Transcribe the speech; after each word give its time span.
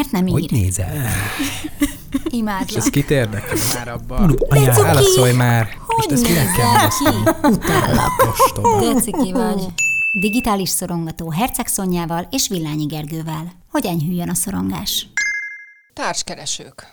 miért 0.00 0.12
nem 0.12 0.26
ír? 0.26 0.32
Hogy 0.32 0.50
nézel? 0.50 0.94
És 2.10 2.32
Imádlak. 2.36 2.76
ez 2.76 2.90
kit 2.90 3.10
érdekel 3.10 3.56
már 3.74 3.88
abban? 3.88 4.28
Cuki! 4.28 4.64
válaszolj 4.64 5.32
már! 5.32 5.64
Hogy 5.86 5.96
Most 5.96 6.10
ezt 6.10 6.56
kell 6.56 6.72
válaszolni? 6.72 7.30
Utállak. 7.42 8.10
Deciki 8.94 9.32
vagy. 9.32 9.66
Digitális 10.20 10.68
szorongató 10.68 11.30
Herceg 11.30 11.66
Szonyával 11.66 12.26
és 12.30 12.48
Villányi 12.48 12.84
Gergővel. 12.84 13.52
Hogy 13.70 13.86
enyhüljön 13.86 14.28
a 14.28 14.34
szorongás? 14.34 15.06
Társkeresők. 15.94 16.92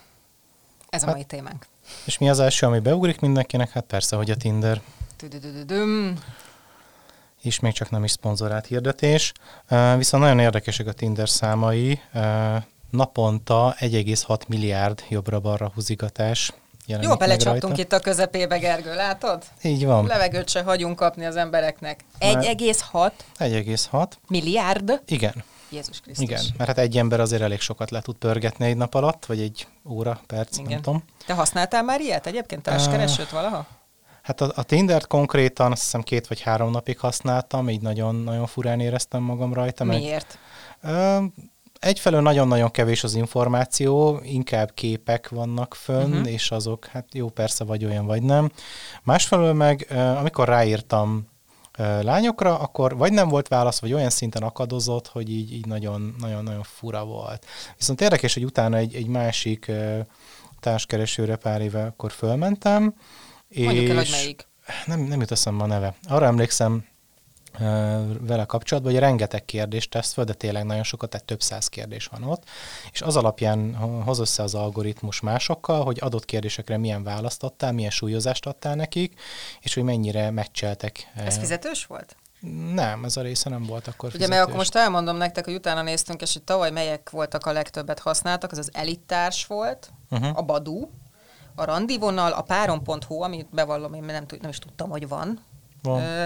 Ez 0.90 1.04
a 1.04 1.12
mai 1.12 1.24
témánk. 1.24 1.66
És 2.06 2.18
mi 2.18 2.30
az 2.30 2.40
első, 2.40 2.66
ami 2.66 2.80
beugrik 2.80 3.20
mindenkinek? 3.20 3.72
Hát 3.72 3.84
persze, 3.84 4.16
hogy 4.16 4.30
a 4.32 4.36
Tinder. 4.36 4.82
És 7.42 7.60
még 7.60 7.74
csak 7.74 7.90
nem 7.90 8.04
is 8.04 8.12
szponzorált 8.12 8.66
hirdetés. 8.66 9.34
Uh, 9.70 9.98
viszont 9.98 10.24
nagyon 10.24 10.40
érdekesek 10.40 10.88
a 10.88 10.92
Tinder 10.92 11.30
számai. 11.30 12.00
Uh, 12.14 12.56
naponta 12.98 13.76
1,6 13.80 14.48
milliárd 14.48 15.04
jobbra-balra 15.10 15.72
húzigatás 15.76 16.54
jelenik 16.86 17.10
Jó, 17.10 17.16
belecsaptunk 17.16 17.78
itt 17.78 17.92
a 17.94 18.00
közepébe, 18.00 18.58
Gergő, 18.58 18.96
látod? 18.96 19.44
Így 19.64 19.86
van. 19.86 20.06
Levegőt 20.06 20.50
se 20.50 20.62
hagyunk 20.64 20.96
kapni 20.96 21.26
az 21.26 21.36
embereknek. 21.36 22.00
Már- 22.20 22.44
1,6 22.44 23.12
1,6. 23.40 24.08
milliárd? 24.28 25.02
Igen, 25.08 25.44
Jézus 25.70 26.00
Krisztus. 26.02 26.24
igen. 26.30 26.44
Mert 26.58 26.70
hát 26.70 26.78
egy 26.80 26.98
ember 26.98 27.20
azért 27.20 27.42
elég 27.42 27.60
sokat 27.60 27.92
le 27.92 28.02
tud 28.02 28.16
pörgetni 28.16 28.66
egy 28.66 28.78
nap 28.78 28.94
alatt, 28.94 29.26
vagy 29.26 29.40
egy 29.42 29.68
óra, 29.90 30.20
perc, 30.28 30.58
Igen. 30.58 30.72
nem 30.72 30.82
tudom. 30.82 31.04
Te 31.26 31.34
használtál 31.34 31.84
már 31.84 32.00
ilyet 32.02 32.28
egyébként? 32.28 32.62
Társkeresőt 32.62 33.30
valaha? 33.30 33.66
Hát 34.22 34.42
a, 34.42 34.52
a 34.56 34.64
Tindert 34.64 35.08
konkrétan 35.08 35.72
azt 35.72 35.82
hiszem 35.82 36.02
két 36.02 36.28
vagy 36.28 36.42
három 36.42 36.72
napig 36.72 37.00
használtam, 37.00 37.70
így 37.70 37.82
nagyon, 37.82 38.16
nagyon 38.16 38.46
furán 38.48 38.80
éreztem 38.80 39.22
magam 39.22 39.54
rajta. 39.54 39.84
meg- 39.84 39.98
Miért? 40.00 40.38
Ö, 40.82 41.18
Egyfelől 41.80 42.22
nagyon-nagyon 42.22 42.72
kevés 42.72 43.04
az 43.04 43.16
információ, 43.16 44.20
inkább 44.24 44.74
képek 44.74 45.30
vannak 45.30 45.76
fönn, 45.76 46.12
uh-huh. 46.12 46.32
és 46.32 46.52
azok, 46.52 46.86
hát 46.86 47.06
jó, 47.14 47.30
persze 47.30 47.64
vagy 47.64 47.86
olyan, 47.86 48.06
vagy 48.06 48.24
nem. 48.24 48.52
Másfelől 49.04 49.54
meg, 49.54 49.88
amikor 50.18 50.48
ráírtam 50.48 51.28
lányokra, 52.02 52.60
akkor 52.60 52.98
vagy 52.98 53.14
nem 53.14 53.30
volt 53.30 53.48
válasz, 53.48 53.80
vagy 53.80 53.94
olyan 53.94 54.10
szinten 54.10 54.44
akadozott, 54.44 55.08
hogy 55.08 55.30
így, 55.30 55.54
így 55.54 55.66
nagyon, 55.66 56.16
nagyon, 56.20 56.44
nagyon 56.44 56.64
fura 56.64 57.06
volt. 57.06 57.46
Viszont 57.78 58.02
érdekes, 58.02 58.34
hogy 58.34 58.46
utána 58.46 58.78
egy, 58.78 58.96
egy 58.96 59.08
másik 59.08 59.72
társkeresőre 60.60 61.36
pár 61.36 61.62
éve 61.62 61.84
akkor 61.84 62.12
fölmentem, 62.12 62.94
Mondjuk 63.56 63.90
el, 63.90 63.96
hogy 63.96 64.10
melyik. 64.12 64.48
nem, 64.86 65.00
nem 65.00 65.20
jut 65.20 65.32
eszembe 65.32 65.64
a 65.64 65.68
neve. 65.68 65.96
Arra 66.08 66.26
emlékszem 66.26 66.86
vele 68.20 68.46
kapcsolatban, 68.46 68.92
hogy 68.94 69.02
rengeteg 69.02 69.46
kérdést 69.46 69.90
tesz 69.90 70.14
föl, 70.14 70.24
de 70.26 70.34
tényleg 70.34 70.66
nagyon 70.66 70.84
sokat, 70.84 71.10
tehát 71.10 71.26
több 71.26 71.42
száz 71.42 71.68
kérdés 71.68 72.06
van 72.06 72.24
ott, 72.24 72.44
és 72.92 73.02
az 73.02 73.16
alapján 73.16 73.76
ho- 73.76 74.04
hoz 74.04 74.20
össze 74.20 74.44
az 74.44 74.56
algoritmus 74.56 75.20
másokkal, 75.20 75.84
hogy 75.84 75.98
adott 76.02 76.26
kérdésekre 76.26 76.78
milyen 76.78 77.04
választ 77.04 77.44
adtál, 77.44 77.72
milyen 77.72 77.92
súlyozást 77.92 78.46
adtál 78.46 78.76
nekik, 78.76 79.20
és 79.62 79.74
hogy 79.74 79.84
mennyire 79.84 80.32
meccseltek. 80.32 81.12
Ez 81.16 81.38
fizetős 81.38 81.86
volt? 81.86 82.16
Nem, 82.74 83.04
ez 83.06 83.18
a 83.18 83.22
része 83.22 83.50
nem 83.50 83.64
volt 83.64 83.88
akkor 83.88 84.12
Ugye, 84.16 84.28
mert 84.28 84.42
akkor 84.44 84.56
most 84.56 84.76
elmondom 84.76 85.18
nektek, 85.18 85.46
hogy 85.46 85.54
utána 85.54 85.82
néztünk, 85.82 86.22
és 86.22 86.34
hogy 86.34 86.44
tavaly 86.44 86.72
melyek 86.72 87.10
voltak 87.10 87.46
a 87.46 87.52
legtöbbet 87.52 88.00
használtak, 88.00 88.52
az 88.52 88.58
az 88.58 88.70
elittárs 88.74 89.46
volt, 89.46 89.92
Uh-huh. 90.10 90.38
a 90.38 90.42
Badu, 90.42 90.88
a 91.56 91.64
randivonal, 91.66 92.32
a 92.32 92.42
páron.hu, 92.42 93.22
amit 93.22 93.48
bevallom, 93.52 93.94
én 93.94 94.04
nem, 94.04 94.26
tud- 94.28 94.42
nem 94.42 94.50
is 94.50 94.60
tudtam, 94.60 94.90
hogy 94.90 95.08
van. 95.08 95.44
Van. 95.82 96.02
Ö, 96.02 96.26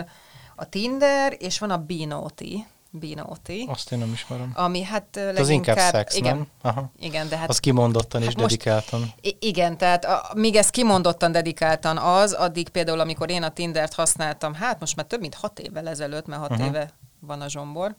A 0.61 0.65
Tinder, 0.69 1.35
és 1.39 1.59
van 1.59 1.71
a 1.71 1.77
Binoti, 1.77 2.65
Binoti, 2.89 3.65
Azt 3.69 3.91
én 3.91 3.99
nem 3.99 4.11
ismerem. 4.11 4.51
ami 4.55 4.83
hát 4.83 5.15
ö, 5.15 5.19
Az 5.19 5.49
inkább 5.49 5.75
leginkább... 5.75 5.91
szex, 5.91 6.15
igen, 6.15 6.35
nem? 6.35 6.47
Aha. 6.61 6.91
igen, 6.99 7.29
de 7.29 7.37
hát... 7.37 7.49
Az 7.49 7.59
kimondottan 7.59 8.21
és 8.21 8.27
hát 8.27 8.35
most- 8.35 8.49
dedikáltan. 8.49 9.13
Igen, 9.39 9.77
tehát 9.77 10.05
a, 10.05 10.31
míg 10.35 10.55
ez 10.55 10.69
kimondottan 10.69 11.31
dedikáltan 11.31 11.97
az, 11.97 12.33
addig 12.33 12.69
például, 12.69 12.99
amikor 12.99 13.29
én 13.29 13.43
a 13.43 13.49
Tindert 13.49 13.93
használtam, 13.93 14.53
hát 14.53 14.79
most 14.79 14.95
már 14.95 15.05
több 15.05 15.19
mint 15.19 15.35
hat 15.35 15.59
évvel 15.59 15.87
ezelőtt, 15.87 16.25
mert 16.25 16.41
hat 16.41 16.51
uh-huh. 16.51 16.65
éve 16.65 16.89
van 17.19 17.41
a 17.41 17.49
zsombor, 17.49 17.95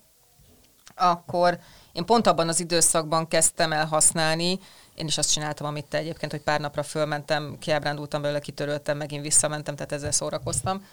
akkor 0.96 1.58
én 1.92 2.04
pont 2.04 2.26
abban 2.26 2.48
az 2.48 2.60
időszakban 2.60 3.28
kezdtem 3.28 3.72
el 3.72 3.86
használni, 3.86 4.58
én 4.94 5.06
is 5.06 5.18
azt 5.18 5.32
csináltam, 5.32 5.66
amit 5.66 5.86
te 5.86 5.98
egyébként, 5.98 6.32
hogy 6.32 6.42
pár 6.42 6.60
napra 6.60 6.82
fölmentem, 6.82 7.56
kiábrándultam 7.58 8.22
belőle, 8.22 8.40
kitöröltem, 8.40 8.96
megint 8.96 9.22
visszamentem, 9.22 9.74
tehát 9.74 9.92
ezzel 9.92 10.12
szórakoztam, 10.12 10.84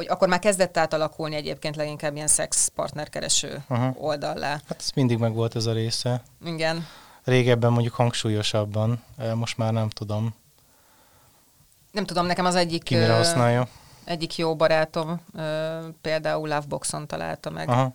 hogy 0.00 0.08
akkor 0.08 0.28
már 0.28 0.38
kezdett 0.38 0.76
átalakulni 0.76 1.34
egyébként 1.34 1.76
leginkább 1.76 2.14
ilyen 2.14 2.26
szex 2.26 2.68
partnerkereső 2.74 3.62
Aha. 3.68 3.94
oldallá. 3.98 4.50
Hát 4.50 4.76
ez 4.78 4.90
mindig 4.94 5.18
meg 5.18 5.34
volt 5.34 5.56
ez 5.56 5.66
a 5.66 5.72
része. 5.72 6.22
Igen. 6.44 6.86
Régebben 7.24 7.72
mondjuk 7.72 7.94
hangsúlyosabban, 7.94 9.02
most 9.34 9.56
már 9.56 9.72
nem 9.72 9.88
tudom, 9.88 10.34
Nem 11.92 12.04
tudom, 12.04 12.26
nekem 12.26 12.44
az 12.44 12.54
egyik... 12.54 12.82
ki 12.82 12.94
mire 12.94 13.14
használja. 13.14 13.68
Egyik 14.04 14.36
jó 14.36 14.56
barátom 14.56 15.20
például 16.00 16.48
Loveboxon 16.48 17.06
találta 17.06 17.50
meg 17.50 17.68
Aha. 17.68 17.92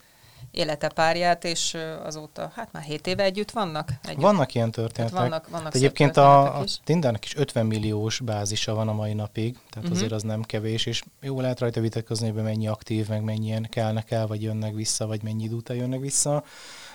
Élete 0.56 0.88
párját, 0.88 1.44
és 1.44 1.78
azóta, 2.04 2.52
hát 2.56 2.72
már 2.72 2.84
7 2.84 3.08
éve 3.08 3.24
együtt 3.24 3.52
vannak. 3.52 3.90
Együtt. 4.04 4.22
Vannak 4.22 4.54
ilyen 4.54 4.72
történetek. 4.72 5.14
Tehát 5.14 5.30
vannak- 5.30 5.50
vannak 5.50 5.76
egyébként 5.76 6.18
a, 6.18 6.60
a. 6.60 6.64
Tindernek 6.84 7.26
is 7.26 7.36
50 7.36 7.66
milliós 7.66 8.20
bázisa 8.20 8.74
van 8.74 8.88
a 8.88 8.94
mai 8.94 9.14
napig, 9.14 9.54
tehát 9.54 9.76
uh-huh. 9.76 9.92
azért 9.92 10.12
az 10.12 10.24
nem 10.24 10.42
kevés, 10.42 10.86
és 10.86 11.04
jó 11.22 11.42
lehet 11.42 11.60
rajta 11.60 11.82
vitatkozni, 11.82 12.30
hogy 12.30 12.44
mennyi 12.44 12.68
aktív, 12.68 13.08
meg 13.08 13.24
mennyien 13.24 13.68
kelnek 13.70 14.12
el, 14.12 14.28
vagy 14.28 14.42
jönnek 14.42 14.74
vissza, 14.74 15.08
vagy 15.08 15.24
mennyi 15.24 15.44
idő 15.44 15.56
után 15.56 15.78
jönnek 15.78 16.00
vissza, 16.00 16.44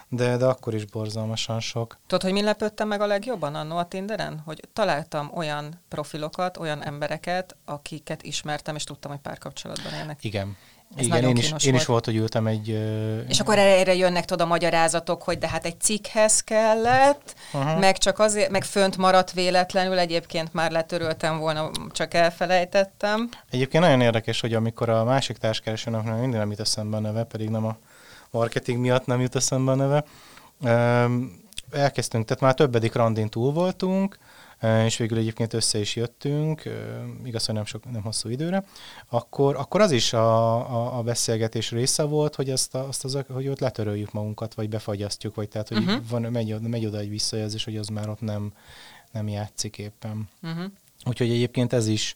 de, 0.09 0.37
de 0.37 0.45
akkor 0.45 0.75
is 0.75 0.85
borzalmasan 0.85 1.61
sok. 1.61 1.99
Tudod, 2.07 2.23
hogy 2.23 2.33
mi 2.33 2.43
lepődtem 2.43 2.89
meg 2.89 3.01
a 3.01 3.07
legjobban 3.07 3.55
annó 3.55 3.77
a 3.77 3.85
Tinderen? 3.85 4.43
Hogy 4.45 4.61
találtam 4.73 5.31
olyan 5.35 5.81
profilokat, 5.89 6.57
olyan 6.57 6.85
embereket, 6.85 7.57
akiket 7.65 8.23
ismertem, 8.23 8.75
és 8.75 8.85
tudtam, 8.85 9.11
hogy 9.11 9.21
párkapcsolatban 9.21 9.93
élnek. 9.93 10.25
Igen. 10.25 10.57
Ez 10.97 11.07
Igen, 11.07 11.25
én 11.25 11.37
is, 11.37 11.53
én 11.67 11.75
is 11.75 11.85
volt. 11.85 12.05
hogy 12.05 12.17
ültem 12.17 12.47
egy... 12.47 12.69
És 13.29 13.41
akkor 13.41 13.59
erre, 13.59 13.95
jönnek 13.95 14.25
tudod 14.25 14.47
a 14.47 14.49
magyarázatok, 14.49 15.23
hogy 15.23 15.39
de 15.39 15.49
hát 15.49 15.65
egy 15.65 15.81
cikkhez 15.81 16.41
kellett, 16.41 17.35
uh-huh. 17.53 17.79
meg 17.79 17.99
csak 17.99 18.19
azért, 18.19 18.51
meg 18.51 18.65
fönt 18.65 18.97
maradt 18.97 19.33
véletlenül, 19.33 19.99
egyébként 19.99 20.55
már 20.55 20.71
letöröltem 20.71 21.39
volna, 21.39 21.71
csak 21.93 22.15
elfelejtettem. 22.15 23.29
Egyébként 23.51 23.83
nagyon 23.83 24.01
érdekes, 24.01 24.41
hogy 24.41 24.55
amikor 24.55 24.89
a 24.89 25.05
másik 25.05 25.37
társkeresőnek 25.37 26.05
nem 26.05 26.15
mindig 26.15 26.39
nem 26.39 26.51
jut 26.51 26.61
eszembe 26.61 26.97
a 26.97 27.01
neve, 27.01 27.25
pedig 27.25 27.49
nem 27.49 27.65
a 27.67 27.77
marketing 28.31 28.79
miatt 28.79 29.07
nem 29.07 29.21
jut 29.21 29.37
eszembe 29.37 29.73
a 29.73 29.75
neve. 29.75 30.05
Elkezdtünk, 31.73 32.25
tehát 32.25 32.43
már 32.43 32.55
többedik 32.55 32.95
randin 32.95 33.29
túl 33.29 33.53
voltunk, 33.53 34.19
és 34.63 34.97
végül 34.97 35.19
egyébként 35.19 35.53
össze 35.53 35.79
is 35.79 35.97
jöttünk, 35.97 36.63
igaz, 37.25 37.47
hogy 37.47 37.55
nem, 37.55 37.65
sok, 37.65 37.91
nem 37.93 38.03
hosszú 38.03 38.29
időre, 38.29 38.65
akkor, 39.09 39.57
akkor 39.57 39.81
az 39.81 39.91
is 39.91 40.13
a, 40.13 40.55
a, 40.55 40.99
a 40.99 41.03
beszélgetés 41.03 41.71
része 41.71 42.03
volt, 42.03 42.35
hogy, 42.35 42.51
azt, 42.51 42.75
a, 42.75 42.89
azt 42.89 43.05
az, 43.05 43.19
hogy 43.33 43.49
ott 43.49 43.61
letöröljük 43.61 44.13
magunkat, 44.13 44.55
vagy 44.55 44.69
befagyasztjuk, 44.69 45.35
vagy 45.35 45.49
tehát, 45.49 45.69
hogy 45.69 45.79
uh-huh. 45.79 46.09
van, 46.09 46.23
megy, 46.23 46.61
megy 46.61 46.87
oda 46.87 46.99
egy 46.99 47.09
visszajelzés, 47.09 47.65
hogy 47.65 47.77
az 47.77 47.89
már 47.89 48.09
ott 48.09 48.21
nem, 48.21 48.53
nem 49.11 49.29
játszik 49.29 49.79
éppen. 49.79 50.29
Uh-huh. 50.43 50.65
Úgyhogy 51.05 51.31
egyébként 51.31 51.73
ez 51.73 51.87
is 51.87 52.15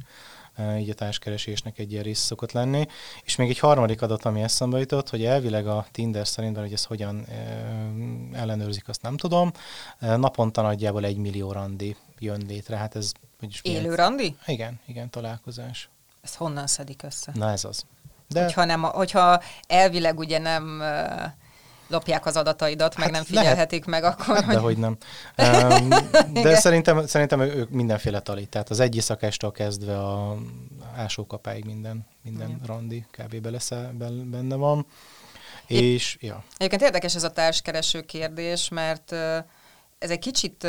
így 0.78 0.90
a 0.90 0.94
társkeresésnek 0.94 1.78
egy 1.78 1.92
ilyen 1.92 2.02
része 2.02 2.22
szokott 2.24 2.52
lenni. 2.52 2.86
És 3.24 3.36
még 3.36 3.48
egy 3.48 3.58
harmadik 3.58 4.02
adat, 4.02 4.24
ami 4.24 4.42
eszembe 4.42 4.78
jutott, 4.78 5.10
hogy 5.10 5.24
elvileg 5.24 5.66
a 5.66 5.86
Tinder 5.90 6.26
szerint, 6.26 6.58
hogy 6.58 6.72
ez 6.72 6.84
hogyan 6.84 7.26
ellenőrzik, 8.32 8.88
azt 8.88 9.02
nem 9.02 9.16
tudom. 9.16 9.52
Naponta 9.98 10.62
nagyjából 10.62 11.04
egy 11.04 11.16
millió 11.16 11.52
randi 11.52 11.96
jön 12.24 12.44
létre. 12.46 12.76
Hát 12.76 12.96
ez... 12.96 13.12
Milyen- 13.40 13.82
Élő 13.82 13.94
randi? 13.94 14.36
Igen, 14.46 14.80
igen, 14.86 15.10
találkozás. 15.10 15.88
Ezt 16.22 16.34
honnan 16.34 16.66
szedik 16.66 17.02
össze? 17.02 17.32
Na 17.34 17.50
ez 17.50 17.64
az. 17.64 17.84
De... 18.28 18.42
Hogyha, 18.42 18.64
nem, 18.64 18.82
hogyha 18.82 19.42
elvileg 19.66 20.18
ugye 20.18 20.38
nem 20.38 20.82
lopják 21.88 22.26
az 22.26 22.36
adataidat, 22.36 22.96
meg 22.96 23.04
Hát 23.04 23.12
nem 23.12 23.24
lehet. 23.28 23.44
figyelhetik 23.46 23.84
meg, 23.84 24.04
akkor... 24.04 24.44
Hát, 24.44 24.56
hogy 24.56 24.78
nem. 24.78 24.96
Um, 25.38 25.88
de 26.32 26.56
szerintem, 26.56 27.06
szerintem 27.06 27.40
ők 27.40 27.70
mindenféle 27.70 28.20
talit. 28.20 28.48
Tehát 28.48 28.70
az 28.70 28.80
egy 28.80 28.98
szakástól 29.00 29.52
kezdve 29.52 29.98
a 29.98 30.36
ásókapáig 30.96 31.64
minden, 31.64 32.06
minden 32.22 32.48
Igen. 32.48 32.60
randi 32.66 33.06
kb. 33.10 33.36
Bele, 33.36 33.58
benne 34.24 34.54
van. 34.54 34.86
É- 35.66 35.80
És, 35.80 36.16
ja. 36.20 36.44
Egyébként 36.56 36.82
érdekes 36.82 37.14
ez 37.14 37.22
a 37.24 37.30
társkereső 37.30 38.00
kérdés, 38.02 38.68
mert 38.68 39.12
ez 39.98 40.10
egy 40.10 40.18
kicsit, 40.18 40.66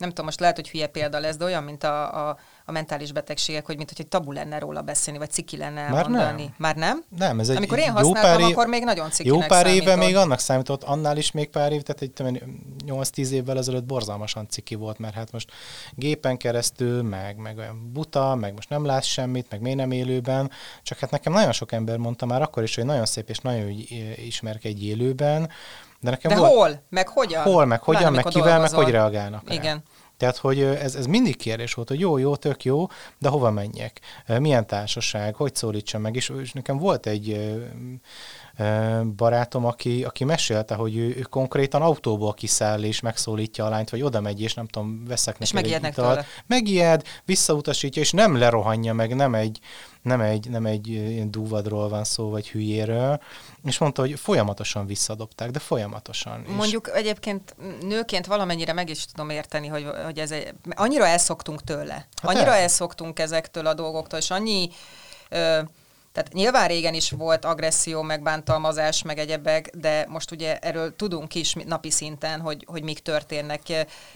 nem 0.00 0.08
tudom, 0.08 0.24
most 0.24 0.40
lehet, 0.40 0.56
hogy 0.56 0.68
hülye 0.70 0.86
példa 0.86 1.18
lesz, 1.18 1.36
de 1.36 1.44
olyan, 1.44 1.62
mint 1.62 1.84
a, 1.84 2.28
a, 2.28 2.36
a 2.64 2.72
mentális 2.72 3.12
betegségek, 3.12 3.66
hogy 3.66 3.76
mint 3.76 3.88
hogy 3.88 4.00
egy 4.00 4.06
tabu 4.06 4.32
lenne 4.32 4.58
róla 4.58 4.82
beszélni, 4.82 5.18
vagy 5.18 5.30
ciki 5.30 5.56
lenne 5.56 5.88
Már 5.88 6.04
elmondani. 6.04 6.42
nem. 6.42 6.54
Már 6.56 6.76
nem? 6.76 7.04
Nem, 7.18 7.40
ez 7.40 7.48
egy 7.48 7.56
Amikor 7.56 7.78
én 7.78 7.86
jó 7.86 7.92
használtam, 7.92 8.22
pár 8.22 8.40
év, 8.40 8.46
akkor 8.46 8.66
még 8.66 8.84
nagyon 8.84 9.10
cikinek 9.10 9.40
Jó 9.40 9.46
pár 9.46 9.66
éve 9.66 9.84
számított. 9.84 10.06
még 10.06 10.16
annak 10.16 10.38
számított, 10.38 10.84
annál 10.84 11.16
is 11.16 11.30
még 11.30 11.48
pár 11.50 11.72
év, 11.72 11.82
tehát 11.82 12.02
egy 12.02 12.10
tudom 12.10 12.34
én, 12.34 12.60
8-10 12.86 13.28
évvel 13.28 13.58
ezelőtt 13.58 13.84
borzalmasan 13.84 14.48
ciki 14.48 14.74
volt, 14.74 14.98
mert 14.98 15.14
hát 15.14 15.32
most 15.32 15.52
gépen 15.94 16.36
keresztül, 16.36 17.02
meg, 17.02 17.36
meg 17.36 17.58
olyan 17.58 17.90
buta, 17.92 18.34
meg 18.34 18.54
most 18.54 18.68
nem 18.68 18.84
látsz 18.84 19.06
semmit, 19.06 19.46
meg 19.50 19.60
miért 19.60 19.78
nem 19.78 19.90
élőben, 19.90 20.50
csak 20.82 20.98
hát 20.98 21.10
nekem 21.10 21.32
nagyon 21.32 21.52
sok 21.52 21.72
ember 21.72 21.96
mondta 21.96 22.26
már 22.26 22.42
akkor 22.42 22.62
is, 22.62 22.74
hogy 22.74 22.84
nagyon 22.84 23.06
szép 23.06 23.28
és 23.28 23.38
nagyon 23.38 23.66
eh, 23.90 24.26
ismerkedj 24.26 24.84
élőben, 24.84 25.50
De 26.00 26.10
nekem 26.10 26.30
De 26.30 26.38
volt, 26.38 26.52
hol? 26.52 26.82
Meg 26.88 27.08
hogyan? 27.08 27.42
hol, 27.42 27.64
meg 27.64 27.82
hogyan, 27.82 28.00
Pláne, 28.00 28.16
meg 28.16 28.24
kivel, 28.24 28.46
meg 28.48 28.70
dolgozol. 28.70 28.82
hogy 28.82 28.92
reagálnak 28.92 29.48
rá. 29.48 29.54
Igen. 29.54 29.82
Tehát, 30.16 30.36
hogy 30.36 30.60
ez, 30.60 30.94
ez 30.94 31.06
mindig 31.06 31.36
kérdés 31.36 31.74
volt, 31.74 31.88
hogy 31.88 32.00
jó, 32.00 32.18
jó, 32.18 32.36
tök 32.36 32.64
jó, 32.64 32.86
de 33.18 33.28
hova 33.28 33.50
menjek? 33.50 34.00
Milyen 34.38 34.66
társaság? 34.66 35.34
Hogy 35.34 35.54
szólítsam 35.54 36.00
meg? 36.00 36.16
És, 36.16 36.32
és 36.42 36.52
nekem 36.52 36.78
volt 36.78 37.06
egy 37.06 37.58
barátom, 39.16 39.64
aki, 39.64 40.04
aki 40.04 40.24
mesélte, 40.24 40.74
hogy 40.74 40.96
ő, 40.96 41.06
ő 41.16 41.20
konkrétan 41.20 41.82
autóból 41.82 42.34
kiszáll 42.34 42.82
és 42.82 43.00
megszólítja 43.00 43.64
a 43.64 43.68
lányt, 43.68 43.90
vagy 43.90 44.02
oda 44.02 44.20
megy, 44.20 44.40
és 44.40 44.54
nem 44.54 44.66
tudom, 44.66 45.04
veszek 45.08 45.36
És 45.38 45.50
neki 45.50 45.56
egy 45.56 45.62
megijednek 45.62 45.92
italt. 45.92 46.14
tőle. 46.14 46.26
Megijed, 46.46 47.02
visszautasítja, 47.24 48.02
és 48.02 48.10
nem 48.10 48.36
lerohanja 48.36 48.92
meg, 48.92 49.14
nem 49.14 49.34
egy, 49.34 49.58
nem 50.02 50.20
egy, 50.20 50.50
nem 50.50 50.66
egy 50.66 51.20
dúvadról 51.30 51.88
van 51.88 52.04
szó, 52.04 52.30
vagy 52.30 52.48
hülyéről, 52.48 53.20
és 53.64 53.78
mondta, 53.78 54.00
hogy 54.02 54.18
folyamatosan 54.20 54.86
visszadobták, 54.86 55.50
de 55.50 55.58
folyamatosan. 55.58 56.44
És- 56.48 56.54
Mondjuk 56.54 56.90
egyébként 56.94 57.56
nőként 57.80 58.26
valamennyire 58.26 58.72
meg 58.72 58.88
is 58.88 59.04
tudom 59.06 59.30
érteni, 59.30 59.66
hogy, 59.66 59.86
hogy 60.04 60.18
ez 60.18 60.30
egy, 60.30 60.54
annyira 60.70 61.06
elszoktunk 61.06 61.64
tőle. 61.64 62.06
Annyira 62.22 62.52
el. 62.54 62.60
elszoktunk 62.60 63.18
ezektől 63.18 63.66
a 63.66 63.74
dolgoktól, 63.74 64.18
és 64.18 64.30
annyi... 64.30 64.70
Ö, 65.28 65.60
tehát 66.12 66.32
nyilván 66.32 66.68
régen 66.68 66.94
is 66.94 67.10
volt 67.10 67.44
agresszió, 67.44 68.02
meg 68.02 68.22
bántalmazás, 68.22 69.02
meg 69.02 69.18
egyebek, 69.18 69.70
de 69.76 70.06
most 70.08 70.30
ugye 70.30 70.58
erről 70.58 70.96
tudunk 70.96 71.34
is 71.34 71.54
napi 71.66 71.90
szinten, 71.90 72.40
hogy, 72.40 72.64
hogy 72.66 72.82
mik 72.82 72.98
történnek, 72.98 73.60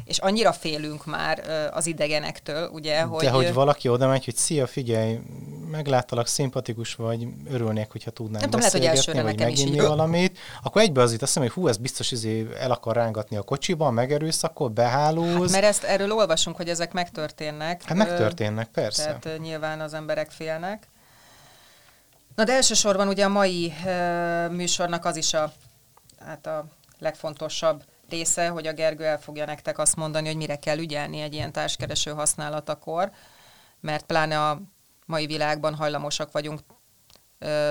és 0.04 0.18
annyira 0.18 0.52
félünk 0.52 1.06
már 1.06 1.44
az 1.72 1.86
idegenektől, 1.86 2.68
ugye, 2.68 3.00
hogy... 3.00 3.24
De 3.24 3.30
hogy 3.30 3.52
valaki 3.52 3.88
oda 3.88 4.08
megy, 4.08 4.24
hogy 4.24 4.36
szia, 4.36 4.66
figyelj, 4.66 5.18
megláttalak, 5.70 6.26
szimpatikus 6.26 6.94
vagy, 6.94 7.26
örülnék, 7.50 7.90
hogyha 7.90 8.10
tudnám 8.10 8.40
Nem 8.40 8.50
tudom, 8.50 8.60
lehet, 8.60 8.72
hogy 8.76 8.84
elsőre 8.84 9.22
vagy 9.22 9.34
nekem 9.36 9.52
is 9.52 9.60
így- 9.60 9.80
valamit, 9.80 10.38
akkor 10.62 10.82
egyből 10.82 11.04
az 11.04 11.12
itt 11.12 11.22
azt 11.22 11.36
mondom, 11.36 11.54
hogy 11.54 11.62
hú, 11.62 11.70
ez 11.70 11.76
biztos 11.76 12.10
izé 12.10 12.46
el 12.58 12.70
akar 12.70 12.94
rángatni 12.94 13.36
a 13.36 13.42
kocsiban, 13.42 13.94
megerőszakol, 13.94 14.68
behálóz. 14.68 15.40
Hát, 15.40 15.50
mert 15.50 15.64
ezt 15.64 15.84
erről 15.84 16.12
olvasunk, 16.12 16.56
hogy 16.56 16.68
ezek 16.68 16.92
megtörténnek. 16.92 17.82
Hát 17.82 17.96
megtörténnek, 17.96 18.68
persze. 18.68 19.18
Tehát 19.20 19.38
nyilván 19.38 19.80
az 19.80 19.94
emberek 19.94 20.30
félnek. 20.30 20.88
Na 22.34 22.44
de 22.44 22.52
elsősorban 22.52 23.08
ugye 23.08 23.24
a 23.24 23.28
mai 23.28 23.72
ö, 23.86 24.48
műsornak 24.48 25.04
az 25.04 25.16
is 25.16 25.34
a, 25.34 25.52
hát 26.18 26.46
a 26.46 26.64
legfontosabb 26.98 27.84
része, 28.08 28.48
hogy 28.48 28.66
a 28.66 28.72
Gergő 28.72 29.04
el 29.04 29.20
fogja 29.20 29.44
nektek 29.44 29.78
azt 29.78 29.96
mondani, 29.96 30.26
hogy 30.26 30.36
mire 30.36 30.56
kell 30.56 30.78
ügyelni 30.78 31.20
egy 31.20 31.34
ilyen 31.34 31.52
társkereső 31.52 32.10
használatakor, 32.10 33.10
mert 33.80 34.06
pláne 34.06 34.48
a 34.48 34.60
mai 35.06 35.26
világban 35.26 35.74
hajlamosak 35.74 36.32
vagyunk 36.32 36.60
ö, 37.38 37.70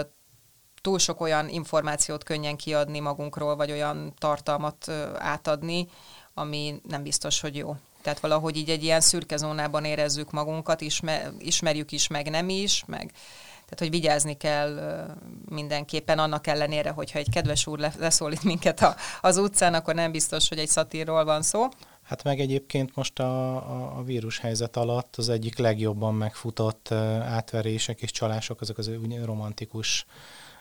túl 0.81 0.99
sok 0.99 1.21
olyan 1.21 1.49
információt 1.49 2.23
könnyen 2.23 2.55
kiadni 2.55 2.99
magunkról, 2.99 3.55
vagy 3.55 3.71
olyan 3.71 4.13
tartalmat 4.17 4.87
ö, 4.87 5.15
átadni, 5.17 5.87
ami 6.33 6.81
nem 6.87 7.03
biztos, 7.03 7.41
hogy 7.41 7.55
jó. 7.55 7.75
Tehát 8.01 8.19
valahogy 8.19 8.57
így 8.57 8.69
egy 8.69 8.83
ilyen 8.83 9.01
szürke 9.01 9.37
zónában 9.37 9.85
érezzük 9.85 10.31
magunkat, 10.31 10.81
ismer, 10.81 11.31
ismerjük 11.39 11.91
is, 11.91 12.07
meg 12.07 12.29
nem 12.29 12.49
is, 12.49 12.83
meg 12.87 13.11
tehát, 13.73 13.91
hogy 13.91 14.01
vigyázni 14.01 14.37
kell 14.37 15.05
mindenképpen 15.49 16.19
annak 16.19 16.47
ellenére, 16.47 16.89
hogyha 16.89 17.19
egy 17.19 17.29
kedves 17.29 17.67
úr 17.67 17.79
le- 17.79 17.93
leszólít 17.99 18.43
minket 18.43 18.81
a, 18.81 18.95
az 19.21 19.37
utcán, 19.37 19.73
akkor 19.73 19.95
nem 19.95 20.11
biztos, 20.11 20.49
hogy 20.49 20.57
egy 20.57 20.67
szatírról 20.67 21.25
van 21.25 21.41
szó. 21.41 21.67
Hát 22.03 22.23
meg 22.23 22.39
egyébként 22.39 22.95
most 22.95 23.19
a, 23.19 23.55
a, 23.55 23.97
a 23.97 24.03
vírus 24.03 24.39
helyzet 24.39 24.77
alatt 24.77 25.15
az 25.15 25.29
egyik 25.29 25.57
legjobban 25.57 26.13
megfutott 26.13 26.91
átverések 27.21 28.01
és 28.01 28.11
csalások, 28.11 28.61
azok 28.61 28.77
az 28.77 28.87
ugye 28.87 29.25
romantikus 29.25 30.05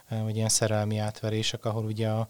vagy 0.08 0.36
ilyen 0.36 0.48
szerelmi 0.48 0.98
átverések, 0.98 1.64
ahol 1.64 1.84
ugye 1.84 2.08
a 2.08 2.28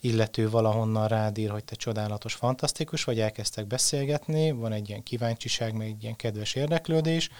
illető 0.00 0.50
valahonnan 0.50 1.08
rádír, 1.08 1.50
hogy 1.50 1.64
te 1.64 1.74
csodálatos, 1.74 2.34
fantasztikus, 2.34 3.04
vagy 3.04 3.20
elkezdtek 3.20 3.66
beszélgetni, 3.66 4.50
van 4.50 4.72
egy 4.72 4.88
ilyen 4.88 5.02
kíváncsiság, 5.02 5.74
meg 5.74 5.86
egy 5.86 6.02
ilyen 6.02 6.16
kedves 6.16 6.54
érdeklődés, 6.54 7.30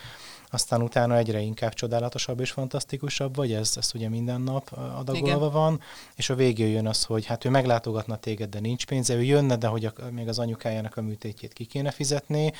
aztán 0.54 0.82
utána 0.82 1.16
egyre 1.16 1.40
inkább 1.40 1.72
csodálatosabb 1.72 2.40
és 2.40 2.50
fantasztikusabb 2.50 3.36
vagy, 3.36 3.52
ez, 3.52 3.72
ez 3.76 3.90
ugye 3.94 4.08
minden 4.08 4.40
nap 4.40 4.72
adagolva 4.72 5.36
Igen. 5.36 5.50
van, 5.50 5.80
és 6.14 6.30
a 6.30 6.34
végén 6.34 6.68
jön 6.68 6.86
az, 6.86 7.04
hogy 7.04 7.26
hát 7.26 7.44
ő 7.44 7.50
meglátogatna 7.50 8.16
téged, 8.16 8.50
de 8.50 8.60
nincs 8.60 8.86
pénze, 8.86 9.14
ő 9.14 9.22
jönne, 9.22 9.56
de 9.56 9.66
hogy 9.66 9.84
a, 9.84 9.92
még 10.10 10.28
az 10.28 10.38
anyukájának 10.38 10.96
a 10.96 11.02
műtétjét 11.02 11.52
ki 11.52 11.64
kéne 11.64 11.90
fizetni, 11.90 12.52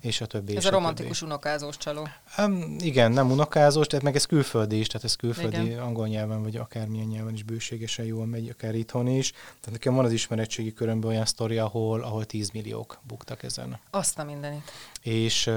és 0.00 0.20
a 0.20 0.26
többi. 0.26 0.56
Ez 0.56 0.58
a 0.58 0.60
többi. 0.62 0.74
romantikus 0.74 1.22
unokázós 1.22 1.76
csaló. 1.76 2.08
Um, 2.38 2.76
igen, 2.78 3.12
nem 3.12 3.30
unokázós, 3.30 3.86
tehát 3.86 4.04
meg 4.04 4.16
ez 4.16 4.26
külföldi 4.26 4.78
is, 4.78 4.86
tehát 4.86 5.04
ez 5.04 5.16
külföldi 5.16 5.64
Igen. 5.64 5.78
angol 5.78 6.06
nyelven, 6.06 6.42
vagy 6.42 6.56
akármilyen 6.56 7.06
nyelven 7.06 7.34
is 7.34 7.42
bőségesen 7.42 8.04
jól 8.04 8.26
megy, 8.26 8.48
akár 8.48 8.74
itthon 8.74 9.06
is. 9.06 9.30
Tehát 9.30 9.70
nekem 9.70 9.94
van 9.94 10.04
az 10.04 10.12
ismeretségi 10.12 10.72
körömben 10.72 11.10
olyan 11.10 11.26
sztori, 11.26 11.58
ahol, 11.58 12.02
ahol 12.02 12.24
10 12.24 12.50
milliók 12.50 12.98
buktak 13.02 13.42
ezen. 13.42 13.78
Azt 13.90 14.18
a 14.18 14.24
mindenit. 14.24 14.72
És, 15.02 15.50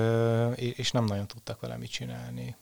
és 0.55 0.91
nem 0.91 1.05
nagyon 1.05 1.27
tudtak 1.27 1.59
vele 1.59 1.77
mit 1.77 1.91
csinálni. 1.91 2.55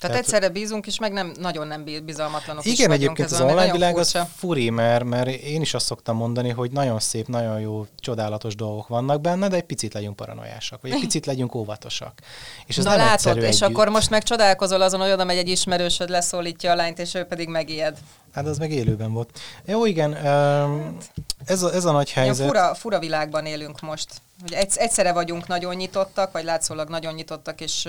Tehát, 0.00 0.16
Tehát- 0.16 0.34
egyszerre 0.34 0.48
bízunk 0.60 0.86
is, 0.86 0.98
meg 0.98 1.12
nem, 1.12 1.32
nagyon 1.38 1.66
nem 1.66 1.84
bizalmatlanok 2.04 2.64
is 2.64 2.72
Igen, 2.72 2.88
vagyunk. 2.88 3.18
egyébként 3.18 3.40
az 3.40 3.50
online 3.50 3.72
világ 3.72 3.96
az 3.98 4.18
furi, 4.36 4.70
mert, 4.70 5.04
mert 5.04 5.28
én 5.28 5.60
is 5.60 5.74
azt 5.74 5.86
szoktam 5.86 6.16
mondani, 6.16 6.48
hogy 6.50 6.70
nagyon 6.70 7.00
szép, 7.00 7.26
nagyon 7.26 7.60
jó, 7.60 7.86
csodálatos 8.00 8.54
dolgok 8.54 8.88
vannak 8.88 9.20
benne, 9.20 9.48
de 9.48 9.56
egy 9.56 9.62
picit 9.62 9.94
legyünk 9.94 10.16
paranoiásak, 10.16 10.82
vagy 10.82 10.90
egy 10.90 11.00
picit 11.00 11.26
legyünk 11.26 11.54
óvatosak. 11.54 12.20
És 12.66 12.78
ez 12.78 12.84
Na 12.84 12.90
nem 12.90 12.98
látod, 12.98 13.14
egyszerű 13.14 13.40
és 13.40 13.60
együtt. 13.60 13.76
akkor 13.76 13.88
most 13.88 14.10
meg 14.10 14.22
csodálkozol 14.22 14.82
azon, 14.82 15.00
hogy 15.00 15.10
oda 15.10 15.24
megy 15.24 15.36
egy 15.36 15.48
ismerősöd, 15.48 16.08
leszólítja 16.10 16.70
a 16.72 16.74
lányt, 16.74 16.98
és 16.98 17.14
ő 17.14 17.24
pedig 17.24 17.48
megijed. 17.48 17.98
Hát 18.34 18.46
az 18.46 18.58
meg 18.58 18.70
élőben 18.72 19.12
volt. 19.12 19.38
Jó, 19.64 19.86
igen, 19.86 20.26
öm, 20.26 20.96
ez 21.44 21.62
a, 21.62 21.74
ez 21.74 21.84
a 21.84 21.92
nagy 21.92 22.10
helyzet. 22.10 22.46
fura, 22.46 22.74
fura 22.74 22.98
világban 22.98 23.46
élünk 23.46 23.80
most. 23.80 24.08
Hogy 24.42 24.52
egy, 24.52 24.72
egyszerre 24.74 25.12
vagyunk 25.12 25.46
nagyon 25.46 25.74
nyitottak, 25.74 26.32
vagy 26.32 26.44
látszólag 26.44 26.88
nagyon 26.88 27.14
nyitottak, 27.14 27.60
és 27.60 27.88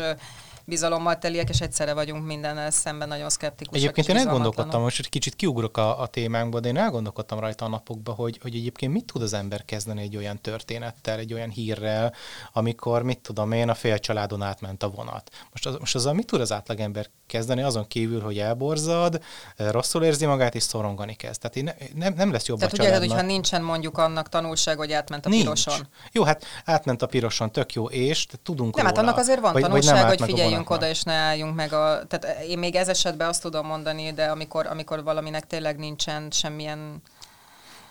bizalommal 0.71 1.17
teliek, 1.17 1.49
és 1.49 1.61
egyszerre 1.61 1.93
vagyunk 1.93 2.25
mindennel 2.25 2.71
szemben 2.71 3.07
nagyon 3.07 3.29
szkeptikusak. 3.29 3.81
Egyébként 3.81 4.07
én 4.07 4.17
elgondolkodtam, 4.17 4.81
most 4.81 4.99
egy 4.99 5.09
kicsit 5.09 5.35
kiugrok 5.35 5.77
a, 5.77 6.01
a 6.01 6.07
témánkba, 6.07 6.59
de 6.59 6.67
én 6.67 6.77
elgondolkodtam 6.77 7.39
rajta 7.39 7.65
a 7.65 7.67
napokban, 7.67 8.15
hogy, 8.15 8.39
hogy 8.41 8.55
egyébként 8.55 8.93
mit 8.93 9.05
tud 9.05 9.21
az 9.21 9.33
ember 9.33 9.65
kezdeni 9.65 10.01
egy 10.01 10.17
olyan 10.17 10.41
történettel, 10.41 11.17
egy 11.19 11.33
olyan 11.33 11.49
hírrel, 11.49 12.13
amikor, 12.53 13.03
mit 13.03 13.19
tudom 13.19 13.51
én, 13.51 13.69
a 13.69 13.73
fél 13.73 13.99
családon 13.99 14.41
átment 14.41 14.83
a 14.83 14.89
vonat. 14.89 15.29
Most, 15.51 15.65
az, 15.65 15.75
most 15.79 15.95
azzal 15.95 16.13
mit 16.13 16.25
tud 16.25 16.41
az 16.41 16.51
átlagember 16.51 17.05
kezdeni, 17.27 17.61
azon 17.61 17.87
kívül, 17.87 18.21
hogy 18.21 18.37
elborzad, 18.37 19.21
rosszul 19.55 20.03
érzi 20.03 20.25
magát, 20.25 20.55
és 20.55 20.63
szorongani 20.63 21.13
kezd. 21.13 21.41
Tehát 21.41 21.55
én 21.55 21.63
ne, 21.63 22.03
nem, 22.03 22.13
nem 22.13 22.31
lesz 22.31 22.45
jobb 22.45 22.57
Tehát 22.57 22.73
a 22.73 22.75
ugye, 22.77 22.85
családnak. 22.85 23.09
hogyha 23.09 23.25
nincsen 23.25 23.61
mondjuk 23.61 23.97
annak 23.97 24.29
tanulság, 24.29 24.77
hogy 24.77 24.91
átment 24.91 25.25
a 25.25 25.29
Nincs. 25.29 25.41
piroson. 25.43 25.87
Jó, 26.11 26.23
hát 26.23 26.45
átment 26.65 27.01
a 27.01 27.05
piroson, 27.05 27.51
tök 27.51 27.73
jó, 27.73 27.85
és 27.89 28.27
tudunk 28.43 28.75
Nem, 28.75 28.85
hát 28.85 28.95
róla. 28.95 29.07
annak 29.07 29.19
azért 29.19 29.39
van 29.39 29.53
Vagy- 29.53 29.61
vagy 29.61 29.69
tanulság, 29.69 30.03
állt 30.05 30.19
hogy 30.19 30.29
figyeljünk 30.29 30.60
vonatnak. 30.67 30.89
oda, 30.89 30.89
és 30.89 31.03
ne 31.03 31.13
álljunk 31.13 31.55
meg 31.55 31.73
a... 31.73 32.05
Tehát 32.07 32.43
én 32.43 32.59
még 32.59 32.75
ez 32.75 32.87
esetben 32.87 33.27
azt 33.27 33.41
tudom 33.41 33.67
mondani, 33.67 34.11
de 34.13 34.25
amikor, 34.25 34.67
amikor 34.67 35.03
valaminek 35.03 35.47
tényleg 35.47 35.77
nincsen 35.77 36.27
semmilyen... 36.31 37.01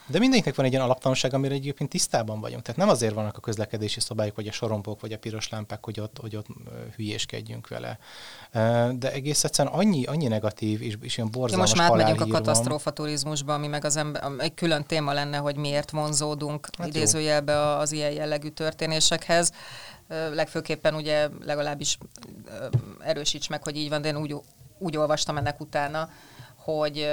De 0.07 0.19
mindenkinek 0.19 0.57
van 0.57 0.67
egy 0.67 0.73
ilyen 0.73 0.85
alaptanulság, 0.85 1.35
amire 1.35 1.55
egyébként 1.55 1.91
tisztában 1.91 2.41
vagyunk. 2.41 2.63
Tehát 2.63 2.81
nem 2.81 2.89
azért 2.89 3.15
vannak 3.15 3.37
a 3.37 3.41
közlekedési 3.41 4.01
szabályok, 4.01 4.37
vagy 4.37 4.47
a 4.47 4.53
sorompók, 4.53 5.01
vagy 5.01 5.13
a 5.13 5.19
piros 5.19 5.49
lámpák, 5.49 5.85
hogy 5.85 6.01
ott, 6.01 6.17
hogy 6.21 6.37
ott 6.37 6.47
hülyéskedjünk 6.97 7.69
vele. 7.69 7.99
De 8.99 9.13
egész 9.13 9.45
egyszerűen 9.45 9.75
annyi, 9.75 10.05
annyi 10.05 10.27
negatív 10.27 10.83
és, 10.83 10.97
és 11.01 11.17
ilyen 11.17 11.31
borzalmas 11.31 11.69
most 11.69 11.81
már 11.81 11.91
átmegyünk 11.91 12.21
a 12.21 12.27
katasztrófa 12.27 12.91
turizmusba, 12.91 13.55
ami 13.55 13.67
meg 13.67 13.85
az 13.85 13.97
ember, 13.97 14.23
egy 14.39 14.55
külön 14.55 14.85
téma 14.85 15.13
lenne, 15.13 15.37
hogy 15.37 15.57
miért 15.57 15.91
vonzódunk 15.91 16.69
Hát 16.79 16.87
jó. 16.87 16.87
idézőjelbe 16.87 17.77
az 17.77 17.93
ilyen 17.93 18.13
jellegű 18.13 18.49
történésekhez. 18.49 19.53
Legfőképpen 20.33 20.95
ugye 20.95 21.29
legalábbis 21.45 21.99
erősíts 23.01 23.49
meg, 23.49 23.63
hogy 23.63 23.77
így 23.77 23.89
van, 23.89 24.03
de 24.03 24.09
én 24.09 24.17
úgy, 24.17 24.35
úgy 24.79 24.97
olvastam 24.97 25.37
ennek 25.37 25.61
utána, 25.61 26.09
hogy 26.57 27.09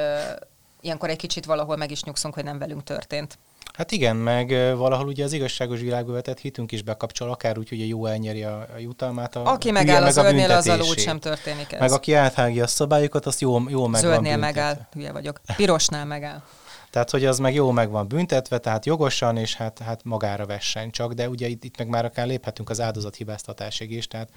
ilyenkor 0.82 1.10
egy 1.10 1.18
kicsit 1.18 1.46
valahol 1.46 1.75
meg 1.75 1.92
is 1.92 2.04
nyugszunk, 2.04 2.34
hogy 2.34 2.44
nem 2.44 2.58
velünk 2.58 2.84
történt. 2.84 3.38
Hát 3.74 3.92
igen, 3.92 4.16
meg 4.16 4.50
valahol 4.77 5.08
ugye 5.08 5.24
az 5.24 5.34
igazságos 5.34 5.80
világba 5.80 6.12
vetett 6.12 6.39
hitünk 6.39 6.72
is 6.72 6.82
bekapcsol, 6.82 7.30
akár 7.30 7.58
úgy, 7.58 7.70
hogy 7.70 7.82
a 7.82 7.86
jó 7.86 8.06
elnyeri 8.06 8.44
a, 8.44 8.68
jutalmát. 8.80 9.36
A 9.36 9.46
Aki 9.46 9.72
megáll 9.72 10.01
meg 10.01 10.12
zöldnél, 10.12 10.51
azzal 10.51 10.74
úgy 10.74 10.80
büntetését. 10.80 11.08
sem 11.08 11.20
történik 11.20 11.74
ez. 11.74 11.80
Meg 11.80 11.92
aki 11.92 12.13
áthágja 12.13 12.63
a 12.63 12.68
szabályokat, 12.68 13.25
azt 13.25 13.42
jó, 13.42 13.70
jó 13.70 13.88
meg 13.88 14.01
Zöldnél 14.01 14.38
megáll, 14.38 14.88
hülye 14.94 15.12
vagyok. 15.12 15.42
Pirosnál 15.56 16.06
megáll. 16.06 16.44
Tehát, 16.89 17.10
hogy 17.10 17.25
az 17.25 17.38
meg 17.39 17.53
jó 17.53 17.72
meg 17.72 17.89
van 17.89 18.08
büntetve, 18.08 18.58
tehát 18.58 18.86
jogosan, 18.86 19.38
és 19.38 19.56
hát, 19.56 19.79
hát 19.79 20.03
magára 20.03 20.46
vessen 20.46 20.91
csak, 20.91 21.13
de 21.13 21.29
ugye 21.29 21.48
itt, 21.48 21.63
itt 21.63 21.77
meg 21.77 21.88
már 21.88 22.06
akár 22.06 22.27
léphetünk 22.27 22.70
az 22.70 22.79
áldozathibáztatásig 22.82 23.91
is, 23.91 24.08
tehát 24.08 24.29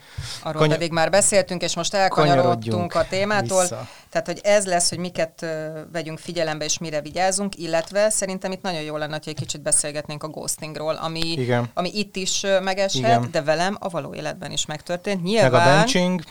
Arról 0.43 0.61
Kanya- 0.61 0.77
pedig 0.77 0.93
már 0.93 1.11
beszéltünk, 1.11 1.63
és 1.63 1.75
most 1.77 1.95
elkanyarodtunk 1.95 2.95
a 2.95 3.07
témától. 3.09 3.61
vissza. 3.61 3.89
Tehát, 4.09 4.27
hogy 4.27 4.41
ez 4.43 4.67
lesz, 4.67 4.89
hogy 4.89 4.99
miket 4.99 5.47
vegyünk 5.93 6.19
figyelembe, 6.19 6.65
és 6.65 6.79
mire 6.79 7.01
vigyázunk, 7.01 7.57
illetve 7.57 8.11
szerintem 8.11 8.53
itt 8.53 8.63
nagyon 8.63 8.81
jó 8.83 8.97
lenne, 8.97 9.13
hogy 9.13 9.29
egy 9.29 9.35
kicsit 9.35 9.63
beszélgetnénk 9.63 10.23
a 10.23 10.29
ghostingról, 10.29 10.95
ami, 10.95 11.21
Igen. 11.21 11.71
ami 11.75 11.91
itt 11.95 12.17
is 12.17 12.41
megeshet, 12.63 12.95
Igen. 13.01 13.29
de 13.31 13.43
velem 13.43 13.77
a 13.81 13.89
való 13.89 14.15
életben 14.15 14.53
is 14.53 14.67
megtörtént. 14.67 15.23
meg 15.23 15.27
a 15.27 15.41
Nyilván, 15.41 15.77
benching, 15.79 16.23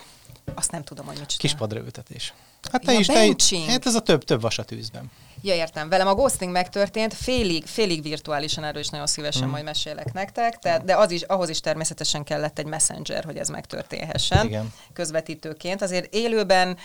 azt 0.55 0.71
nem 0.71 0.83
tudom, 0.83 1.05
hogy 1.05 1.17
mit 1.17 1.27
csinál. 1.27 1.39
kispadra 1.39 1.79
ültetés. 1.79 2.33
Hát 2.71 2.81
te 2.85 2.91
Ja, 2.93 2.99
is, 2.99 3.05
te, 3.07 3.13
benching. 3.13 3.69
hát 3.69 3.85
ez 3.85 3.95
a 3.95 4.01
több, 4.01 4.23
több 4.23 4.41
vas 4.41 4.57
a 4.59 4.63
tűzben. 4.63 5.11
Ja, 5.41 5.53
értem. 5.55 5.89
Velem 5.89 6.07
a 6.07 6.13
ghosting 6.15 6.51
megtörtént, 6.51 7.13
félig, 7.13 7.65
félig 7.65 8.01
virtuálisan, 8.01 8.63
erről 8.63 8.81
is 8.81 8.89
nagyon 8.89 9.07
szívesen 9.07 9.41
Hmm. 9.41 9.51
majd 9.51 9.63
mesélek 9.63 10.13
nektek, 10.13 10.59
tehát, 10.59 10.83
de 10.83 10.95
az 10.95 11.11
is, 11.11 11.21
ahhoz 11.21 11.49
is 11.49 11.59
természetesen 11.59 12.23
kellett 12.23 12.59
egy 12.59 12.65
messenger, 12.65 13.23
hogy 13.23 13.37
ez 13.37 13.49
megtörténhessen 13.49 14.45
Igen. 14.45 14.73
közvetítőként. 14.93 15.81
Azért 15.81 16.13
élőben 16.13 16.77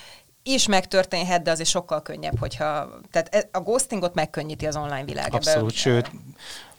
is 0.42 0.66
megtörténhet, 0.66 1.42
de 1.42 1.50
azért 1.50 1.68
sokkal 1.68 2.02
könnyebb, 2.02 2.38
hogyha... 2.38 2.88
Tehát 3.10 3.34
e- 3.34 3.48
a 3.52 3.60
ghostingot 3.60 4.14
megkönnyíti 4.14 4.66
az 4.66 4.76
online 4.76 5.04
világ. 5.04 5.24
Ebben- 5.26 5.34
Abszolút, 5.38 5.72
sőt, 5.72 6.10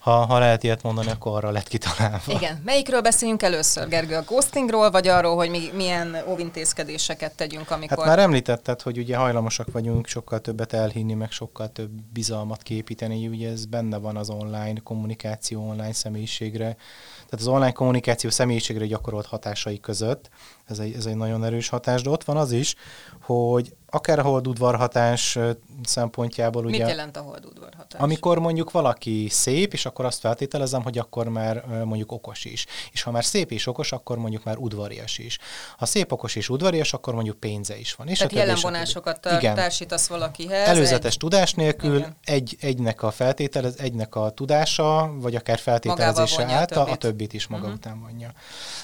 ha, 0.06 0.26
ha 0.26 0.40
lehet 0.40 0.64
ilyet 0.64 0.84
mondani, 0.84 1.10
akkor 1.10 1.36
arra 1.36 1.52
lett 1.52 1.68
kitalálva. 1.68 2.32
Igen. 2.32 2.62
Melyikről 2.66 3.02
beszéljünk 3.02 3.42
először, 3.42 3.88
Gergő? 3.88 4.16
A 4.16 4.22
ghostingról, 4.22 4.92
vagy 4.92 5.08
arról, 5.08 5.36
hogy 5.36 5.50
mi, 5.50 5.70
milyen 5.74 6.18
óvintézkedéseket 6.28 7.36
tegyünk, 7.36 7.72
amikor... 7.72 7.98
Hát 7.98 8.08
már 8.08 8.20
említetted, 8.20 8.82
hogy 8.82 8.98
ugye 8.98 9.18
hajlamosak 9.18 9.72
vagyunk 9.72 10.08
sokkal 10.08 10.40
többet 10.40 10.74
elhinni, 10.74 11.14
meg 11.14 11.32
sokkal 11.32 11.72
több 11.72 11.90
bizalmat 12.14 12.62
képíteni, 12.64 13.28
ugye 13.28 13.50
ez 13.50 13.66
benne 13.66 13.98
van 13.98 14.18
az 14.18 14.30
online 14.30 14.80
kommunikáció, 14.84 15.70
online 15.70 15.94
személyiségre. 15.94 16.76
Tehát 17.16 17.40
az 17.40 17.48
online 17.48 17.72
kommunikáció 17.72 18.30
személyiségre 18.30 18.86
gyakorolt 18.86 19.26
hatásai 19.26 19.80
között, 19.80 20.30
ez 20.66 20.80
egy, 20.80 20.96
ez 20.96 21.06
egy 21.06 21.16
nagyon 21.16 21.44
erős 21.44 21.70
hatás, 21.70 22.02
de 22.02 22.10
ott 22.10 22.24
van 22.24 22.38
az 22.38 22.52
is, 22.52 22.76
hogy 23.22 23.76
akár 23.96 24.20
a 24.20 24.22
holdudvarhatás 24.22 25.38
szempontjából 25.84 26.64
Mit 26.64 26.76
ugye... 26.76 26.88
jelent 26.88 27.18
a 27.18 27.22
holdudvarhatás? 27.22 28.02
Amikor 28.02 28.40
mondjuk 28.40 28.72
valaki 28.72 29.28
szép, 29.30 29.74
és 29.74 29.86
akkor 29.86 30.06
azt 30.06 30.20
feltételezem, 30.20 30.84
hogy 30.84 30.98
akkor 30.98 31.28
már 31.30 31.66
mondjuk 31.84 32.12
okos 32.12 32.46
is. 32.46 32.66
És 32.92 33.02
ha 33.02 33.12
már 33.12 33.26
szép 33.26 33.52
és 33.52 33.68
okos, 33.68 33.92
akkor 33.92 34.18
mondjuk 34.18 34.44
már 34.44 34.58
udvarias 34.58 35.18
is. 35.18 35.38
Ha 35.78 35.86
szép, 35.86 36.12
okos 36.12 36.36
és 36.36 36.50
udvarias, 36.50 36.94
akkor 36.94 37.14
mondjuk 37.14 37.40
pénze 37.40 37.78
is 37.78 37.94
van. 37.94 38.08
És 38.08 38.18
Tehát 38.18 38.34
jellemvonásokat 38.34 39.26
Igen. 39.38 39.56
társítasz 39.56 40.08
valakihez. 40.08 40.68
Előzetes 40.68 41.14
egy- 41.14 41.20
tudás 41.20 41.54
nélkül 41.54 41.96
Igen. 41.98 42.16
egy, 42.24 42.58
egynek 42.60 43.04
a 43.04 43.12
feltételez, 43.12 43.76
egynek 43.78 44.16
a 44.16 44.30
tudása, 44.30 45.14
vagy 45.16 45.36
akár 45.36 45.60
feltételezése 45.60 46.38
vonja 46.42 46.56
a 46.56 46.60
által 46.60 46.82
a 46.82 46.86
többit. 46.86 47.00
többit 47.00 47.34
is 47.34 47.48
maga 47.48 47.66
Mhm. 47.66 47.74
után 47.76 48.00
vonja. 48.02 48.32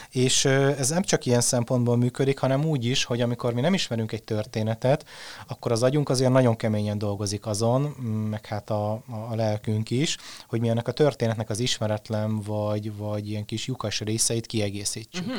És 0.10 0.46
ez 0.46 0.90
nem 0.90 1.02
csak 1.04 1.26
ilyen 1.26 1.42
szempontból 1.42 1.98
működik, 1.98 2.40
hanem 2.40 2.66
úgy 2.66 2.86
is, 2.86 3.04
hogy 3.04 3.22
amikor 3.22 3.54
mi 3.54 3.62
nem 3.62 3.74
ismerünk 3.74 4.12
egy 4.12 4.24
történetet, 4.24 5.01
akkor 5.48 5.72
az 5.72 5.84
agyunk 5.84 6.10
azért 6.10 6.32
nagyon 6.32 6.56
keményen 6.56 6.98
dolgozik 6.98 7.46
azon, 7.46 7.82
m, 7.82 8.08
meg 8.08 8.46
hát 8.46 8.70
a, 8.70 8.92
a, 8.92 9.36
lelkünk 9.36 9.90
is, 9.90 10.18
hogy 10.48 10.60
mi 10.60 10.70
ennek 10.70 10.88
a 10.88 10.92
történetnek 10.92 11.50
az 11.50 11.60
ismeretlen, 11.60 12.42
vagy, 12.42 12.96
vagy 12.96 13.30
ilyen 13.30 13.46
kis 13.46 13.68
lyukas 13.68 14.00
részeit 14.00 14.46
kiegészítsük. 14.46 15.26
Mhm. 15.26 15.36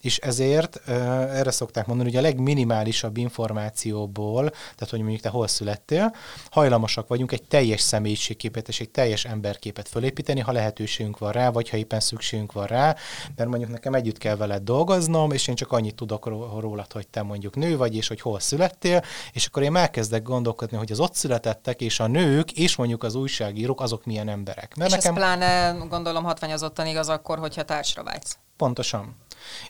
És 0.00 0.18
ezért 0.18 0.88
erre 0.88 1.50
szokták 1.50 1.86
mondani, 1.86 2.08
hogy 2.08 2.18
a 2.18 2.22
legminimálisabb 2.22 3.16
információból, 3.16 4.50
tehát 4.50 4.90
hogy 4.90 5.00
mondjuk 5.00 5.20
te 5.20 5.28
hol 5.28 5.46
születtél, 5.46 6.14
hajlamosak 6.50 7.08
vagyunk 7.08 7.32
egy 7.32 7.42
teljes 7.42 7.80
személyiségképet 7.80 8.68
és 8.68 8.80
egy 8.80 8.90
teljes 8.90 9.24
emberképet 9.24 9.88
fölépíteni, 9.88 10.40
ha 10.40 10.52
lehetőségünk 10.52 11.18
van 11.18 11.32
rá, 11.32 11.50
vagy 11.50 11.68
ha 11.68 11.76
éppen 11.76 12.00
szükségünk 12.00 12.52
van 12.52 12.66
rá, 12.66 12.96
mert 13.36 13.48
mondjuk 13.48 13.70
nekem 13.70 13.94
együtt 13.94 14.18
kell 14.18 14.36
veled 14.36 14.62
dolgoznom, 14.62 15.30
és 15.30 15.48
én 15.48 15.54
csak 15.54 15.72
annyit 15.72 15.94
tudok 15.94 16.26
ró- 16.26 16.60
rólad, 16.60 16.92
hogy 16.92 17.08
te 17.08 17.22
mondjuk 17.22 17.56
nő 17.56 17.76
vagy, 17.76 17.96
és 17.96 18.08
hogy 18.08 18.20
hol 18.20 18.40
születtél, 18.40 19.02
és 19.32 19.46
akkor 19.46 19.62
én 19.62 19.76
elkezdek 19.76 20.22
gondolkodni, 20.22 20.76
hogy 20.76 20.92
az 20.92 21.00
ott 21.00 21.14
születettek, 21.14 21.80
és 21.80 22.00
a 22.00 22.06
nők, 22.06 22.52
és 22.52 22.76
mondjuk 22.76 23.02
az 23.02 23.14
újságírók, 23.14 23.80
azok 23.80 24.04
milyen 24.04 24.28
emberek. 24.28 24.74
Mert 24.76 24.90
És 24.90 24.96
nekem... 24.96 25.12
ez 25.14 25.18
pláne 25.18 25.76
gondolom 25.88 26.24
hatványozottan 26.24 26.86
igaz 26.86 27.08
akkor, 27.08 27.38
hogyha 27.38 27.62
társra 27.62 28.02
vágysz. 28.02 28.38
Pontosan. 28.56 29.16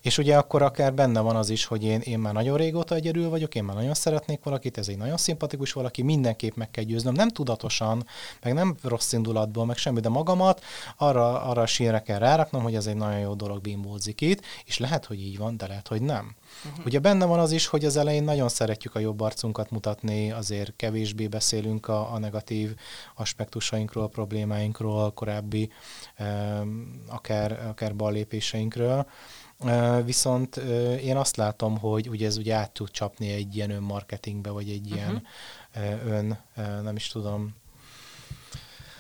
És 0.02 0.18
ugye 0.18 0.36
akkor 0.36 0.62
akár 0.62 0.94
benne 0.94 1.20
van 1.20 1.36
az 1.36 1.50
is, 1.50 1.64
hogy 1.64 1.84
én, 1.84 2.00
én 2.00 2.18
már 2.18 2.32
nagyon 2.32 2.56
régóta 2.56 2.94
egyedül 2.94 3.28
vagyok, 3.28 3.54
én 3.54 3.64
már 3.64 3.76
nagyon 3.76 3.94
szeretnék 3.94 4.42
valakit, 4.42 4.78
ez 4.78 4.88
egy 4.88 4.96
nagyon 4.96 5.16
szimpatikus 5.16 5.72
valaki, 5.72 6.02
mindenképp 6.02 6.56
meg 6.56 6.70
kell 6.70 6.84
győznöm, 6.84 7.14
nem 7.14 7.28
tudatosan, 7.28 8.06
meg 8.42 8.54
nem 8.54 8.76
rossz 8.82 9.12
indulatból, 9.12 9.66
meg 9.66 9.76
semmi, 9.76 10.00
de 10.00 10.08
magamat 10.08 10.64
arra, 10.96 11.42
arra 11.42 11.62
a 11.62 11.66
sínre 11.66 12.02
kell 12.02 12.18
ráraknom, 12.18 12.62
hogy 12.62 12.74
ez 12.74 12.86
egy 12.86 12.96
nagyon 12.96 13.18
jó 13.18 13.34
dolog 13.34 13.60
bimbózik 13.60 14.20
itt, 14.20 14.42
és 14.64 14.78
lehet, 14.78 15.04
hogy 15.04 15.20
így 15.20 15.38
van, 15.38 15.56
de 15.56 15.66
lehet, 15.66 15.88
hogy 15.88 16.02
nem. 16.02 16.34
Uh-huh. 16.64 16.86
Ugye 16.86 16.98
benne 16.98 17.24
van 17.24 17.38
az 17.38 17.52
is, 17.52 17.66
hogy 17.66 17.84
az 17.84 17.96
elején 17.96 18.24
nagyon 18.24 18.48
szeretjük 18.48 18.94
a 18.94 18.98
jobb 18.98 19.20
arcunkat 19.20 19.70
mutatni, 19.70 20.30
azért 20.30 20.72
kevésbé 20.76 21.26
beszélünk 21.26 21.88
a, 21.88 22.12
a 22.12 22.18
negatív 22.18 22.74
aspektusainkról, 23.14 24.08
problémáinkról, 24.08 25.12
korábbi 25.12 25.70
um, 26.18 27.02
akár, 27.08 27.66
akár 27.68 27.96
ballépéseinkről. 27.96 29.06
Viszont 30.04 30.56
én 31.02 31.16
azt 31.16 31.36
látom, 31.36 31.78
hogy 31.78 32.08
ugye 32.08 32.26
ez 32.26 32.36
ugye 32.36 32.54
át 32.54 32.70
tud 32.70 32.90
csapni 32.90 33.32
egy 33.32 33.56
ilyen 33.56 33.70
önmarketingbe, 33.70 34.50
vagy 34.50 34.70
egy 34.70 34.84
uh-huh. 34.84 34.96
ilyen 34.96 35.26
uh, 35.76 36.12
ön, 36.12 36.38
nem 36.82 36.96
is 36.96 37.08
tudom, 37.08 37.54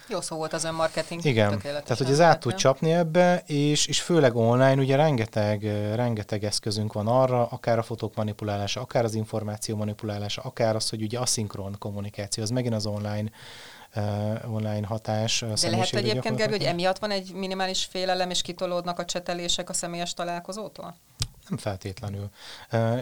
Jó 0.08 0.20
szó 0.20 0.36
volt 0.36 0.52
az 0.52 0.64
önmarketing. 0.64 1.24
igen, 1.24 1.58
tehát 1.58 1.98
hogy 1.98 2.10
ez 2.10 2.20
át 2.20 2.40
tud 2.40 2.54
csapni 2.54 2.92
ebbe, 2.92 3.42
és, 3.46 3.86
és 3.86 4.00
főleg 4.00 4.36
online 4.36 4.74
ugye 4.74 4.96
rengeteg, 4.96 5.62
rengeteg 5.94 6.44
eszközünk 6.44 6.92
van 6.92 7.06
arra, 7.06 7.46
akár 7.46 7.78
a 7.78 7.82
fotók 7.82 8.14
manipulálása, 8.14 8.80
akár 8.80 9.04
az 9.04 9.14
információ 9.14 9.76
manipulálása, 9.76 10.42
akár 10.42 10.76
az, 10.76 10.88
hogy 10.88 11.02
ugye 11.02 11.18
aszinkron 11.18 11.76
kommunikáció, 11.78 12.42
az 12.42 12.50
megint 12.50 12.74
az 12.74 12.86
online 12.86 13.22
uh, 13.22 13.30
online 14.50 14.86
hatás. 14.86 15.44
De 15.60 15.70
lehet 15.70 15.94
egyébként, 15.94 16.36
Gergő, 16.36 16.56
hogy 16.56 16.64
emiatt 16.64 16.98
van 16.98 17.10
egy 17.10 17.32
minimális 17.34 17.84
félelem, 17.84 18.30
és 18.30 18.42
kitolódnak 18.42 18.98
a 18.98 19.04
csetelések 19.04 19.68
a 19.68 19.72
személyes 19.72 20.14
találkozótól? 20.14 20.96
Nem 21.48 21.58
feltétlenül. 21.58 22.30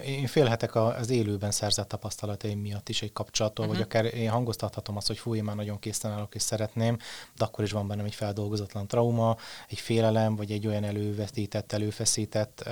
Én 0.04 0.26
félhetek 0.26 0.74
az 0.74 1.10
élőben 1.10 1.50
szerzett 1.50 1.88
tapasztalataim 1.88 2.58
miatt 2.58 2.88
is 2.88 3.02
egy 3.02 3.12
kapcsolattól, 3.12 3.64
uh-huh. 3.64 3.80
vagy 3.80 3.88
akár 3.90 4.14
én 4.14 4.30
hangoztathatom 4.30 4.96
azt, 4.96 5.06
hogy 5.06 5.18
fú, 5.18 5.34
én 5.34 5.44
már 5.44 5.56
nagyon 5.56 5.78
készen 5.78 6.10
állok 6.12 6.34
és 6.34 6.42
szeretném, 6.42 6.98
de 7.36 7.44
akkor 7.44 7.64
is 7.64 7.72
van 7.72 7.88
bennem 7.88 8.04
egy 8.04 8.14
feldolgozatlan 8.14 8.86
trauma, 8.86 9.36
egy 9.68 9.78
félelem, 9.78 10.36
vagy 10.36 10.50
egy 10.50 10.66
olyan 10.66 10.84
elővetített, 10.84 11.72
előfeszített 11.72 12.68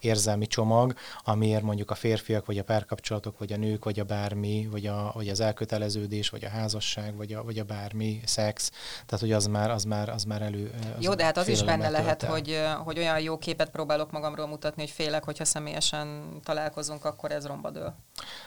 érzelmi 0.00 0.46
csomag, 0.46 0.94
amiért 1.24 1.62
mondjuk 1.62 1.90
a 1.90 1.94
férfiak, 1.94 2.46
vagy 2.46 2.58
a 2.58 2.64
párkapcsolatok, 2.64 3.38
vagy 3.38 3.52
a 3.52 3.56
nők, 3.56 3.84
vagy 3.84 4.00
a 4.00 4.04
bármi, 4.04 4.68
vagy, 4.70 4.86
a, 4.86 5.10
vagy 5.14 5.28
az 5.28 5.40
elköteleződés, 5.40 6.28
vagy 6.28 6.44
a 6.44 6.48
házasság, 6.48 7.16
vagy 7.16 7.32
a, 7.32 7.42
vagy 7.42 7.58
a 7.58 7.64
bármi, 7.64 8.20
szex, 8.24 8.70
tehát 9.06 9.20
hogy 9.20 9.32
az 9.32 9.46
már, 9.46 9.70
az 9.70 9.84
már, 9.84 10.08
az 10.08 10.24
már 10.24 10.42
elő. 10.42 10.72
Az 10.96 11.04
Jó, 11.04 11.14
de 11.14 11.24
hát 11.24 11.36
az 11.36 11.48
is 11.48 11.62
benne 11.62 11.88
lehet, 11.88 12.22
el. 12.22 12.30
hogy, 12.30 12.60
hogy 12.84 12.98
olyan 12.98 13.20
jó 13.20 13.38
képet 13.38 13.70
próbálok 13.70 14.10
magamról 14.10 14.46
mutatni, 14.46 14.82
hogy 14.82 14.90
félek, 15.08 15.24
hogyha 15.24 15.44
személyesen 15.44 16.40
találkozunk, 16.42 17.04
akkor 17.04 17.32
ez 17.32 17.46
romba 17.46 17.70
dől. 17.70 17.94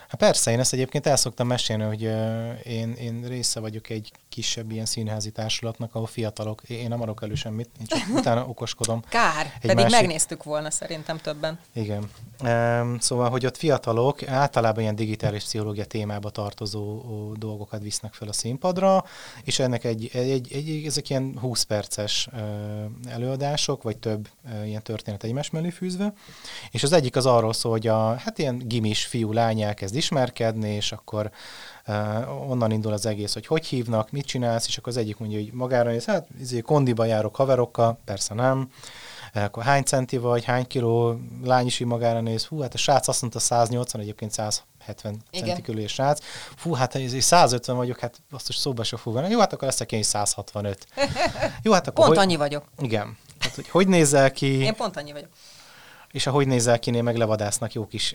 Hát 0.08 0.20
persze, 0.20 0.50
én 0.50 0.58
ezt 0.60 0.72
egyébként 0.72 1.06
el 1.06 1.16
szoktam 1.16 1.46
mesélni, 1.46 1.82
hogy 1.82 2.02
én, 2.72 2.92
én 2.92 3.24
része 3.28 3.60
vagyok 3.60 3.90
egy 3.90 4.12
kisebb 4.28 4.70
ilyen 4.70 4.86
színházi 4.86 5.30
társulatnak, 5.30 5.94
ahol 5.94 6.06
fiatalok, 6.06 6.62
én 6.62 6.88
nem 6.88 7.02
adok 7.02 7.22
elő 7.22 7.34
semmit, 7.34 7.70
én 7.80 7.86
csak 7.86 7.98
utána 8.18 8.46
okoskodom. 8.46 9.02
Kár, 9.08 9.46
Egy 9.46 9.60
pedig 9.60 9.76
másik- 9.76 10.00
megnéztük 10.00 10.42
volna 10.42 10.70
szerintem 10.70 11.18
többen. 11.18 11.58
Igen. 11.72 12.10
Szóval, 12.98 13.30
hogy 13.30 13.46
ott 13.46 13.56
fiatalok 13.56 14.28
általában 14.28 14.82
ilyen 14.82 14.94
digitális 14.94 15.42
pszichológia 15.44 15.84
témába 15.84 16.30
tartozó 16.30 17.02
dolgokat 17.36 17.82
visznek 17.82 18.14
fel 18.14 18.28
a 18.28 18.32
színpadra, 18.32 19.04
és 19.44 19.58
ennek 19.58 19.84
egy, 19.84 20.10
egy, 20.12 20.52
egy, 20.52 20.84
ezek 20.86 21.10
ilyen 21.10 21.38
20 21.40 21.62
perces 21.62 22.28
előadások, 23.08 23.82
vagy 23.82 23.96
több 23.96 24.28
ilyen 24.64 24.82
történet 24.82 25.24
egymás 25.24 25.50
mellé 25.50 25.70
fűzve, 25.70 26.12
és 26.70 26.82
az 26.82 26.92
egyik 26.92 27.16
az 27.16 27.26
arról 27.26 27.52
szól, 27.52 27.72
hogy 27.72 27.86
a, 27.86 28.14
hát 28.14 28.38
ilyen 28.38 28.58
gimis 28.64 29.04
fiú-lány 29.62 29.68
elkezd 29.68 29.94
ismerkedni, 29.94 30.70
és 30.70 30.92
akkor 30.92 31.30
Uh, 31.86 32.50
onnan 32.50 32.70
indul 32.70 32.92
az 32.92 33.06
egész, 33.06 33.32
hogy 33.32 33.46
hogy 33.46 33.66
hívnak, 33.66 34.10
mit 34.10 34.26
csinálsz, 34.26 34.66
és 34.66 34.76
akkor 34.76 34.92
az 34.92 34.98
egyik 34.98 35.18
mondja, 35.18 35.38
hogy 35.38 35.52
magára 35.52 35.90
néz, 35.90 36.04
hát 36.04 36.26
izé, 36.40 36.60
kondiba 36.60 37.04
járok 37.04 37.36
haverokkal, 37.36 37.98
persze 38.04 38.34
nem, 38.34 38.70
akkor 39.34 39.62
hány 39.62 39.82
centi 39.82 40.16
vagy, 40.16 40.44
hány 40.44 40.66
kiló, 40.66 41.18
lány 41.44 41.66
is 41.66 41.80
így 41.80 41.86
magára 41.86 42.20
néz, 42.20 42.44
hú, 42.44 42.60
hát 42.60 42.74
a 42.74 42.76
srác 42.76 43.08
azt 43.08 43.20
mondta 43.20 43.38
180, 43.38 44.00
egyébként 44.00 44.32
170 44.32 45.22
Igen. 45.30 45.46
centi 45.46 45.62
körül 45.62 45.80
és 45.80 45.92
srác, 45.92 46.20
fú, 46.56 46.72
hát 46.72 46.94
ez 46.94 47.24
150 47.24 47.76
vagyok, 47.76 47.98
hát 47.98 48.20
azt 48.30 48.48
is 48.48 48.56
szóba 48.56 48.84
se 48.84 48.96
fog 48.96 49.14
venni. 49.14 49.30
Jó, 49.30 49.38
hát 49.38 49.52
akkor 49.52 49.68
leszek 49.68 49.92
én 49.92 49.98
is 49.98 50.06
165. 50.06 50.86
Jó, 51.64 51.72
hát 51.72 51.86
akkor 51.86 52.04
Pont 52.04 52.16
hogy, 52.16 52.26
annyi 52.26 52.36
vagyok. 52.36 52.64
Igen. 52.78 53.16
Tehát, 53.38 53.54
hogy 53.54 53.68
hogy 53.68 53.88
nézel 53.88 54.30
ki, 54.30 54.46
Én 54.46 54.74
pont 54.74 54.96
annyi 54.96 55.12
vagyok. 55.12 55.28
És 56.12 56.26
ahogy 56.26 56.46
nézel 56.46 56.78
ki, 56.78 57.00
meg 57.00 57.16
levadásznak 57.16 57.72
jó 57.72 57.86
kis 57.86 58.14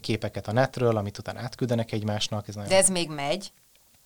képeket 0.00 0.48
a 0.48 0.52
netről, 0.52 0.96
amit 0.96 1.18
utána 1.18 1.40
átküldenek 1.40 1.92
egymásnak. 1.92 2.48
Ez 2.48 2.54
nagyon 2.54 2.70
De 2.70 2.76
ez 2.76 2.88
még 2.88 3.10
megy. 3.10 3.52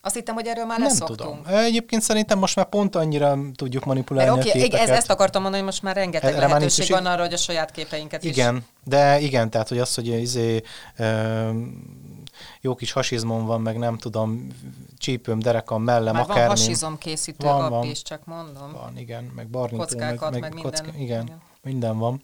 Azt 0.04 0.14
hittem, 0.14 0.34
hogy 0.34 0.46
erről 0.46 0.64
már 0.64 0.78
nem 0.78 0.88
leszoktunk. 0.88 1.18
tudom. 1.44 1.58
Egyébként 1.58 2.02
szerintem 2.02 2.38
most 2.38 2.56
már 2.56 2.68
pont 2.68 2.96
annyira 2.96 3.38
tudjuk 3.54 3.84
manipulálni 3.84 4.30
Mert 4.30 4.44
a 4.46 4.48
oké, 4.48 4.60
képeket. 4.60 4.88
ez, 4.88 4.96
ezt 4.96 5.10
akartam 5.10 5.42
mondani, 5.42 5.62
hogy 5.62 5.72
most 5.72 5.82
már 5.82 5.94
rengeteg 5.96 6.28
Erre 6.30 6.38
már 6.40 6.48
lehetőség 6.48 6.84
szükség. 6.84 6.96
van 7.02 7.12
arra, 7.12 7.22
hogy 7.22 7.32
a 7.32 7.36
saját 7.36 7.70
képeinket 7.70 8.24
is. 8.24 8.30
Igen, 8.30 8.66
de 8.84 9.20
igen, 9.20 9.50
tehát 9.50 9.68
hogy 9.68 9.78
az, 9.78 9.94
hogy 9.94 10.06
izé, 10.06 10.62
ö, 10.96 11.50
jó 12.60 12.74
kis 12.74 12.92
hasizmom 12.92 13.46
van, 13.46 13.60
meg 13.60 13.78
nem 13.78 13.98
tudom, 13.98 14.46
csípőm, 14.98 15.38
derekam, 15.38 15.82
mellem, 15.82 16.14
Már 16.14 16.22
van 16.26 16.30
akármi. 16.30 16.48
hasizom 16.48 16.98
készítő 16.98 17.46
Van, 17.46 17.70
van. 17.70 17.84
is, 17.86 18.02
csak 18.02 18.24
mondom. 18.24 18.72
Van, 18.72 18.98
igen, 18.98 19.24
meg 19.36 19.48
barnitó, 19.48 19.76
Kockákat, 19.82 20.30
meg 20.40 20.54
minden. 20.54 20.70
Kocka, 20.72 20.86
igen, 20.98 21.22
Igen. 21.22 21.40
minden 21.62 21.98
van. 21.98 22.20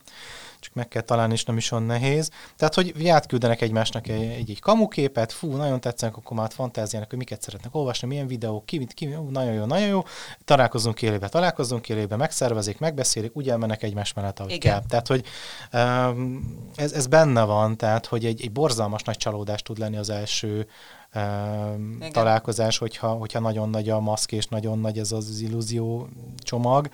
Csak 0.68 0.76
meg 0.76 0.88
kell 0.88 1.02
találni, 1.02 1.32
és 1.32 1.44
nem 1.44 1.56
is 1.56 1.70
olyan 1.70 1.84
nehéz. 1.84 2.30
Tehát, 2.56 2.74
hogy 2.74 3.08
átküldenek 3.08 3.60
egymásnak 3.60 4.08
egy, 4.08 4.22
egy, 4.22 4.50
egy 4.50 4.60
kamuképet, 4.60 5.32
fú, 5.32 5.56
nagyon 5.56 5.80
tetszenek, 5.80 6.16
akkor 6.16 6.36
már 6.36 6.50
fantáziának, 6.52 7.08
hogy 7.08 7.18
miket 7.18 7.42
szeretnek 7.42 7.74
olvasni, 7.74 8.08
milyen 8.08 8.26
videók, 8.26 8.66
ki, 8.66 8.86
ki, 8.94 9.06
ú, 9.06 9.28
nagyon 9.30 9.52
jó, 9.52 9.64
nagyon 9.64 9.88
jó, 9.88 10.02
találkozunk 10.44 11.02
élőbe, 11.02 11.28
találkozunk 11.28 11.88
élőbe, 11.88 12.16
megszervezik, 12.16 12.78
megbeszélik, 12.78 13.36
úgy 13.36 13.48
elmennek 13.48 13.82
egymás 13.82 14.12
mellett, 14.12 14.38
ahogy 14.38 14.52
Igen. 14.52 14.72
kell. 14.72 14.82
Tehát, 14.88 15.06
hogy 15.06 15.24
um, 15.72 16.70
ez, 16.74 16.92
ez 16.92 17.06
benne 17.06 17.44
van, 17.44 17.76
tehát, 17.76 18.06
hogy 18.06 18.24
egy, 18.24 18.42
egy 18.42 18.52
borzalmas 18.52 19.02
nagy 19.02 19.16
csalódás 19.16 19.62
tud 19.62 19.78
lenni 19.78 19.96
az 19.96 20.10
első 20.10 20.66
Igen. 21.14 22.12
találkozás, 22.12 22.78
hogyha, 22.78 23.08
hogyha 23.08 23.40
nagyon 23.40 23.70
nagy 23.70 23.88
a 23.88 24.00
maszk, 24.00 24.32
és 24.32 24.46
nagyon 24.46 24.78
nagy 24.78 24.98
ez 24.98 25.12
az 25.12 25.40
illúzió 25.40 26.08
csomag. 26.38 26.88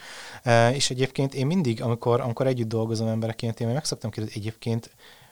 És 0.73 0.91
egyébként 0.91 1.35
én 1.35 1.47
mindig, 1.47 1.83
amikor, 1.83 2.21
amikor 2.21 2.47
együtt 2.47 2.69
dolgozom 2.69 3.09
embereként, 3.09 3.61
én 3.61 3.69
meg 3.69 3.85
szoktam 3.85 4.11
kérdezni, 4.11 4.41
egyébként 4.41 4.91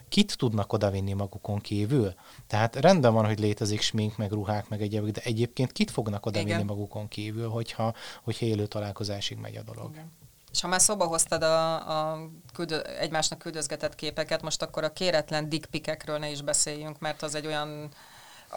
kit 0.09 0.37
tudnak 0.37 0.73
odavinni 0.73 1.13
magukon 1.13 1.59
kívül? 1.59 2.15
Tehát 2.47 2.77
rendben 2.77 3.13
van, 3.13 3.27
hogy 3.27 3.39
létezik 3.39 3.81
smink, 3.81 4.17
meg 4.17 4.31
ruhák, 4.33 4.69
meg 4.69 4.83
egyébként, 4.83 5.15
de 5.15 5.21
egyébként 5.25 5.73
kit 5.73 5.91
fognak 5.91 6.27
odavinni 6.27 6.51
Igen. 6.51 6.67
magukon 6.67 7.09
kívül, 7.09 7.49
hogyha, 7.49 7.95
hogyha 8.23 8.47
élő 8.47 8.67
találkozásig 8.67 9.39
megy 9.39 9.57
a 9.57 9.63
dolog? 9.63 9.91
És 10.53 10.61
ha 10.61 10.69
már 10.69 10.81
szóba 10.81 11.07
hoztad 11.07 11.43
a, 11.43 11.75
a 12.13 12.29
küldö, 12.53 12.81
egymásnak 12.81 13.39
küldözgetett 13.39 13.95
képeket, 13.95 14.43
most 14.43 14.63
akkor 14.63 14.85
a 14.85 14.93
kéretlen 14.93 15.49
dickpikekről 15.49 16.19
ne 16.19 16.31
is 16.31 16.43
beszéljünk, 16.43 16.99
mert 16.99 17.23
az 17.23 17.35
egy 17.35 17.47
olyan, 17.47 17.89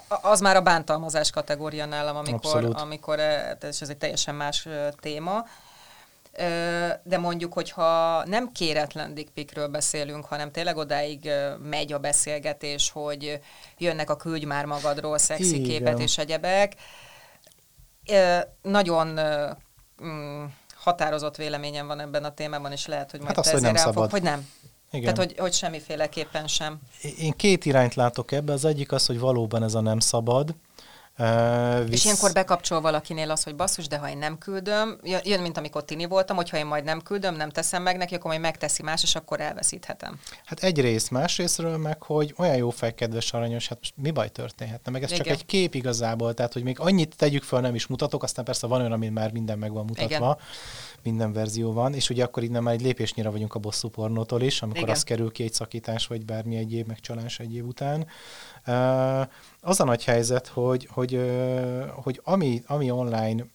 az 0.08 0.40
már 0.40 0.56
a 0.56 0.62
bántalmazás 0.62 1.30
kategória 1.30 1.86
nálam, 1.86 2.16
amikor, 2.16 2.34
Abszolút. 2.56 2.80
amikor 2.80 3.20
eh, 3.20 3.52
és 3.70 3.82
ez 3.82 3.90
egy 3.90 3.98
teljesen 3.98 4.36
más 4.36 4.66
ö, 4.66 4.88
téma. 5.00 5.46
Ö, 6.38 6.88
De 7.04 7.18
mondjuk, 7.18 7.54
hogyha 7.54 8.24
nem 8.26 8.52
kéretlen 8.52 9.14
dickpikről 9.14 9.68
beszélünk, 9.68 10.26
hanem 10.26 10.52
tényleg 10.52 10.78
odáig 10.78 11.30
megy 11.70 11.94
a 11.94 12.00
beszélgetés, 12.00 12.90
hogy 12.92 13.40
jönnek 13.78 14.10
a 14.10 14.16
küldj 14.16 14.46
már 14.46 14.66
magadról 14.66 15.18
szexi 15.18 15.56
Igen. 15.56 15.64
képet 15.70 16.00
és 16.00 16.18
egyebek, 16.18 16.74
nagyon 18.62 19.20
mm, 20.04 20.44
határozott 20.76 21.36
véleményem 21.36 21.88
van 21.88 22.00
ebben 22.00 22.24
a 22.24 22.34
témában, 22.34 22.72
és 22.72 22.86
lehet, 22.88 23.12
hogy 23.12 23.20
majd 23.22 23.36
Hát 23.36 23.44
te 23.46 23.50
az, 23.52 23.56
hogy 23.56 23.66
nem 23.66 23.76
ezért 23.76 23.88
elfog- 23.88 24.10
szabad. 24.12 24.22
hogy 24.22 24.30
nem. 24.32 24.50
Igen. 24.96 25.14
Tehát, 25.14 25.30
hogy, 25.30 25.40
hogy 25.40 25.54
semmiféleképpen 25.54 26.48
sem. 26.48 26.80
Én 27.20 27.32
két 27.32 27.66
irányt 27.66 27.96
látok 27.96 28.32
ebbe. 28.32 28.54
Az 28.54 28.66
egyik 28.66 28.92
az, 28.92 29.06
hogy 29.06 29.20
valóban 29.20 29.64
ez 29.64 29.74
a 29.74 29.82
nem 29.82 30.00
szabad. 30.00 30.56
Uh, 31.18 31.84
Visz... 31.84 31.94
És 31.94 32.04
ilyenkor 32.04 32.34
bekapcsol 32.34 32.82
valakinél 32.82 33.32
az, 33.32 33.44
hogy 33.44 33.56
basszus, 33.56 33.88
de 33.88 33.98
ha 33.98 34.10
én 34.10 34.18
nem 34.18 34.38
küldöm, 34.38 35.00
jön, 35.24 35.42
mint 35.42 35.58
amikor 35.58 35.86
tini 35.86 36.06
voltam, 36.06 36.36
hogyha 36.36 36.58
én 36.58 36.66
majd 36.66 36.84
nem 36.84 37.02
küldöm, 37.02 37.36
nem 37.36 37.50
teszem 37.50 37.84
meg 37.84 37.98
neki, 37.98 38.16
akkor 38.16 38.30
majd 38.30 38.42
megteszi 38.42 38.84
más, 38.84 39.04
és 39.04 39.16
akkor 39.16 39.40
elveszíthetem. 39.40 40.20
Hát 40.46 40.64
egyrészt, 40.64 41.12
másrésztről 41.12 41.78
meg, 41.78 42.04
hogy 42.04 42.34
olyan 42.38 42.56
jó 42.56 42.70
fej, 42.70 42.94
kedves 42.94 43.34
aranyos, 43.34 43.68
hát 43.68 43.78
most 43.78 43.94
mi 43.98 44.12
baj 44.12 44.30
történhetne? 44.30 44.92
Meg 44.92 45.04
ez 45.04 45.10
csak 45.10 45.26
Igen. 45.26 45.34
egy 45.34 45.46
kép 45.46 45.76
igazából, 45.76 46.34
tehát 46.34 46.54
hogy 46.54 46.64
még 46.64 46.80
annyit 46.80 47.16
tegyük 47.16 47.44
föl, 47.44 47.60
nem 47.60 47.76
is 47.76 47.88
mutatok, 47.88 48.24
aztán 48.24 48.46
persze 48.46 48.68
van 48.68 48.80
olyan, 48.80 48.92
amin 48.92 49.12
már 49.12 49.32
minden 49.32 49.58
meg 49.58 49.72
van 49.72 49.86
mutatva, 49.86 50.16
Igen. 50.16 50.38
minden 51.04 51.34
verzió 51.34 51.74
van, 51.74 51.94
és 51.94 52.10
ugye 52.10 52.24
akkor 52.24 52.44
innen 52.44 52.64
már 52.64 52.74
egy 52.74 52.82
lépésnyire 52.82 53.30
vagyunk 53.30 53.56
a 53.56 53.60
bosszú 53.60 53.90
pornótól 53.90 54.42
is, 54.42 54.62
amikor 54.62 54.82
Igen. 54.82 54.96
az 54.96 55.04
kerül 55.04 55.32
ki 55.32 55.44
egy 55.44 55.54
szakítás, 55.54 56.08
vagy 56.08 56.26
bármi 56.26 56.56
egyéb 56.56 56.88
megcsalás 56.88 57.40
egy 57.40 57.56
év 57.56 57.66
után. 57.66 58.08
Uh, 58.68 59.28
az 59.66 59.80
a 59.80 59.84
nagy 59.84 60.04
helyzet, 60.04 60.48
hogy, 60.48 60.88
hogy, 60.92 61.32
hogy 62.04 62.22
ami, 62.24 62.64
ami 62.68 62.92
online 62.92 63.46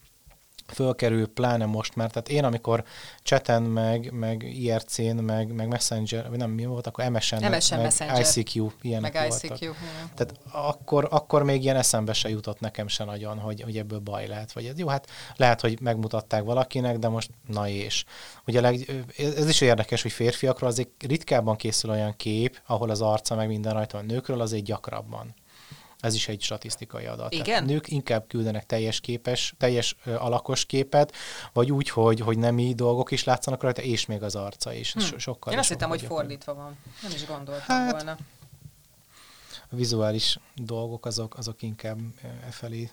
fölkerül, 0.66 1.26
pláne 1.26 1.66
most 1.66 1.94
már, 1.96 2.10
tehát 2.10 2.28
én 2.28 2.44
amikor 2.44 2.84
chaten, 3.22 3.62
meg, 3.62 4.12
meg 4.12 4.42
IRC-n, 4.42 5.16
meg, 5.16 5.52
meg 5.52 5.68
Messenger, 5.68 6.28
vagy 6.28 6.38
nem 6.38 6.50
mi 6.50 6.64
volt, 6.64 6.86
akkor 6.86 7.04
MSN, 7.04 7.34
MSN 7.34 7.74
meg, 7.74 7.82
Messenger. 7.82 8.20
ICQ, 8.20 8.70
ilyenek 8.82 9.12
Meg 9.12 9.28
voltak. 9.28 9.50
ICQ. 9.50 9.62
igen. 9.62 10.10
Tehát 10.14 10.34
akkor, 10.52 11.08
akkor 11.10 11.42
még 11.42 11.62
ilyen 11.62 11.76
eszembe 11.76 12.12
se 12.12 12.28
jutott 12.28 12.60
nekem 12.60 12.88
se 12.88 13.04
nagyon, 13.04 13.38
hogy, 13.38 13.62
hogy 13.62 13.76
ebből 13.76 13.98
baj 13.98 14.26
lehet. 14.26 14.52
Vagy 14.52 14.72
jó, 14.76 14.88
hát 14.88 15.06
lehet, 15.36 15.60
hogy 15.60 15.80
megmutatták 15.80 16.42
valakinek, 16.42 16.98
de 16.98 17.08
most 17.08 17.30
na 17.46 17.68
és. 17.68 18.04
Ugye 18.46 18.60
leg, 18.60 19.04
ez 19.16 19.48
is 19.48 19.60
érdekes, 19.60 20.02
hogy 20.02 20.12
férfiakról 20.12 20.70
azért 20.70 20.90
ritkábban 20.98 21.56
készül 21.56 21.90
olyan 21.90 22.16
kép, 22.16 22.60
ahol 22.66 22.90
az 22.90 23.00
arca 23.00 23.34
meg 23.34 23.48
minden 23.48 23.72
rajta 23.72 23.96
van. 23.96 24.06
Nőkről 24.06 24.40
azért 24.40 24.64
gyakrabban. 24.64 25.34
Ez 26.00 26.14
is 26.14 26.28
egy 26.28 26.42
statisztikai 26.42 27.06
adat. 27.06 27.32
Igen? 27.32 27.44
Tehát 27.44 27.64
nők 27.64 27.88
inkább 27.88 28.26
küldenek 28.28 28.66
teljes 28.66 29.00
képes, 29.00 29.54
teljes 29.58 29.96
alakos 30.04 30.64
képet, 30.64 31.14
vagy 31.52 31.72
úgy, 31.72 31.88
hogy, 31.88 32.20
hogy 32.20 32.38
nemi 32.38 32.74
dolgok 32.74 33.10
is 33.10 33.24
látszanak 33.24 33.62
rajta, 33.62 33.82
és 33.82 34.06
még 34.06 34.22
az 34.22 34.34
arca 34.34 34.72
is. 34.72 34.88
So- 34.98 35.18
sokkal 35.18 35.52
Hm. 35.52 35.52
Én 35.52 35.58
azt 35.58 35.68
hittem, 35.68 35.88
hogy 35.88 36.02
fordítva 36.02 36.54
van. 36.54 36.78
Nem 37.02 37.10
is 37.14 37.26
gondoltam 37.26 37.76
Hát, 37.76 37.90
volna. 37.90 38.16
A 39.72 39.76
vizuális 39.76 40.38
dolgok 40.54 41.06
azok, 41.06 41.36
azok 41.36 41.62
inkább 41.62 41.98
e 42.46 42.50
felé 42.50 42.90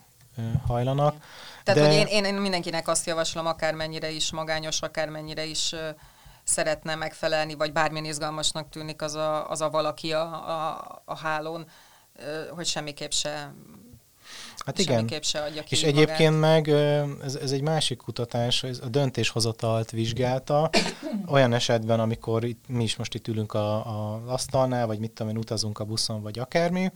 hajlanak. 0.67 1.15
Tehát, 1.63 1.81
de... 1.81 1.87
hogy 1.87 2.11
én, 2.11 2.23
én, 2.23 2.33
mindenkinek 2.33 2.87
azt 2.87 3.05
javaslom, 3.05 3.45
akármennyire 3.45 4.09
is 4.09 4.31
magányos, 4.31 4.81
akármennyire 4.81 5.45
is 5.45 5.75
szeretne 6.43 6.95
megfelelni, 6.95 7.53
vagy 7.53 7.71
bármilyen 7.71 8.05
izgalmasnak 8.05 8.69
tűnik 8.69 9.01
az 9.01 9.15
a, 9.15 9.49
az 9.49 9.61
a 9.61 9.69
valaki 9.69 10.13
a, 10.13 10.49
a, 10.49 11.01
a 11.05 11.17
hálón, 11.17 11.67
hogy 12.49 12.65
semmiképp 12.65 13.11
se 13.11 13.53
Hát 14.67 14.79
igen. 14.79 15.21
se 15.21 15.41
adja 15.41 15.63
ki 15.63 15.75
És 15.75 15.81
magát. 15.81 15.97
egyébként 15.97 16.39
meg 16.39 16.69
ez, 17.23 17.35
ez 17.35 17.51
egy 17.51 17.61
másik 17.61 17.97
kutatás, 17.97 18.63
ez 18.63 18.79
a 18.83 18.87
döntéshozatalt 18.87 19.91
vizsgálta, 19.91 20.69
olyan 21.35 21.53
esetben, 21.53 21.99
amikor 21.99 22.43
itt, 22.43 22.63
mi 22.67 22.83
is 22.83 22.95
most 22.95 23.13
itt 23.13 23.27
ülünk 23.27 23.53
a, 23.53 23.75
a 23.75 24.21
asztalnál, 24.25 24.87
vagy 24.87 24.99
mit 24.99 25.11
tudom 25.11 25.31
én, 25.31 25.37
utazunk 25.37 25.79
a 25.79 25.85
buszon, 25.85 26.21
vagy 26.21 26.39
akármi, 26.39 26.91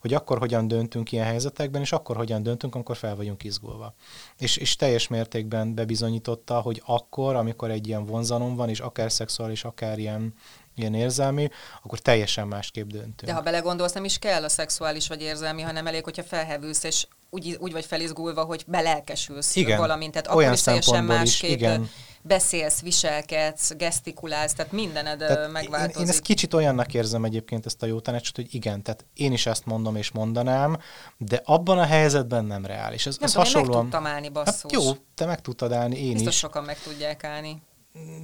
hogy 0.00 0.14
akkor 0.14 0.38
hogyan 0.38 0.68
döntünk 0.68 1.12
ilyen 1.12 1.26
helyzetekben, 1.26 1.80
és 1.80 1.92
akkor 1.92 2.16
hogyan 2.16 2.42
döntünk, 2.42 2.74
amikor 2.74 2.96
fel 2.96 3.16
vagyunk 3.16 3.44
izgulva. 3.44 3.94
És, 4.38 4.56
és 4.56 4.76
teljes 4.76 5.08
mértékben 5.08 5.74
bebizonyította, 5.74 6.60
hogy 6.60 6.82
akkor, 6.86 7.34
amikor 7.34 7.70
egy 7.70 7.86
ilyen 7.86 8.04
vonzalom 8.04 8.56
van, 8.56 8.68
és 8.68 8.80
akár 8.80 9.12
szexuális, 9.12 9.64
akár 9.64 9.98
ilyen, 9.98 10.34
ilyen 10.76 10.94
érzelmi, 10.94 11.48
akkor 11.82 11.98
teljesen 11.98 12.46
másképp 12.46 12.88
döntünk. 12.88 13.24
De 13.24 13.32
ha 13.32 13.40
belegondolsz, 13.40 13.92
nem 13.92 14.04
is 14.04 14.18
kell 14.18 14.44
a 14.44 14.48
szexuális 14.48 15.08
vagy 15.08 15.22
érzelmi, 15.22 15.62
hanem 15.62 15.86
elég, 15.86 16.04
hogyha 16.04 16.22
felhevülsz, 16.22 16.84
és 16.84 17.06
úgy, 17.30 17.56
úgy 17.60 17.72
vagy 17.72 17.84
felizgulva, 17.84 18.44
hogy 18.44 18.64
belelkesülsz 18.66 19.56
Igen. 19.56 19.78
valamint. 19.78 20.12
Tehát 20.12 20.28
Olyan 20.28 20.40
akkor 20.40 20.54
is 20.54 20.62
teljesen 20.62 20.94
szempontból 20.94 21.24
is, 21.26 21.40
másképp 21.40 21.56
igen. 21.56 21.90
beszélsz, 22.22 22.80
viselkedsz, 22.80 23.76
gesztikulálsz, 23.76 24.52
tehát 24.52 24.72
mindened 24.72 25.18
Tehát 25.18 25.32
tehát 25.34 25.46
én, 25.46 25.52
megváltozik. 25.52 26.02
én 26.02 26.08
ezt 26.08 26.20
kicsit 26.20 26.54
olyannak 26.54 26.94
érzem 26.94 27.24
egyébként 27.24 27.66
ezt 27.66 27.82
a 27.82 27.86
jó 27.86 28.00
tanácsot, 28.00 28.36
hogy 28.36 28.54
igen, 28.54 28.82
tehát 28.82 29.04
én 29.14 29.32
is 29.32 29.46
ezt 29.46 29.66
mondom 29.66 29.96
és 29.96 30.10
mondanám, 30.10 30.78
de 31.16 31.42
abban 31.44 31.78
a 31.78 31.84
helyzetben 31.84 32.44
nem 32.44 32.66
reális. 32.66 33.06
Ez, 33.06 33.16
nem 33.16 33.24
ez 33.24 33.32
tudom, 33.32 33.46
én 33.46 33.52
meg 33.52 33.62
hasonlóan... 33.62 33.82
tudtam 33.90 34.06
állni, 34.06 34.28
basszus. 34.28 34.72
Hát 34.72 34.72
jó, 34.72 34.92
te 35.14 35.26
meg 35.26 35.40
tudtad 35.40 35.72
állni, 35.72 35.98
én 36.04 36.12
Biztos 36.12 36.32
is. 36.32 36.38
sokan 36.38 36.64
meg 36.64 36.78
tudják 36.78 37.24
állni. 37.24 37.62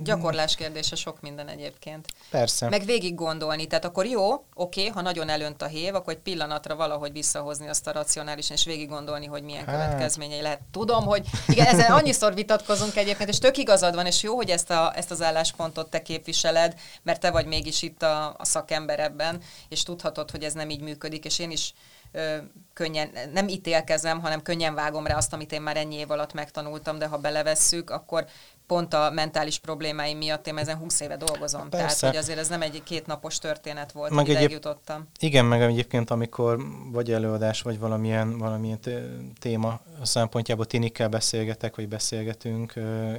Gyakorlás 0.02 0.54
kérdése 0.54 0.96
sok 0.96 1.20
minden 1.20 1.48
egyébként. 1.48 2.06
Persze. 2.30 2.68
Meg 2.68 2.84
végig 2.84 3.14
gondolni. 3.14 3.66
Tehát 3.66 3.84
akkor 3.84 4.06
jó, 4.06 4.44
oké, 4.54 4.86
ha 4.86 5.00
nagyon 5.00 5.28
elönt 5.28 5.62
a 5.62 5.66
hév, 5.66 5.94
akkor 5.94 6.12
egy 6.12 6.18
pillanatra 6.18 6.76
valahogy 6.76 7.12
visszahozni 7.12 7.68
azt 7.68 7.86
a 7.86 7.92
racionálisan, 7.92 8.56
és 8.56 8.64
végig 8.64 8.88
gondolni, 8.88 9.26
hogy 9.26 9.42
milyen 9.42 9.66
Hát. 9.66 9.74
következményei 9.74 10.40
lehet. 10.40 10.60
Tudom, 10.70 11.04
hogy 11.04 11.26
igen, 11.48 11.66
ezen 11.66 11.92
annyiszor 11.92 12.34
vitatkozunk 12.34 12.96
egyébként, 12.96 13.28
és 13.28 13.38
tök 13.38 13.56
igazad 13.56 13.94
van, 13.94 14.06
és 14.06 14.22
jó, 14.22 14.34
hogy 14.34 14.50
ezt, 14.50 14.70
a, 14.70 14.92
ezt 14.96 15.10
az 15.10 15.22
álláspontot 15.22 15.90
te 15.90 16.02
képviseled, 16.02 16.74
mert 17.02 17.20
te 17.20 17.30
vagy 17.30 17.46
mégis 17.46 17.82
itt 17.82 18.02
a, 18.02 18.34
a 18.38 18.44
szakember 18.44 19.00
ebben, 19.00 19.40
és 19.68 19.82
tudhatod, 19.82 20.30
hogy 20.30 20.44
ez 20.44 20.52
nem 20.52 20.70
így 20.70 20.80
működik, 20.80 21.24
és 21.24 21.38
én 21.38 21.50
is 21.50 21.74
ö, 22.12 22.36
könnyen, 22.72 23.10
nem 23.32 23.48
ítélkezem, 23.48 24.20
hanem 24.20 24.42
könnyen 24.42 24.74
vágom 24.74 25.06
rá 25.06 25.16
azt, 25.16 25.32
amit 25.32 25.52
én 25.52 25.62
már 25.62 25.76
ennyi 25.76 25.94
év 25.94 26.10
alatt 26.10 26.32
megtanultam, 26.32 26.98
de 26.98 27.06
ha 27.06 27.18
belevesszük, 27.18 27.90
akkor 27.90 28.26
pont 28.72 28.94
a 28.94 29.10
mentális 29.10 29.58
problémáim 29.58 30.18
miatt 30.18 30.46
én 30.46 30.56
ezen 30.56 30.76
20 30.76 31.00
éve 31.00 31.16
dolgozom. 31.16 31.70
Tehát, 31.70 31.86
Persze. 31.86 32.06
hogy 32.06 32.16
azért 32.16 32.38
ez 32.38 32.48
nem 32.48 32.62
egy 32.62 32.82
kétnapos 32.82 33.38
történet 33.38 33.92
volt, 33.92 34.10
Meg 34.10 34.28
egyéb- 34.28 34.50
jutottam. 34.50 35.08
Igen, 35.18 35.44
meg 35.44 35.62
egyébként 35.62 36.10
amikor 36.10 36.58
vagy 36.92 37.12
előadás, 37.12 37.62
vagy 37.62 37.78
valamilyen, 37.78 38.38
valamilyen 38.38 38.80
té- 38.80 39.00
téma 39.40 39.80
szempontjából 40.02 40.64
tinikkel 40.64 41.08
beszélgetek, 41.08 41.76
vagy 41.76 41.88
beszélgetünk, 41.88 42.72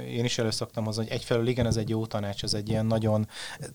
én 0.08 0.24
is 0.24 0.38
elő 0.38 0.50
szoktam 0.50 0.84
hozni, 0.84 1.02
hogy 1.02 1.12
egyfelől 1.12 1.46
igen, 1.46 1.66
ez 1.66 1.76
egy 1.76 1.88
jó 1.88 2.06
tanács, 2.06 2.42
ez 2.42 2.54
egy 2.54 2.68
ilyen 2.68 2.86
nagyon 2.86 3.28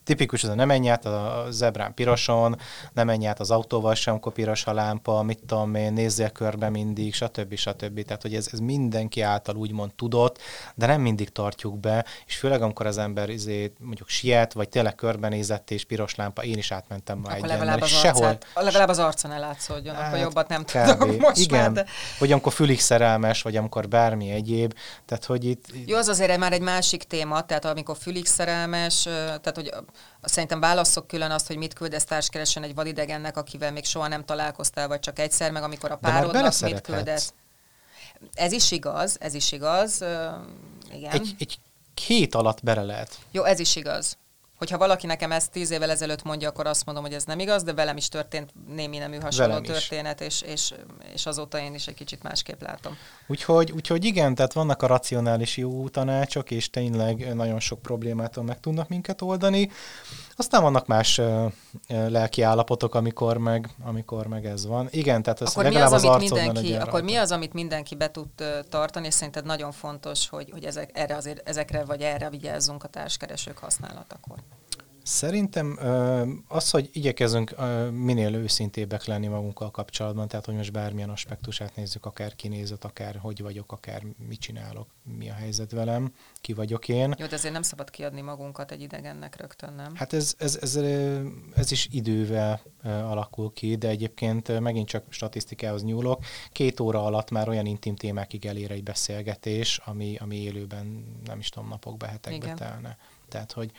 tipikus, 0.04 0.44
ez 0.44 0.50
a 0.50 0.56
nem 0.56 0.68
menj 0.68 0.90
át 0.90 1.06
a 1.06 1.46
zebrán 1.50 1.94
piroson, 1.94 2.58
nem 2.94 3.06
menj 3.06 3.28
át 3.28 3.40
az 3.40 3.52
autóval 3.52 3.96
sem, 3.96 4.14
akkor 4.14 4.34
piros 4.34 4.66
a 4.66 4.74
lámpa, 4.74 5.24
mit 5.24 5.40
tudom 5.46 5.76
én, 5.76 5.94
nézzél 5.94 6.30
körbe 6.30 6.70
mindig, 6.70 7.14
stb. 7.14 7.56
stb. 7.56 8.04
Tehát, 8.04 8.22
hogy 8.22 8.36
ez, 8.36 8.50
ez 8.52 8.60
mindenki 8.60 9.22
által 9.22 9.56
úgymond 9.56 9.94
tudott, 9.94 10.38
de 10.76 10.86
nem 10.86 11.02
mindig 11.02 11.30
tartjuk 11.30 11.69
mutatjuk 11.70 11.80
be, 11.80 12.06
és 12.26 12.36
főleg 12.36 12.62
amikor 12.62 12.86
az 12.86 12.98
ember 12.98 13.30
izé, 13.30 13.74
mondjuk 13.80 14.10
siet, 14.10 14.54
vagy 14.54 14.70
tényleg 14.70 14.96
körbenézett 14.96 15.72
és 15.72 15.86
piros 15.86 16.16
lámpa, 16.16 16.44
én 16.44 16.58
is 16.58 16.72
átmentem 16.72 17.20
Akkor 17.24 17.36
egy 17.36 17.46
legalább 17.46 17.82
az, 17.82 17.90
sehol, 17.90 18.24
arcát, 18.24 18.48
legalább 18.54 18.90
az 18.90 19.00
arcon 19.00 19.32
ellátszódjon, 19.32 19.96
hát, 19.96 20.04
akkor 20.04 20.18
Hát, 20.18 20.26
jobbat 20.28 20.48
nem 20.48 20.64
kb. 20.64 21.00
tudok 21.00 21.20
most 21.20 21.38
Igen, 21.38 21.60
már, 21.60 21.72
de... 21.72 21.86
vagy 22.20 22.32
amikor 22.32 22.54
fülig 22.54 22.80
szerelmes, 22.80 23.42
vagy 23.42 23.56
amikor 23.56 23.88
bármi 23.88 24.30
egyéb, 24.30 24.74
tehát 25.06 25.26
hogy 25.26 25.44
itt... 25.44 25.66
Jó, 25.86 25.98
az 25.98 26.08
azért 26.08 26.38
már 26.38 26.54
egy 26.54 26.62
másik 26.62 27.04
téma, 27.04 27.46
tehát 27.46 27.66
amikor 27.66 27.98
fülig 27.98 28.26
szerelmes, 28.26 29.04
tehát 29.04 29.56
hogy 29.56 29.74
szerintem 30.22 30.60
válaszok 30.60 31.08
külön 31.08 31.32
azt, 31.32 31.48
hogy 31.48 31.58
mit 31.58 31.74
küldesz 31.74 32.04
társkeresen 32.04 32.64
egy 32.64 32.76
vadidegennek, 32.76 33.38
akivel 33.38 33.72
még 33.72 33.86
soha 33.86 34.08
nem 34.08 34.26
találkoztál, 34.26 34.88
vagy 34.88 35.00
csak 35.00 35.20
egyszer, 35.20 35.52
meg 35.52 35.64
amikor 35.64 35.92
a 35.92 35.98
már 36.02 36.12
párodnak 36.12 36.60
mit 36.62 36.82
küldesz. 36.82 37.34
Ez 38.34 38.52
is 38.52 38.72
igaz, 38.72 39.18
ez 39.20 39.34
is 39.34 39.52
igaz, 39.52 40.02
igen. 40.94 41.12
Egy, 41.12 41.36
egy 41.40 41.60
hét 42.06 42.36
alatt 42.36 42.64
bele 42.64 42.84
lehet. 42.84 43.18
Jó, 43.32 43.44
ez 43.44 43.60
is 43.60 43.76
igaz. 43.76 44.18
Hogyha 44.60 44.78
valaki 44.78 45.06
nekem 45.06 45.32
ezt 45.32 45.52
tíz 45.52 45.72
évvel 45.72 45.90
ezelőtt 45.90 46.24
mondja, 46.24 46.50
akkor 46.50 46.68
azt 46.68 46.86
mondom, 46.86 47.04
hogy 47.04 47.14
ez 47.14 47.24
nem 47.24 47.40
igaz, 47.40 47.64
de 47.64 47.74
velem 47.74 47.98
is 47.98 48.08
történt 48.08 48.54
némi 48.68 48.98
nemű 48.98 49.18
hasonló 49.18 49.48
Velem 49.54 49.64
is. 49.64 49.70
történet, 49.70 50.22
és, 50.22 50.42
és, 50.42 50.74
és 51.14 51.26
azóta 51.26 51.60
én 51.60 51.74
is 51.74 51.88
egy 51.88 51.94
kicsit 51.94 52.24
másképp 52.24 52.62
látom. 52.62 52.98
Úgyhogy, 53.28 53.72
úgyhogy 53.72 54.06
igen, 54.06 54.36
tehát 54.36 54.54
vannak 54.54 54.82
a 54.82 54.88
racionális 54.88 55.58
jó 55.58 55.90
tanácsok, 55.90 56.52
és 56.52 56.70
tényleg 56.70 57.36
nagyon 57.36 57.60
sok 57.60 57.82
problémától 57.82 58.44
meg 58.44 58.60
tudnak 58.60 58.88
minket 58.88 59.22
oldani. 59.22 59.72
Aztán 60.40 60.62
vannak 60.62 60.88
más 60.88 61.18
ö, 61.18 61.46
ö, 61.90 62.10
lelki 62.10 62.42
állapotok, 62.42 62.96
amikor 62.96 63.38
meg, 63.38 63.70
amikor 63.84 64.28
meg 64.28 64.46
ez 64.46 64.66
van. 64.66 64.88
Igen, 64.92 65.24
tehát 65.24 65.42
ez 65.42 65.50
akkor 65.50 65.64
mi 65.64 65.70
legalább 65.70 65.94
az, 65.94 66.04
az, 66.04 66.10
amit 66.10 66.30
mindenki, 66.30 66.74
akkor 66.74 67.02
mi 67.02 67.08
rajta. 67.08 67.22
az, 67.22 67.32
amit 67.32 67.54
mindenki 67.54 67.96
be 67.96 68.12
tud 68.12 68.28
tartani, 68.70 69.06
és 69.06 69.14
szerinted 69.14 69.46
nagyon 69.46 69.72
fontos, 69.72 70.30
hogy, 70.30 70.50
hogy 70.52 70.64
ezek, 70.64 70.90
erre 70.94 71.16
azért, 71.16 71.50
ezekre 71.50 71.86
vagy 71.86 72.02
erre 72.02 72.30
vigyázzunk 72.30 72.84
a 72.84 72.88
társkeresők 72.88 73.58
használatakor. 73.58 74.38
Szerintem 75.10 75.80
az, 76.48 76.70
hogy 76.70 76.90
igyekezünk 76.94 77.56
minél 77.92 78.36
őszintébbek 78.36 79.06
lenni 79.06 79.28
magunkkal 79.28 79.72
kapcsolatban, 79.72 80.28
tehát 80.28 80.46
hogy 80.46 80.56
most 80.56 80.72
bármilyen 80.72 81.10
aspektusát 81.10 81.76
nézzük, 81.76 82.06
akár 82.06 82.36
kinézet, 82.36 82.84
akár 82.84 83.16
hogy 83.16 83.42
vagyok, 83.42 83.72
akár 83.72 84.04
mit 84.28 84.40
csinálok, 84.40 84.88
mi 85.18 85.30
a 85.30 85.34
helyzet 85.34 85.72
velem, 85.72 86.14
ki 86.42 86.54
vagyok 86.54 86.88
én. 86.88 87.16
Jó, 87.18 87.26
de 87.26 87.36
azért 87.36 87.54
nem 87.54 87.62
szabad 87.62 87.90
kiadni 87.90 88.22
magunkat 88.22 88.72
egy 88.72 88.82
idegennek 88.82 89.36
rögtön, 89.36 89.74
nem? 89.74 89.96
Hát 89.96 90.14
ez, 90.14 90.36
ez, 90.38 90.58
ez, 90.62 90.76
ez 91.56 91.72
is 91.72 91.88
idővel 91.92 92.62
alakul 92.84 93.54
ki, 93.54 93.76
de 93.76 93.88
egyébként 93.88 94.60
megint 94.60 94.88
csak 94.88 95.06
statisztikához 95.10 95.84
nyúlok. 95.84 96.24
Két 96.52 96.80
óra 96.80 97.06
alatt 97.06 97.32
már 97.32 97.50
olyan 97.50 97.66
intim 97.66 97.96
témákig 97.96 98.46
elér 98.46 98.72
egy 98.72 98.84
beszélgetés, 98.84 99.82
ami, 99.86 100.16
ami 100.20 100.36
élőben 100.36 101.06
nem 101.26 101.40
is 101.40 101.50
tudom, 101.50 101.70
napokba, 101.70 102.06
hetekbe 102.06 102.46
Igen. 102.46 102.56
telne. 102.56 102.98
Tehát, 103.30 103.52
hogy 103.52 103.72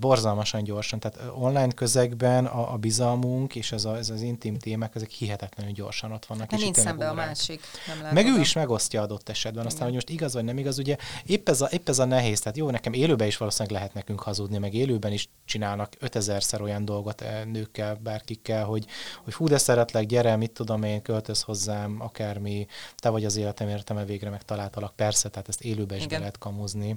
borzalmasan 0.00 0.64
gyorsan, 0.64 0.98
tehát 0.98 1.30
online 1.34 1.72
közegben 1.72 2.46
a, 2.46 2.72
a 2.72 2.76
bizalmunk 2.76 3.54
és 3.54 3.72
ez, 3.72 3.84
a, 3.84 3.96
ez 3.96 4.10
az 4.10 4.20
intim 4.20 4.58
témák, 4.58 4.94
ezek 4.94 5.10
hihetetlenül 5.10 5.72
gyorsan 5.72 6.12
ott 6.12 6.26
vannak. 6.26 6.50
Mert 6.50 6.62
és 6.62 6.64
nincs 6.64 6.76
szembe 6.76 7.04
a 7.04 7.08
tényleg 7.08 7.26
másik. 7.26 7.60
Nem 8.02 8.14
meg 8.14 8.26
ő 8.26 8.34
a- 8.34 8.38
is 8.40 8.52
megosztja 8.52 9.02
adott 9.02 9.28
esetben. 9.28 9.66
Aztán, 9.66 9.88
Igen. 9.88 9.94
hogy 9.94 9.94
most 9.94 10.20
igaz 10.20 10.34
vagy 10.34 10.44
nem 10.44 10.58
igaz, 10.58 10.78
ugye 10.78 10.96
épp 11.26 11.48
ez, 11.48 11.60
a, 11.60 11.68
épp 11.70 11.88
ez 11.88 11.98
a 11.98 12.04
nehéz. 12.04 12.40
Tehát 12.40 12.56
jó, 12.56 12.70
nekem 12.70 12.92
élőben 12.92 13.26
is 13.26 13.36
valószínűleg 13.36 13.76
lehet 13.78 13.94
nekünk 13.94 14.20
hazudni, 14.20 14.58
meg 14.58 14.74
élőben 14.74 15.12
is 15.12 15.28
csinálnak 15.44 15.92
5000-szer 16.00 16.60
olyan 16.62 16.84
dolgot 16.84 17.20
eh, 17.20 17.44
nőkkel, 17.44 17.94
bárkikkel, 17.94 18.64
hogy, 18.64 18.86
hogy 19.24 19.34
fú, 19.34 19.46
de 19.46 19.58
szeretlek, 19.58 20.06
gyere, 20.06 20.36
mit 20.36 20.52
tudom 20.52 20.82
én, 20.82 21.02
költöz 21.02 21.42
hozzám, 21.42 21.96
akármi, 22.00 22.66
te 22.96 23.08
vagy 23.08 23.24
az 23.24 23.36
életem 23.36 23.68
értelme 23.68 24.04
végre 24.04 24.30
megtaláltalak. 24.30 24.96
Persze, 24.96 25.28
tehát 25.28 25.48
ezt 25.48 25.60
élőben 25.60 25.96
is 25.96 26.04
Igen. 26.04 26.14
be 26.14 26.18
lehet 26.18 26.38
kamuzni. 26.38 26.96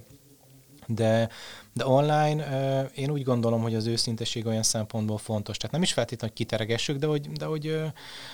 De, 0.96 1.30
de 1.74 1.88
online 1.88 2.44
én 2.96 3.10
úgy 3.10 3.24
gondolom, 3.24 3.62
hogy 3.62 3.76
az 3.76 3.86
őszinteség 3.86 4.46
olyan 4.46 4.64
szempontból 4.64 5.18
fontos. 5.18 5.58
Tehát 5.58 5.72
nem 5.72 5.82
is 5.82 5.94
feltétlenül, 5.94 6.36
hogy 6.36 6.46
kiteregessük, 6.46 6.98
de 6.98 7.08
hogy, 7.08 7.32
de 7.32 7.46
hogy, 7.46 7.82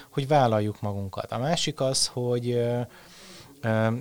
hogy 0.10 0.28
vállaljuk 0.28 0.82
magunkat. 0.82 1.32
A 1.32 1.38
másik 1.38 1.80
az, 1.80 2.08
hogy 2.08 2.66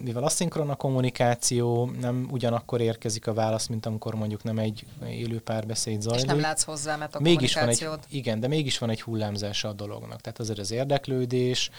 mivel 0.02 0.22
aszinkron 0.22 0.70
a 0.70 0.74
kommunikáció, 0.74 1.90
nem 2.00 2.28
ugyanakkor 2.30 2.80
érkezik 2.80 3.26
a 3.26 3.32
válasz, 3.34 3.66
mint 3.66 3.86
amikor 3.86 4.14
mondjuk 4.14 4.42
nem 4.42 4.58
egy 4.58 4.84
élő 5.08 5.40
párbeszéd 5.40 6.00
zajlik. 6.00 6.24
És 6.24 6.30
nem 6.30 6.40
látsz 6.40 6.62
hozzá, 6.62 6.96
mert 6.96 7.14
a 7.14 7.20
mégis 7.20 7.54
van 7.54 7.68
egy, 7.68 7.88
igen, 8.08 8.40
de 8.40 8.48
mégis 8.48 8.78
van 8.78 8.90
egy 8.90 9.02
hullámzása 9.02 9.68
a 9.68 9.72
dolognak. 9.72 10.20
Tehát 10.20 10.38
azért 10.38 10.58
az 10.58 10.70
érdeklődés, 10.70 11.70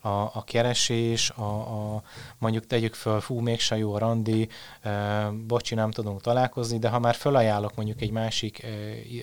a, 0.00 0.08
a 0.08 0.44
keresés, 0.44 1.30
a, 1.30 1.42
a, 1.42 2.02
mondjuk 2.38 2.66
tegyük 2.66 2.94
föl, 2.94 3.20
fú, 3.20 3.38
mégse 3.38 3.76
jó 3.76 3.94
a 3.94 3.98
randi, 3.98 4.48
e, 4.82 5.28
bocsi, 5.46 5.74
nem 5.74 5.90
tudunk 5.90 6.20
találkozni, 6.20 6.78
de 6.78 6.88
ha 6.88 6.98
már 6.98 7.14
felajánlok 7.14 7.74
mondjuk 7.74 8.00
egy 8.00 8.10
másik 8.10 8.62
e, 8.62 8.68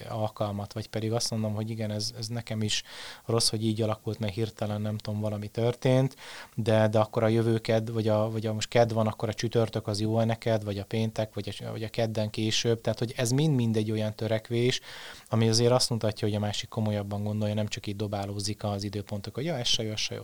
alkalmat, 0.10 0.74
vagy 0.74 0.88
pedig 0.88 1.14
azt 1.14 1.32
mondom, 1.32 1.54
hogy 1.54 1.70
igen, 1.70 1.92
ez, 1.92 2.12
ez 2.18 2.28
nekem 2.28 2.62
is 2.62 2.84
rossz, 3.26 3.50
hogy 3.50 3.66
így 3.66 3.82
alakult, 3.82 4.20
mert 4.20 4.34
hirtelen 4.34 4.82
nem 4.82 4.98
tudom, 4.98 5.20
valami 5.20 5.48
történt, 5.48 6.16
de, 6.56 6.88
de 6.88 7.00
akkor 7.00 7.24
a 7.24 7.28
jövőked, 7.28 7.92
vagy 7.92 8.08
a, 8.08 8.11
vagy 8.12 8.46
a 8.46 8.54
most 8.54 8.68
ked 8.68 8.94
van, 8.94 9.08
akkor 9.08 9.30
a 9.30 9.34
csütörtök 9.34 9.88
az 9.88 10.00
jó 10.00 10.22
neked, 10.22 10.64
vagy 10.64 10.78
a 10.78 10.86
péntek, 10.86 11.34
vagy 11.34 11.58
a, 11.66 11.72
vagy 11.72 11.84
a 11.84 11.90
kedden 11.90 12.30
később, 12.30 12.82
tehát 12.82 13.00
hogy 13.00 13.14
ez 13.16 13.32
mind-mind 13.32 13.76
egy 13.76 13.92
olyan 13.92 14.16
törekvés, 14.16 14.82
ami 15.30 15.50
azért 15.50 15.72
azt 15.72 15.90
mutatja, 15.90 16.28
hogy 16.28 16.38
a 16.38 16.40
másik 16.40 16.70
komolyabban 16.70 17.24
gondolja, 17.24 17.54
nem 17.54 17.68
csak 17.68 17.88
így 17.88 17.96
dobálózik 17.96 18.64
az 18.64 18.84
időpontok, 18.84 19.36
hogy 19.36 19.46
ja, 19.46 19.58
ez 19.58 19.68
se 19.68 19.84
jó, 19.84 19.92
ez 19.92 20.00
se 20.00 20.16
jó. 20.16 20.24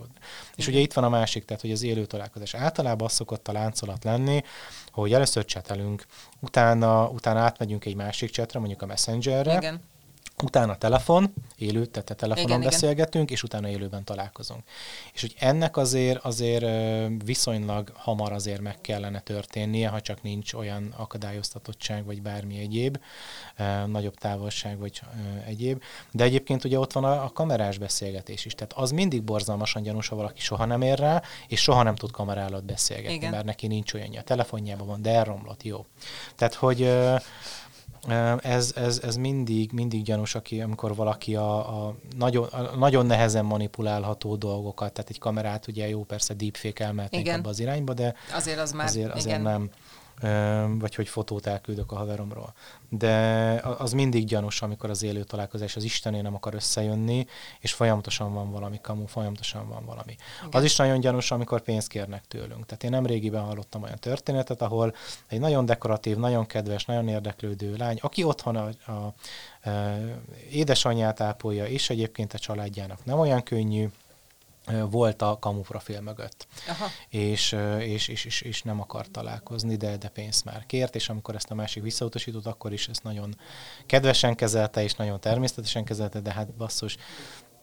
És 0.54 0.66
ugye 0.66 0.78
itt 0.78 0.92
van 0.92 1.04
a 1.04 1.08
másik, 1.08 1.44
tehát 1.44 1.62
hogy 1.62 1.72
az 1.72 1.82
élő 1.82 2.06
találkozás. 2.06 2.54
Általában 2.54 3.06
az 3.06 3.12
szokott 3.12 3.48
a 3.48 3.52
láncolat 3.52 4.04
lenni, 4.04 4.42
hogy 4.90 5.12
először 5.12 5.44
csetelünk, 5.44 6.06
utána, 6.40 7.08
utána 7.08 7.40
átmegyünk 7.40 7.84
egy 7.84 7.94
másik 7.94 8.30
csetre, 8.30 8.58
mondjuk 8.58 8.82
a 8.82 8.86
Messengerre, 8.86 9.56
Igen. 9.56 9.80
Utána 10.42 10.76
telefon, 10.76 11.34
élő, 11.56 11.86
tehát 11.86 12.16
telefonon 12.16 12.48
Igen, 12.48 12.58
igen. 12.58 12.70
beszélgetünk, 12.70 13.30
és 13.30 13.42
utána 13.42 13.68
élőben 13.68 14.04
találkozunk. 14.04 14.62
És 15.14 15.20
hogy 15.20 15.34
ennek 15.38 15.76
azért, 15.76 16.24
azért 16.24 16.66
viszonylag 17.24 17.92
hamar 17.94 18.32
azért 18.32 18.60
meg 18.60 18.80
kellene 18.80 19.20
történnie, 19.20 19.88
ha 19.88 20.00
csak 20.00 20.22
nincs 20.22 20.52
olyan 20.52 20.94
akadályoztatottság, 20.96 22.04
vagy 22.04 22.22
bármi 22.22 22.58
egyéb, 22.58 22.98
nagyobb 23.86 24.14
távolság, 24.14 24.78
vagy 24.78 25.00
egyéb. 25.46 25.82
De 26.10 26.24
egyébként 26.24 26.64
ugye 26.64 26.78
ott 26.78 26.92
van 26.92 27.04
a, 27.04 27.24
a 27.24 27.30
kamerás 27.32 27.78
beszélgetés 27.78 28.44
is. 28.44 28.54
Tehát 28.54 28.72
az 28.72 28.90
mindig 28.90 29.22
borzalmasan 29.22 29.82
gyanús, 29.82 30.08
ha 30.08 30.16
valaki 30.16 30.40
soha 30.40 30.64
nem 30.64 30.82
ér 30.82 30.98
rá, 30.98 31.22
és 31.48 31.60
soha 31.60 31.82
nem 31.82 31.94
tud 31.94 32.10
kamera 32.10 32.40
előtt 32.40 32.64
beszélgetni, 32.64 33.14
Igen. 33.14 33.30
mert 33.30 33.44
neki 33.44 33.66
nincs 33.66 33.94
olyanja. 33.94 34.20
A 34.20 34.24
telefonjában 34.24 34.86
van, 34.86 35.02
de 35.02 35.10
elromlott, 35.10 35.62
jó. 35.62 35.86
Tehát, 36.36 36.54
hogy 36.54 36.90
Ez, 38.42 38.72
ez, 38.76 39.00
ez 39.02 39.16
mindig, 39.16 39.72
mindig 39.72 40.02
gyanús, 40.02 40.34
aki, 40.34 40.60
amikor 40.60 40.94
valaki 40.94 41.36
a, 41.36 41.86
a, 41.86 41.94
nagyon, 42.16 42.46
a 42.46 42.76
nagyon 42.76 43.06
nehezen 43.06 43.44
manipulálható 43.44 44.36
dolgokat, 44.36 44.92
tehát 44.92 45.10
egy 45.10 45.18
kamerát 45.18 45.66
ugye 45.66 45.88
jó, 45.88 46.04
persze 46.04 46.34
deepfake 46.34 46.84
elmehetnénk 46.84 47.24
Igen. 47.24 47.38
abba 47.38 47.48
az 47.48 47.60
irányba, 47.60 47.94
de 47.94 48.14
Azért 48.34 48.58
az 48.58 48.72
már... 48.72 48.86
azért, 48.86 49.14
azért 49.14 49.26
igen. 49.26 49.40
nem. 49.40 49.70
Vagy 50.78 50.94
hogy 50.94 51.08
fotót 51.08 51.46
elküldök 51.46 51.92
a 51.92 51.96
haveromról. 51.96 52.52
De 52.88 53.14
az 53.78 53.92
mindig 53.92 54.24
gyanús, 54.24 54.62
amikor 54.62 54.90
az 54.90 55.02
élő 55.02 55.24
találkozás 55.24 55.76
az 55.76 55.84
Istené 55.84 56.20
nem 56.20 56.34
akar 56.34 56.54
összejönni, 56.54 57.26
és 57.60 57.72
folyamatosan 57.72 58.32
van 58.32 58.50
valami 58.50 58.80
kamu, 58.80 59.06
folyamatosan 59.06 59.68
van 59.68 59.84
valami. 59.84 60.16
Igen. 60.38 60.48
Az 60.52 60.64
is 60.64 60.76
nagyon 60.76 61.00
gyanús, 61.00 61.30
amikor 61.30 61.60
pénzt 61.60 61.88
kérnek 61.88 62.24
tőlünk. 62.28 62.66
Tehát 62.66 62.84
én 62.84 62.90
nem 62.90 63.06
régiben 63.06 63.42
hallottam 63.42 63.82
olyan 63.82 63.98
történetet, 63.98 64.62
ahol 64.62 64.94
egy 65.26 65.40
nagyon 65.40 65.66
dekoratív, 65.66 66.16
nagyon 66.16 66.46
kedves, 66.46 66.84
nagyon 66.84 67.08
érdeklődő 67.08 67.76
lány, 67.76 67.98
aki 68.00 68.24
otthon 68.24 68.56
a, 68.56 68.68
a, 68.86 68.92
a 68.92 69.14
édesanyját 70.50 71.20
ápolja, 71.20 71.66
és 71.66 71.90
egyébként 71.90 72.32
a 72.32 72.38
családjának 72.38 73.04
nem 73.04 73.18
olyan 73.18 73.42
könnyű, 73.42 73.88
volt 74.90 75.22
a 75.22 75.38
kamu 75.40 75.60
profil 75.60 76.00
mögött 76.00 76.46
Aha. 76.68 76.86
és, 77.08 77.56
és, 77.78 78.08
és, 78.08 78.24
és, 78.24 78.40
és 78.40 78.62
nem 78.62 78.80
akar 78.80 79.06
találkozni, 79.10 79.76
de, 79.76 79.96
de 79.96 80.08
pénzt 80.08 80.44
már 80.44 80.66
kért, 80.66 80.94
és 80.94 81.08
amikor 81.08 81.34
ezt 81.34 81.50
a 81.50 81.54
másik 81.54 81.82
visszautasított, 81.82 82.46
akkor 82.46 82.72
is 82.72 82.88
ezt 82.88 83.02
nagyon 83.02 83.38
kedvesen 83.86 84.34
kezelte, 84.34 84.82
és 84.82 84.94
nagyon 84.94 85.20
természetesen 85.20 85.84
kezelte, 85.84 86.20
de 86.20 86.32
hát 86.32 86.54
basszus, 86.54 86.96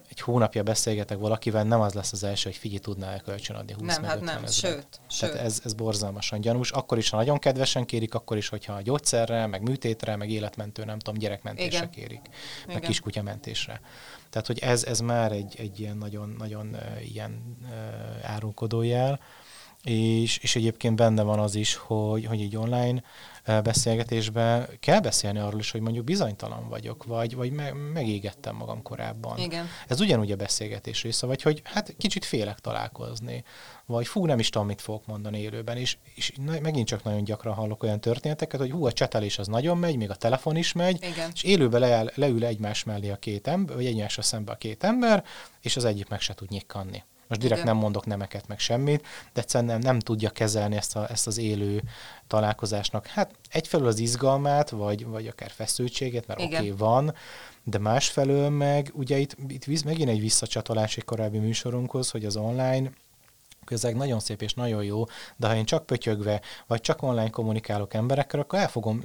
egy 0.09 0.21
hónapja 0.21 0.63
beszélgetek 0.63 1.17
valakivel, 1.17 1.63
nem 1.63 1.81
az 1.81 1.93
lesz 1.93 2.11
az 2.11 2.23
első, 2.23 2.49
hogy 2.49 2.57
figyelj, 2.57 2.79
tudná 2.79 3.11
el 3.11 3.21
kölcsönadni 3.21 3.73
20 3.73 3.95
Nem, 3.95 4.03
hát 4.03 4.15
50 4.15 4.35
nem, 4.35 4.43
ezret. 4.43 4.71
sőt, 4.73 4.87
sőt. 5.07 5.31
Tehát 5.31 5.45
ez, 5.45 5.61
ez 5.63 5.73
borzalmasan 5.73 6.41
gyanús. 6.41 6.71
Akkor 6.71 6.97
is, 6.97 7.09
ha 7.09 7.17
nagyon 7.17 7.39
kedvesen 7.39 7.85
kérik, 7.85 8.13
akkor 8.13 8.37
is, 8.37 8.47
hogyha 8.47 8.81
gyógyszerre, 8.81 9.47
meg 9.47 9.61
műtétre, 9.61 10.15
meg 10.15 10.29
életmentő, 10.29 10.83
nem 10.83 10.99
tudom, 10.99 11.19
gyerekmentésre 11.19 11.77
Igen. 11.77 11.89
kérik, 11.89 12.21
meg 12.67 12.75
Igen. 12.75 12.81
kiskutyamentésre. 12.81 13.81
Tehát, 14.35 14.49
hogy 14.49 14.59
ez, 14.59 14.83
ez 14.83 14.99
már 14.99 15.31
egy, 15.31 15.55
egy 15.57 15.79
ilyen 15.79 15.97
nagyon, 15.97 16.35
nagyon 16.37 16.75
ilyen 17.01 17.57
árulkodó 18.21 18.81
jel. 18.81 19.19
És, 19.85 20.37
és 20.37 20.55
egyébként 20.55 20.95
benne 20.95 21.21
van 21.21 21.39
az 21.39 21.55
is, 21.55 21.75
hogy, 21.75 22.25
hogy 22.25 22.41
egy 22.41 22.57
online 22.57 23.03
beszélgetésben 23.45 24.67
kell 24.79 24.99
beszélni 24.99 25.39
arról 25.39 25.59
is, 25.59 25.71
hogy 25.71 25.81
mondjuk 25.81 26.05
bizonytalan 26.05 26.69
vagyok, 26.69 27.03
vagy, 27.03 27.35
vagy 27.35 27.51
me, 27.51 27.73
megégettem 27.73 28.55
magam 28.55 28.81
korábban. 28.81 29.37
Igen. 29.37 29.67
Ez 29.87 30.01
ugyanúgy 30.01 30.31
a 30.31 30.35
beszélgetés 30.35 31.03
része, 31.03 31.25
vagy 31.25 31.41
hogy 31.41 31.61
hát 31.63 31.95
kicsit 31.97 32.25
félek 32.25 32.59
találkozni, 32.59 33.43
vagy 33.85 34.07
fú, 34.07 34.25
nem 34.25 34.39
is 34.39 34.49
tudom, 34.49 34.67
mit 34.67 34.81
fogok 34.81 35.05
mondani 35.05 35.39
élőben, 35.39 35.77
és, 35.77 35.97
és 36.15 36.33
megint 36.61 36.87
csak 36.87 37.03
nagyon 37.03 37.23
gyakran 37.23 37.53
hallok 37.53 37.83
olyan 37.83 37.99
történeteket, 37.99 38.59
hogy 38.59 38.71
hú, 38.71 38.85
a 38.85 38.91
csetelés 38.91 39.37
az 39.37 39.47
nagyon 39.47 39.77
megy, 39.77 39.97
még 39.97 40.09
a 40.09 40.15
telefon 40.15 40.55
is 40.55 40.73
megy, 40.73 41.03
Igen. 41.03 41.31
és 41.33 41.43
élőben 41.43 41.79
le, 41.79 42.11
leül 42.15 42.45
egymás 42.45 42.83
mellé 42.83 43.09
a 43.09 43.17
két 43.17 43.47
ember, 43.47 43.75
vagy 43.75 43.85
egymásra 43.85 44.21
szembe 44.21 44.51
a 44.51 44.55
két 44.55 44.83
ember, 44.83 45.23
és 45.61 45.75
az 45.75 45.85
egyik 45.85 46.07
meg 46.07 46.21
se 46.21 46.33
tud 46.33 46.49
nyikkanni. 46.49 47.03
Most 47.27 47.41
direkt 47.41 47.61
Igen. 47.61 47.73
nem 47.73 47.83
mondok 47.83 48.05
nemeket, 48.05 48.47
meg 48.47 48.59
semmit, 48.59 49.05
de 49.33 49.41
egyszerűen 49.41 49.71
nem, 49.71 49.79
nem 49.79 49.99
tudja 49.99 50.29
kezelni 50.29 50.75
ezt, 50.75 50.95
a, 50.95 51.09
ezt 51.09 51.27
az 51.27 51.37
élő 51.37 51.83
találkozásnak. 52.27 53.07
Hát 53.07 53.31
egyfelől 53.49 53.87
az 53.87 53.99
izgalmát, 53.99 54.69
vagy, 54.69 55.05
vagy 55.05 55.27
akár 55.27 55.51
feszültséget, 55.51 56.27
mert 56.27 56.41
oké, 56.41 56.55
okay, 56.55 56.71
van, 56.71 57.13
de 57.63 57.77
másfelől 57.77 58.49
meg 58.49 58.91
ugye 58.93 59.17
itt, 59.17 59.35
itt 59.47 59.83
megint 59.83 60.09
egy 60.09 60.19
visszacsatolás 60.19 60.97
egy 60.97 61.03
korábbi 61.03 61.37
műsorunkhoz, 61.37 62.09
hogy 62.09 62.25
az 62.25 62.35
online 62.35 62.89
közeg 63.65 63.95
nagyon 63.95 64.19
szép 64.19 64.41
és 64.41 64.53
nagyon 64.53 64.83
jó, 64.83 65.03
de 65.35 65.47
ha 65.47 65.55
én 65.55 65.65
csak 65.65 65.85
pötyögve, 65.85 66.41
vagy 66.67 66.81
csak 66.81 67.01
online 67.01 67.29
kommunikálok 67.29 67.93
emberekkel, 67.93 68.39
akkor 68.39 68.59
el 68.59 68.67
fogom 68.67 69.03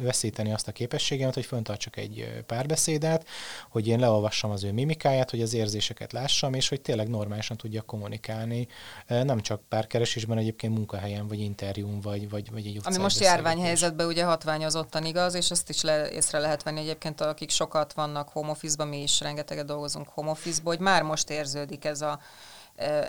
veszíteni 0.00 0.52
azt 0.52 0.68
a 0.68 0.72
képességemet, 0.72 1.34
hogy 1.34 1.44
föntartsak 1.46 1.96
egy 1.96 2.42
párbeszédet, 2.46 3.26
hogy 3.68 3.86
én 3.88 3.98
leolvassam 3.98 4.50
az 4.50 4.64
ő 4.64 4.72
mimikáját, 4.72 5.30
hogy 5.30 5.42
az 5.42 5.54
érzéseket 5.54 6.12
lássam, 6.12 6.54
és 6.54 6.68
hogy 6.68 6.80
tényleg 6.80 7.08
normálisan 7.08 7.56
tudja 7.56 7.82
kommunikálni, 7.82 8.68
nem 9.06 9.40
csak 9.40 9.62
párkeresésben, 9.68 10.38
egyébként 10.38 10.74
munkahelyen, 10.74 11.28
vagy 11.28 11.40
interjún, 11.40 12.00
vagy, 12.00 12.30
vagy, 12.30 12.50
vagy 12.50 12.66
egy 12.66 12.80
Ami 12.84 12.96
most 12.96 13.20
járványhelyzetben 13.20 14.06
ugye 14.06 14.24
hatványozottan 14.24 15.04
igaz, 15.04 15.34
és 15.34 15.50
azt 15.50 15.68
is 15.68 15.82
le, 15.82 16.10
észre 16.10 16.38
lehet 16.38 16.62
venni 16.62 16.80
egyébként, 16.80 17.20
akik 17.20 17.50
sokat 17.50 17.92
vannak 17.92 18.28
home 18.28 18.50
office-ban, 18.50 18.88
mi 18.88 19.02
is 19.02 19.20
rengeteget 19.20 19.66
dolgozunk 19.66 20.08
home 20.08 20.30
office 20.30 20.60
hogy 20.64 20.78
már 20.78 21.02
most 21.02 21.30
érződik 21.30 21.84
ez 21.84 22.00
a 22.00 22.20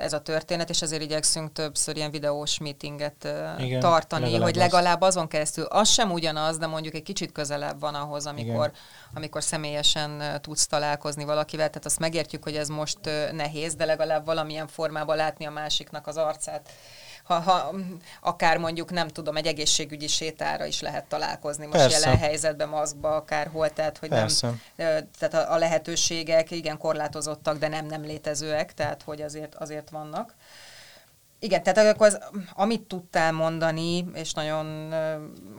ez 0.01 0.13
a 0.13 0.19
történet, 0.19 0.69
és 0.69 0.82
ezért 0.82 1.01
igyekszünk 1.01 1.51
többször 1.51 1.95
ilyen 1.95 2.12
videós 2.12 2.58
meetinget 2.58 3.27
Igen, 3.58 3.80
tartani, 3.80 4.23
legalább 4.23 4.43
hogy 4.43 4.56
legalább 4.56 5.01
azon 5.01 5.27
keresztül, 5.27 5.63
az 5.63 5.89
sem 5.89 6.12
ugyanaz, 6.12 6.58
de 6.58 6.67
mondjuk 6.67 6.93
egy 6.93 7.03
kicsit 7.03 7.32
közelebb 7.32 7.80
van 7.80 7.95
ahhoz, 7.95 8.25
amikor, 8.25 8.71
amikor 9.13 9.43
személyesen 9.43 10.41
tudsz 10.41 10.67
találkozni 10.67 11.23
valakivel, 11.23 11.67
tehát 11.67 11.86
azt 11.86 11.99
megértjük, 11.99 12.43
hogy 12.43 12.56
ez 12.56 12.67
most 12.67 12.99
nehéz, 13.32 13.75
de 13.75 13.86
legalább 13.86 14.25
valamilyen 14.25 14.67
formában 14.67 15.15
látni 15.15 15.45
a 15.45 15.51
másiknak 15.51 16.08
az 16.08 16.17
arcát 16.17 16.69
ha, 17.28 17.40
ha 17.40 17.76
akár 18.22 18.58
mondjuk 18.58 18.92
nem 18.92 19.08
tudom, 19.08 19.36
egy 19.36 19.46
egészségügyi 19.46 20.08
sétára 20.08 20.66
is 20.66 20.82
lehet 20.82 21.06
találkozni 21.06 21.66
most 21.66 21.78
Persze. 21.78 22.00
jelen 22.00 22.18
helyzetben 22.18 22.70
maszkba, 22.70 23.16
akárhol, 23.16 23.70
tehát 23.70 23.98
hogy 23.98 24.10
Persze. 24.10 24.48
nem, 24.76 25.10
tehát 25.20 25.34
a, 25.34 25.54
a 25.54 25.58
lehetőségek 25.58 26.52
igen 26.52 26.78
korlátozottak, 26.78 27.58
de 27.58 27.68
nem 27.68 27.86
nem 27.86 28.02
létezőek, 28.02 28.74
tehát 28.74 29.02
hogy 29.04 29.22
azért, 29.22 29.56
azért 29.56 29.90
vannak. 29.90 30.36
Igen, 31.40 31.63
tehát 31.63 31.94
akkor 31.94 32.08
az, 32.08 32.20
amit 32.54 32.82
tudtál 32.82 33.32
mondani, 33.32 34.06
és 34.13 34.34
nagyon 34.34 34.94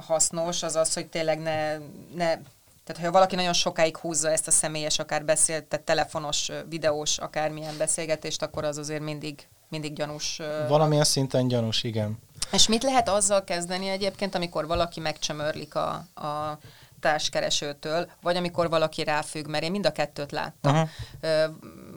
hasznos, 0.06 0.62
az 0.62 0.76
az, 0.76 0.94
hogy 0.94 1.08
tényleg 1.08 1.38
ne, 1.38 1.76
ne 2.14 2.38
tehát, 2.84 3.04
ha 3.04 3.10
valaki 3.10 3.34
nagyon 3.34 3.52
sokáig 3.52 3.96
húzza 3.96 4.30
ezt 4.30 4.46
a 4.46 4.50
személyes, 4.50 4.98
akár 4.98 5.24
beszélt, 5.24 5.64
tehát 5.64 5.84
telefonos, 5.84 6.50
videós, 6.68 7.18
akármilyen 7.18 7.76
beszélgetést, 7.78 8.42
akkor 8.42 8.64
az 8.64 8.78
azért 8.78 9.02
mindig 9.02 9.48
mindig 9.68 9.92
gyanús. 9.92 10.40
Valamilyen 10.68 11.04
szinten 11.04 11.48
gyanús, 11.48 11.82
igen. 11.82 12.18
És 12.52 12.68
mit 12.68 12.82
lehet 12.82 13.08
azzal 13.08 13.44
kezdeni 13.44 13.88
egyébként, 13.88 14.34
amikor 14.34 14.66
valaki 14.66 15.00
megcsömörlik 15.00 15.74
a, 15.74 15.88
a 16.14 16.58
társkeresőtől, 17.00 18.08
vagy 18.22 18.36
amikor 18.36 18.68
valaki 18.68 19.04
ráfügg, 19.04 19.46
mert 19.46 19.64
én 19.64 19.70
mind 19.70 19.86
a 19.86 19.92
kettőt 19.92 20.32
láttam. 20.32 20.74
Uh-huh. 20.74 20.88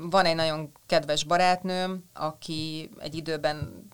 Van 0.10 0.26
egy 0.26 0.36
nagyon 0.36 0.72
kedves 0.86 1.24
barátnőm, 1.24 2.04
aki 2.14 2.90
egy 3.00 3.16
időben 3.16 3.88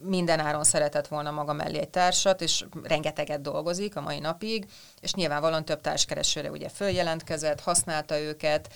minden 0.00 0.40
áron 0.40 0.64
szeretett 0.64 1.06
volna 1.06 1.30
maga 1.30 1.52
mellé 1.52 1.78
egy 1.78 1.88
társat, 1.88 2.40
és 2.40 2.64
rengeteget 2.82 3.40
dolgozik 3.40 3.96
a 3.96 4.00
mai 4.00 4.18
napig, 4.18 4.66
és 5.00 5.14
nyilvánvalóan 5.14 5.64
több 5.64 5.80
társkeresőre 5.80 6.50
ugye 6.50 6.68
följelentkezett, 6.68 7.60
használta 7.60 8.18
őket, 8.18 8.72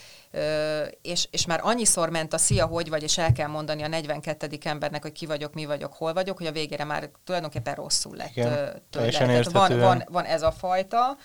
és, 1.02 1.28
és 1.30 1.46
már 1.46 1.60
annyiszor 1.62 2.10
ment 2.10 2.32
a 2.32 2.38
szia, 2.38 2.66
hogy 2.66 2.88
vagy, 2.88 3.02
és 3.02 3.18
el 3.18 3.32
kell 3.32 3.48
mondani 3.48 3.82
a 3.82 3.88
42. 3.88 4.58
embernek, 4.62 5.02
hogy 5.02 5.12
ki 5.12 5.26
vagyok, 5.26 5.54
mi 5.54 5.64
vagyok, 5.64 5.94
hol 5.94 6.12
vagyok, 6.12 6.38
hogy 6.38 6.46
a 6.46 6.52
végére 6.52 6.84
már 6.84 7.10
tulajdonképpen 7.24 7.74
rosszul 7.74 8.16
lett 8.16 8.30
Igen, 8.30 8.82
tőle. 8.90 9.42
Van, 9.52 9.78
van, 9.78 10.04
van 10.10 10.24
ez 10.24 10.42
a 10.42 10.52
fajta, 10.52 11.16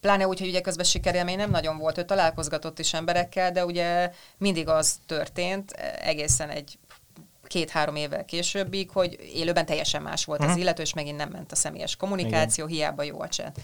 Pláne 0.00 0.26
úgy, 0.26 0.38
hogy 0.38 0.48
ugye 0.48 0.60
közben 0.60 0.84
sikerélmény 0.84 1.36
nem 1.36 1.50
nagyon 1.50 1.78
volt, 1.78 1.98
ő 1.98 2.04
találkozgatott 2.04 2.78
is 2.78 2.94
emberekkel, 2.94 3.52
de 3.52 3.64
ugye 3.64 4.10
mindig 4.38 4.68
az 4.68 4.98
történt, 5.06 5.70
egészen 6.00 6.48
egy 6.48 6.78
két-három 7.50 7.96
évvel 7.96 8.24
későbbig, 8.24 8.90
hogy 8.90 9.18
élőben 9.34 9.66
teljesen 9.66 10.02
más 10.02 10.24
volt 10.24 10.38
uh-huh. 10.38 10.54
az 10.54 10.58
mhm. 10.58 10.66
illető, 10.66 10.82
és 10.82 10.94
megint 10.94 11.16
nem 11.16 11.28
ment 11.28 11.52
a 11.52 11.56
személyes 11.56 11.96
kommunikáció, 11.96 12.64
Igen. 12.64 12.76
hiába 12.76 13.02
jó 13.02 13.20
a 13.20 13.28
chat. 13.28 13.60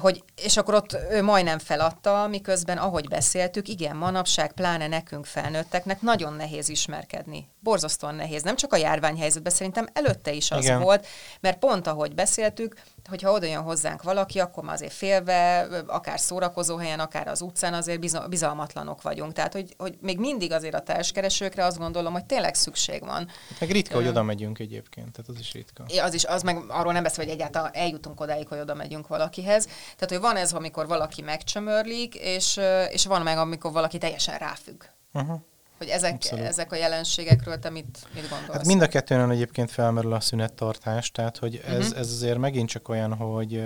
Hogy, 0.00 0.22
és 0.42 0.56
akkor 0.56 0.74
ott 0.74 0.96
ő 1.10 1.22
majdnem 1.22 1.58
feladta, 1.58 2.26
miközben, 2.26 2.78
ahogy 2.78 3.08
beszéltük, 3.08 3.68
igen, 3.68 3.96
manapság, 3.96 4.52
pláne 4.52 4.86
nekünk 4.86 5.26
felnőtteknek 5.26 6.00
nagyon 6.00 6.32
nehéz 6.32 6.68
ismerkedni. 6.68 7.48
Borzasztóan 7.60 8.14
nehéz. 8.14 8.42
Nem 8.42 8.56
csak 8.56 8.72
a 8.72 8.76
járványhelyzetben, 8.76 9.52
szerintem 9.52 9.88
előtte 9.92 10.32
is 10.32 10.50
az 10.50 10.64
igen. 10.64 10.80
volt, 10.80 11.06
mert 11.40 11.58
pont 11.58 11.86
ahogy 11.86 12.14
beszéltük, 12.14 12.74
hogyha 13.08 13.32
oda 13.32 13.46
jön 13.46 13.62
hozzánk 13.62 14.02
valaki, 14.02 14.38
akkor 14.38 14.64
már 14.64 14.74
azért 14.74 14.92
félve, 14.92 15.66
akár 15.86 16.20
szórakozó 16.20 16.76
helyen, 16.76 17.00
akár 17.00 17.28
az 17.28 17.40
utcán 17.40 17.74
azért 17.74 18.28
bizalmatlanok 18.28 19.02
vagyunk. 19.02 19.32
Tehát, 19.32 19.52
hogy, 19.52 19.74
hogy 19.78 19.98
még 20.00 20.18
mindig 20.18 20.52
azért 20.52 20.74
a 20.74 20.80
társkeresőkre 20.80 21.64
azt 21.64 21.78
gondolom, 21.78 22.12
hogy 22.12 22.24
tényleg 22.24 22.54
szükség 22.54 23.04
van. 23.04 23.28
Meg 23.60 23.70
ritka, 23.70 23.94
hogy 23.94 24.06
oda 24.06 24.22
megyünk 24.22 24.58
egyébként, 24.58 25.12
tehát 25.12 25.30
az 25.30 25.38
is 25.38 25.52
ritka. 25.52 25.84
Ja, 25.88 26.04
az 26.04 26.14
is, 26.14 26.24
az 26.24 26.42
meg 26.42 26.58
arról 26.68 26.92
nem 26.92 27.02
beszél, 27.02 27.24
hogy 27.24 27.32
egyáltalán 27.32 27.74
eljutunk 27.74 28.20
odáig, 28.20 28.48
hogy 28.48 28.58
oda 28.58 28.74
megyünk 28.74 29.06
valakihez. 29.06 29.64
Tehát, 29.64 30.08
hogy 30.08 30.20
van 30.20 30.36
ez, 30.36 30.52
amikor 30.52 30.86
valaki 30.86 31.22
megcsömörlik, 31.22 32.14
és, 32.14 32.60
és 32.90 33.06
van 33.06 33.22
meg, 33.22 33.38
amikor 33.38 33.72
valaki 33.72 33.98
teljesen 33.98 34.38
ráfügg. 34.38 34.82
Uh-huh. 35.12 35.40
Hogy 35.78 35.88
ezek, 35.88 36.30
ezek 36.32 36.72
a 36.72 36.76
jelenségekről 36.76 37.58
te 37.58 37.70
mit, 37.70 37.98
mit 38.14 38.28
gondolsz? 38.28 38.56
Hát 38.56 38.66
mind 38.66 38.82
a 38.82 38.86
kettőn 38.88 39.30
egyébként 39.30 39.70
felmerül 39.70 40.12
a 40.12 40.20
szünettartás, 40.20 41.10
tehát 41.10 41.38
hogy 41.38 41.62
ez, 41.66 41.84
uh-huh. 41.84 41.98
ez 41.98 42.10
azért 42.10 42.38
megint 42.38 42.68
csak 42.68 42.88
olyan, 42.88 43.14
hogy 43.14 43.64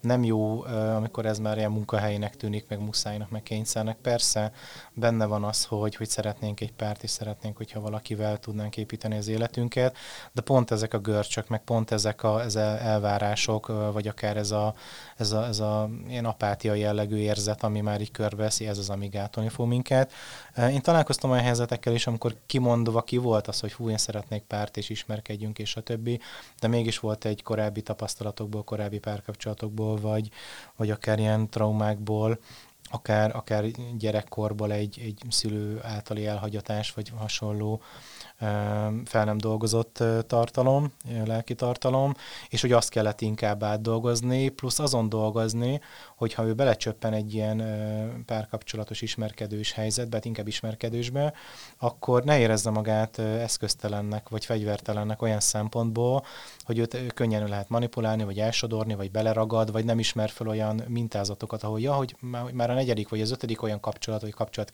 nem 0.00 0.24
jó, 0.24 0.62
amikor 0.64 1.26
ez 1.26 1.38
már 1.38 1.56
ilyen 1.56 1.70
munkahelyének 1.70 2.36
tűnik, 2.36 2.64
meg 2.68 2.80
muszájnak, 2.80 3.30
meg 3.30 3.42
kényszernek. 3.42 3.96
Persze 3.96 4.52
benne 4.94 5.26
van 5.26 5.44
az, 5.44 5.64
hogy, 5.64 5.94
hogy 5.94 6.08
szeretnénk 6.08 6.60
egy 6.60 6.72
párt, 6.72 7.02
és 7.02 7.10
szeretnénk, 7.10 7.56
hogyha 7.56 7.80
valakivel 7.80 8.38
tudnánk 8.38 8.76
építeni 8.76 9.16
az 9.16 9.28
életünket, 9.28 9.96
de 10.32 10.40
pont 10.40 10.70
ezek 10.70 10.94
a 10.94 10.98
görcsök, 10.98 11.48
meg 11.48 11.64
pont 11.64 11.90
ezek 11.90 12.22
a 12.22 12.42
ez 12.42 12.56
elvárások, 12.56 13.66
vagy 13.92 14.08
akár 14.08 14.36
ez 14.36 14.50
a, 14.50 14.74
ez 15.16 15.32
a, 15.32 15.44
ez 15.44 15.60
a 15.60 15.90
ilyen 16.08 16.24
apátia 16.24 16.74
jellegű 16.74 17.16
érzet, 17.16 17.62
ami 17.62 17.80
már 17.80 18.00
így 18.00 18.10
körbeszi, 18.10 18.66
ez 18.66 18.78
az, 18.78 18.90
ami 18.90 19.08
gátolni 19.08 19.48
fog 19.48 19.68
minket. 19.68 20.12
Én 20.56 20.80
találkoztam 20.80 21.30
olyan 21.30 21.44
helyzetekkel 21.44 21.94
is, 21.94 22.06
amikor 22.06 22.36
kimondva 22.46 23.02
ki 23.02 23.16
volt 23.16 23.48
az, 23.48 23.60
hogy 23.60 23.72
fú, 23.72 23.90
én 23.90 23.98
szeretnék 23.98 24.42
párt, 24.42 24.76
és 24.76 24.88
ismerkedjünk, 24.90 25.58
és 25.58 25.76
a 25.76 25.80
többi, 25.80 26.20
de 26.60 26.68
mégis 26.68 26.98
volt 26.98 27.24
egy 27.24 27.42
korábbi 27.42 27.82
tapasztalatokból, 27.82 28.64
korábbi 28.64 28.98
párkapcsolatokból 28.98 29.96
vagy, 30.00 30.30
vagy 30.76 30.90
akár 30.90 31.18
ilyen 31.18 31.48
traumákból, 31.48 32.38
akár, 32.90 33.36
akár 33.36 33.64
gyerekkorból 33.98 34.72
egy, 34.72 35.00
egy 35.04 35.22
szülő 35.28 35.80
általi 35.82 36.26
elhagyatás, 36.26 36.92
vagy 36.92 37.12
hasonló 37.16 37.82
fel 39.04 39.24
nem 39.24 39.38
dolgozott 39.38 40.02
tartalom, 40.26 40.92
lelki 41.24 41.54
tartalom, 41.54 42.14
és 42.48 42.60
hogy 42.60 42.72
azt 42.72 42.88
kellett 42.88 43.20
inkább 43.20 43.62
átdolgozni, 43.62 44.48
plusz 44.48 44.78
azon 44.78 45.08
dolgozni, 45.08 45.80
hogyha 46.24 46.44
ő 46.44 46.54
belecsöppen 46.54 47.12
egy 47.12 47.34
ilyen 47.34 47.62
párkapcsolatos 48.26 49.02
ismerkedős 49.02 49.72
helyzetbe, 49.72 50.16
hát 50.16 50.24
inkább 50.24 50.46
ismerkedősbe, 50.46 51.32
akkor 51.78 52.24
ne 52.24 52.38
érezze 52.38 52.70
magát 52.70 53.18
eszköztelennek 53.18 54.28
vagy 54.28 54.44
fegyvertelennek 54.44 55.22
olyan 55.22 55.40
szempontból, 55.40 56.24
hogy 56.60 56.78
őt 56.78 57.14
könnyen 57.14 57.48
lehet 57.48 57.68
manipulálni, 57.68 58.24
vagy 58.24 58.38
elsodorni, 58.38 58.94
vagy 58.94 59.10
beleragad, 59.10 59.72
vagy 59.72 59.84
nem 59.84 59.98
ismer 59.98 60.30
fel 60.30 60.48
olyan 60.48 60.82
mintázatokat, 60.88 61.62
ahol 61.62 61.80
ja, 61.80 61.92
hogy 61.92 62.16
már 62.52 62.70
a 62.70 62.74
negyedik 62.74 63.08
vagy 63.08 63.20
az 63.20 63.30
ötödik 63.30 63.62
olyan 63.62 63.80
kapcsolat, 63.80 64.20
vagy 64.20 64.34
kapcsolat 64.34 64.70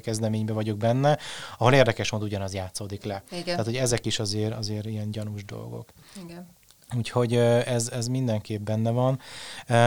kezdeménybe 0.00 0.52
vagyok 0.52 0.76
benne, 0.76 1.18
ahol 1.58 1.72
érdekes 1.72 2.10
módon 2.10 2.26
ugyanaz 2.26 2.54
játszódik 2.54 3.04
le. 3.04 3.22
Igen. 3.30 3.44
Tehát, 3.44 3.64
hogy 3.64 3.76
ezek 3.76 4.06
is 4.06 4.18
azért, 4.18 4.54
azért 4.54 4.86
ilyen 4.86 5.10
gyanús 5.10 5.44
dolgok. 5.44 5.88
Igen. 6.24 6.46
Úgyhogy 6.96 7.34
ez, 7.36 7.88
ez 7.88 8.06
mindenképp 8.06 8.64
benne 8.64 8.90
van. 8.90 9.18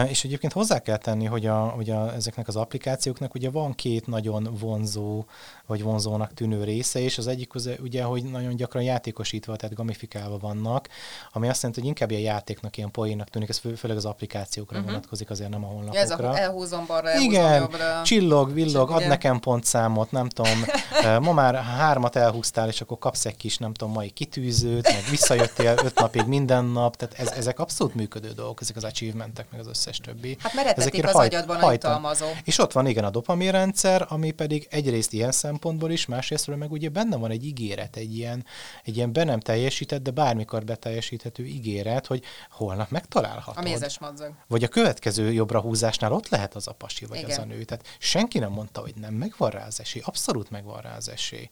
És 0.08 0.24
egyébként 0.24 0.52
hozzá 0.52 0.78
kell 0.78 0.96
tenni, 0.96 1.24
hogy, 1.24 1.46
a, 1.46 1.58
hogy 1.58 1.90
a, 1.90 2.14
ezeknek 2.14 2.48
az 2.48 2.56
applikációknak 2.56 3.34
ugye 3.34 3.50
van 3.50 3.74
két 3.74 4.06
nagyon 4.06 4.48
vonzó, 4.60 5.24
vagy 5.66 5.82
vonzónak 5.82 6.34
tűnő 6.34 6.64
része, 6.64 7.00
és 7.00 7.18
az 7.18 7.26
egyik 7.26 7.54
az, 7.54 7.70
ugye, 7.82 8.02
hogy 8.02 8.24
nagyon 8.24 8.56
gyakran 8.56 8.82
játékosítva, 8.82 9.56
tehát 9.56 9.74
gamifikálva 9.74 10.38
vannak, 10.38 10.88
ami 11.32 11.48
azt 11.48 11.56
jelenti, 11.56 11.80
hogy 11.80 11.88
inkább 11.88 12.10
ilyen 12.10 12.22
játéknak, 12.22 12.76
ilyen 12.76 12.90
poénnak 12.90 13.28
tűnik, 13.28 13.48
ez 13.48 13.58
fő, 13.58 13.74
főleg 13.74 13.96
az 13.96 14.04
applikációkra 14.04 14.76
uh-huh. 14.76 14.92
vonatkozik, 14.92 15.30
azért 15.30 15.50
nem 15.50 15.64
a 15.64 15.66
honlapokra. 15.66 15.98
Ja, 15.98 16.04
ez 16.04 16.10
a 16.10 16.38
elhúzom 16.38 16.84
balra, 16.86 17.08
elhúzom 17.08 17.30
Igen, 17.32 17.60
jobbra. 17.60 18.02
csillog, 18.02 18.52
villog, 18.52 18.90
ad 18.90 19.06
nekem 19.06 19.40
pontszámot, 19.40 20.10
nem 20.10 20.28
tudom, 20.28 20.64
ma 21.26 21.32
már 21.32 21.54
hármat 21.54 22.16
elhúztál, 22.16 22.68
és 22.68 22.80
akkor 22.80 22.98
kapsz 22.98 23.24
egy 23.26 23.36
kis, 23.36 23.58
nem 23.58 23.72
tudom, 23.72 23.92
mai 23.92 24.10
kitűzőt, 24.10 24.92
meg 24.92 25.04
visszajöttél 25.10 25.74
öt 25.84 25.98
napig 26.00 26.26
minden 26.26 26.64
nap, 26.64 26.87
tehát 26.96 27.18
ez, 27.18 27.28
ezek 27.28 27.58
abszolút 27.58 27.94
működő 27.94 28.32
dolgok, 28.32 28.60
ezek 28.60 28.76
az 28.76 28.84
achievementek, 28.84 29.50
meg 29.50 29.60
az 29.60 29.66
összes 29.66 29.98
többi. 29.98 30.36
Hát 30.40 30.54
meretetik 30.54 31.04
az 31.04 31.12
hajt- 31.12 31.34
agyadban 31.34 31.56
a 31.56 31.60
hajtan. 31.60 31.90
jutalmazó. 31.90 32.26
És 32.44 32.58
ott 32.58 32.72
van 32.72 32.86
igen 32.86 33.04
a 33.04 33.10
dopaminrendszer, 33.10 34.06
ami 34.08 34.30
pedig 34.30 34.66
egyrészt 34.70 35.12
ilyen 35.12 35.32
szempontból 35.32 35.90
is, 35.90 36.06
másrésztről 36.06 36.56
meg 36.56 36.72
ugye 36.72 36.88
benne 36.88 37.16
van 37.16 37.30
egy 37.30 37.44
ígéret, 37.44 37.96
egy 37.96 38.16
ilyen, 38.16 38.44
egy 38.84 38.96
ilyen 38.96 39.12
be 39.12 39.24
nem 39.24 39.40
teljesített, 39.40 40.02
de 40.02 40.10
bármikor 40.10 40.64
beteljesíthető 40.64 41.44
ígéret, 41.44 42.06
hogy 42.06 42.22
holnap 42.50 42.90
megtalálhatod. 42.90 43.64
A 43.64 43.68
mézes 43.68 43.98
madzag. 43.98 44.32
Vagy 44.46 44.64
a 44.64 44.68
következő 44.68 45.32
jobbra 45.32 45.60
húzásnál 45.60 46.12
ott 46.12 46.28
lehet 46.28 46.54
az 46.54 46.68
a 46.68 46.72
pasi, 46.72 47.04
vagy 47.06 47.18
Igen. 47.18 47.30
az 47.30 47.38
a 47.38 47.44
nő. 47.44 47.64
Tehát 47.64 47.86
senki 47.98 48.38
nem 48.38 48.52
mondta, 48.52 48.80
hogy 48.80 48.94
nem, 49.00 49.14
megvan 49.14 49.50
rá 49.50 49.66
az 49.66 49.80
esély. 49.80 50.02
Abszolút 50.04 50.50
megvan 50.50 50.80
rá 50.80 50.96
az 50.96 51.08
esély. 51.08 51.48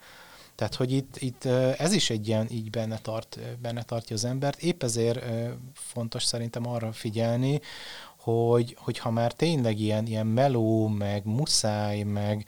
Tehát, 0.57 0.75
hogy 0.75 0.93
itt, 0.93 1.17
itt 1.19 1.45
ez 1.79 1.93
is 1.93 2.11
egy 2.11 2.29
ilyen, 2.29 2.47
így 2.51 2.71
benne, 2.71 2.99
tart, 2.99 3.39
benne 3.63 3.83
tartja 3.83 4.17
az 4.17 4.25
embert. 4.25 4.63
Épp 4.63 4.83
ezért 4.83 5.25
fontos 5.75 6.25
szerintem 6.25 6.69
arra 6.69 6.93
figyelni, 6.93 7.61
hogy, 8.17 8.77
hogy 8.79 8.99
ha 8.99 9.11
már 9.11 9.33
tényleg 9.33 9.79
ilyen, 9.79 10.07
ilyen 10.07 10.27
meló, 10.27 10.89
meg 10.89 11.25
muszáj, 11.25 12.03
meg 12.03 12.47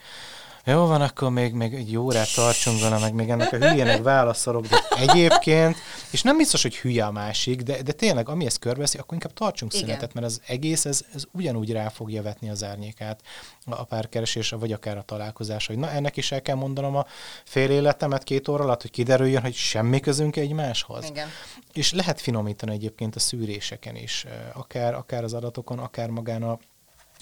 jó 0.68 0.87
van, 0.87 1.00
akkor 1.00 1.31
még, 1.31 1.52
még 1.52 1.74
egy 1.74 1.96
órát 1.96 2.35
tartsunk 2.35 2.81
vele, 2.81 2.98
meg 2.98 3.14
még 3.14 3.28
ennek 3.28 3.52
a 3.52 3.57
hülyének 3.57 4.02
válaszolok, 4.02 4.66
de 4.66 4.78
egyébként, 4.96 5.76
és 6.11 6.22
nem 6.22 6.37
biztos, 6.37 6.62
hogy 6.62 6.76
hülye 6.76 7.04
a 7.04 7.11
másik, 7.11 7.62
de, 7.62 7.83
de 7.83 7.92
tényleg, 7.92 8.28
ami 8.28 8.46
ezt 8.46 8.59
körbeszi, 8.59 8.98
akkor 8.98 9.14
inkább 9.14 9.33
tartsunk 9.33 9.72
Igen. 9.72 9.85
szünetet, 9.85 10.14
mert 10.14 10.26
az 10.26 10.40
egész, 10.46 10.85
ez, 10.85 11.04
ez 11.14 11.24
ugyanúgy 11.33 11.72
rá 11.72 11.88
fogja 11.88 12.22
vetni 12.22 12.50
az 12.50 12.64
árnyékát 12.64 13.20
a 13.66 13.85
párkeresésre, 13.85 14.57
vagy 14.57 14.72
akár 14.72 14.96
a 14.96 15.02
találkozásra, 15.02 15.74
hogy 15.74 15.83
na, 15.83 15.90
ennek 15.90 16.16
is 16.16 16.33
el 16.33 16.42
kell 16.42 16.57
mondanom 16.57 16.96
a 16.96 17.07
fél 17.44 17.70
életemet 17.70 18.24
két 18.24 18.48
óra 18.48 18.64
alatt, 18.64 18.83
hogy 18.83 18.90
kiderüljön, 18.90 19.42
hogy 19.42 19.54
semmi 19.54 20.00
közünk 20.00 20.37
egymáshoz. 20.37 21.04
Igen. 21.04 21.28
És 21.72 21.92
lehet 21.92 22.20
finomítani 22.20 22.72
egyébként 22.72 23.16
a 23.16 23.18
szűréseken 23.18 23.96
is, 23.96 24.26
akár, 24.52 24.94
akár 24.94 25.24
az 25.24 25.33
adatokon, 25.33 25.78
akár 25.78 26.09
magán 26.09 26.42
a 26.42 26.59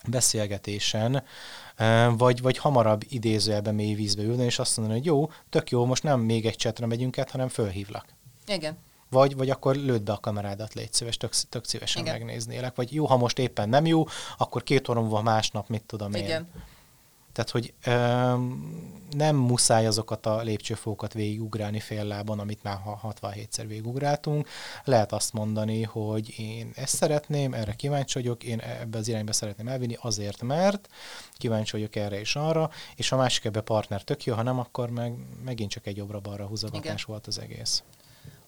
beszélgetésen, 0.06 1.22
vagy, 2.16 2.40
vagy 2.42 2.58
hamarabb 2.58 3.02
idézőjelben 3.08 3.74
mély 3.74 3.94
vízbe 3.94 4.22
ülni, 4.22 4.44
és 4.44 4.58
azt 4.58 4.76
mondani, 4.76 4.98
hogy 4.98 5.08
jó, 5.08 5.30
tök 5.50 5.70
jó, 5.70 5.84
most 5.84 6.02
nem 6.02 6.20
még 6.20 6.46
egy 6.46 6.56
csetre 6.56 6.86
megyünk 6.86 7.18
át, 7.18 7.30
hanem 7.30 7.48
fölhívlak. 7.48 8.06
Igen. 8.46 8.76
Vagy, 9.10 9.36
vagy 9.36 9.50
akkor 9.50 9.76
lőd 9.76 10.02
be 10.02 10.12
a 10.12 10.20
kamerádat, 10.20 10.74
légy 10.74 10.92
szíves, 10.92 11.16
tök, 11.16 11.32
tök 11.48 11.64
szívesen 11.64 12.02
Igen. 12.02 12.18
megnéznélek. 12.18 12.74
Vagy 12.74 12.94
jó, 12.94 13.06
ha 13.06 13.16
most 13.16 13.38
éppen 13.38 13.68
nem 13.68 13.86
jó, 13.86 14.04
akkor 14.38 14.62
két 14.62 14.88
óra 14.88 15.00
múlva 15.00 15.22
másnap, 15.22 15.68
mit 15.68 15.82
tudom 15.82 16.14
én. 16.14 16.24
Igen. 16.24 16.48
Tehát, 17.37 17.51
hogy 17.51 17.75
öm, 17.85 19.05
nem 19.11 19.37
muszáj 19.37 19.87
azokat 19.87 20.27
a 20.27 20.42
lépcsőfókat 20.42 21.12
végigugrálni 21.12 21.81
fél 21.81 22.05
lábon, 22.05 22.38
amit 22.38 22.62
már 22.62 22.77
ha- 22.77 23.14
67-szer 23.20 23.64
végigugráltunk. 23.66 24.49
Lehet 24.85 25.12
azt 25.12 25.33
mondani, 25.33 25.83
hogy 25.83 26.38
én 26.38 26.72
ezt 26.75 26.96
szeretném, 26.96 27.55
erre 27.55 27.72
kíváncsi 27.72 28.18
vagyok, 28.18 28.44
én 28.44 28.61
ebbe 28.61 28.99
az 28.99 29.09
irányba 29.09 29.33
szeretném 29.33 29.68
elvinni 29.68 29.96
azért, 30.01 30.42
mert 30.42 30.88
kíváncsi 31.33 31.72
vagyok 31.72 31.96
erre 31.96 32.20
és 32.20 32.37
arra, 32.37 32.70
és 32.94 33.12
a 33.12 33.16
másik 33.16 33.44
ebbe 33.44 33.61
partner 33.61 34.03
tök 34.03 34.25
jó, 34.25 34.35
ha 34.35 34.42
nem, 34.42 34.59
akkor 34.59 34.90
meg 34.90 35.14
megint 35.44 35.70
csak 35.70 35.87
egy 35.87 35.96
jobbra-balra 35.96 36.46
húzogatás 36.46 36.85
Igen. 36.85 37.05
volt 37.07 37.27
az 37.27 37.38
egész. 37.38 37.83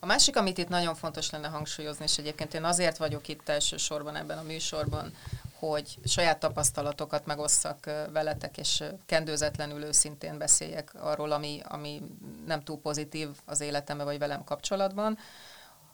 A 0.00 0.06
másik, 0.06 0.36
amit 0.36 0.58
itt 0.58 0.68
nagyon 0.68 0.94
fontos 0.94 1.30
lenne 1.30 1.48
hangsúlyozni, 1.48 2.04
és 2.04 2.18
egyébként 2.18 2.54
én 2.54 2.64
azért 2.64 2.96
vagyok 2.96 3.28
itt 3.28 3.48
elsősorban 3.48 4.16
ebben 4.16 4.38
a 4.38 4.42
műsorban, 4.42 5.12
hogy 5.58 5.98
saját 6.04 6.38
tapasztalatokat 6.38 7.26
megosszak 7.26 7.90
veletek, 8.12 8.56
és 8.56 8.84
kendőzetlenül 9.06 9.84
őszintén 9.84 10.38
beszéljek 10.38 10.94
arról, 10.94 11.32
ami, 11.32 11.60
ami 11.68 12.02
nem 12.46 12.62
túl 12.62 12.80
pozitív 12.80 13.28
az 13.44 13.60
életemben 13.60 14.06
vagy 14.06 14.18
velem 14.18 14.44
kapcsolatban, 14.44 15.18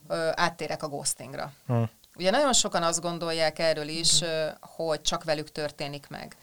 ö, 0.09 0.31
áttérek 0.35 0.83
a 0.83 0.89
ghostingra. 0.89 1.53
Hm. 1.67 1.83
Ugye 2.17 2.31
nagyon 2.31 2.53
sokan 2.53 2.83
azt 2.83 3.01
gondolják 3.01 3.59
erről 3.59 3.89
is, 3.89 4.21
hogy 4.61 5.03
csak 5.03 5.25
velük 5.25 5.53
történik 5.53 6.09
meg. 6.09 6.37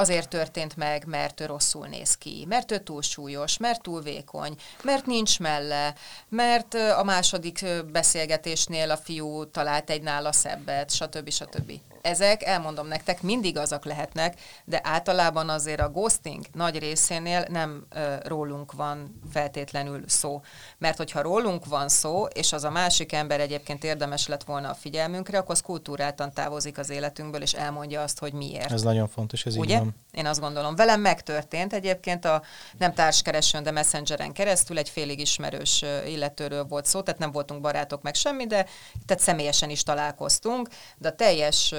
Azért 0.00 0.28
történt 0.28 0.76
meg, 0.76 1.06
mert 1.06 1.40
ő 1.40 1.46
rosszul 1.46 1.86
néz 1.86 2.16
ki, 2.16 2.44
mert 2.48 2.70
ő 2.70 2.78
túl 2.78 3.02
súlyos, 3.02 3.56
mert 3.56 3.82
túl 3.82 4.02
vékony, 4.02 4.56
mert 4.82 5.06
nincs 5.06 5.38
melle, 5.38 5.94
mert 6.28 6.74
a 6.74 7.02
második 7.02 7.64
beszélgetésnél 7.92 8.90
a 8.90 8.96
fiú 8.96 9.50
talált 9.50 9.90
egy 9.90 10.02
nála 10.02 10.32
szebbet, 10.32 10.90
stb. 10.90 11.30
stb. 11.30 11.72
Ezek, 12.02 12.42
elmondom 12.42 12.86
nektek, 12.86 13.22
mindig 13.22 13.56
azok 13.56 13.84
lehetnek, 13.84 14.40
de 14.64 14.80
általában 14.84 15.48
azért 15.48 15.80
a 15.80 15.88
ghosting 15.88 16.44
nagy 16.52 16.78
részénél 16.78 17.46
nem 17.48 17.86
ö, 17.90 18.14
rólunk 18.22 18.72
van 18.72 19.20
feltétlenül 19.32 20.02
szó. 20.06 20.40
Mert 20.78 20.96
hogyha 20.96 21.22
rólunk 21.22 21.66
van 21.66 21.88
szó, 21.88 22.24
és 22.24 22.52
az 22.52 22.64
a 22.64 22.70
másik 22.70 23.12
ember 23.12 23.40
egyébként 23.40 23.84
érdemes 23.84 24.26
lett 24.26 24.44
volna 24.44 24.70
a 24.70 24.74
figyelmünkre, 24.74 25.38
akkor 25.38 25.50
az 25.50 25.60
kultúráltan 25.60 26.32
távozik 26.32 26.78
az 26.78 26.90
életünkből, 26.90 27.42
és 27.42 27.52
elmondja 27.52 28.02
azt, 28.02 28.18
hogy 28.18 28.32
miért. 28.32 28.72
Ez 28.72 28.82
nagyon 28.82 29.08
fontos, 29.08 29.46
ez 29.46 29.54
így 29.54 29.60
Ugye? 29.60 29.82
Én 30.12 30.26
azt 30.26 30.40
gondolom. 30.40 30.76
Velem 30.76 31.00
megtörtént 31.00 31.72
egyébként 31.72 32.24
a 32.24 32.42
nem 32.78 32.94
társkeresőn, 32.94 33.62
de 33.62 33.70
messengeren 33.70 34.32
keresztül 34.32 34.78
egy 34.78 34.88
félig 34.88 35.20
ismerős 35.20 35.84
illetőről 36.06 36.64
volt 36.64 36.86
szó, 36.86 37.00
tehát 37.00 37.20
nem 37.20 37.32
voltunk 37.32 37.60
barátok 37.60 38.02
meg 38.02 38.14
semmi, 38.14 38.46
de 38.46 38.66
tehát 39.06 39.22
személyesen 39.22 39.70
is 39.70 39.82
találkoztunk, 39.82 40.68
de 40.98 41.08
a 41.08 41.14
teljes 41.14 41.74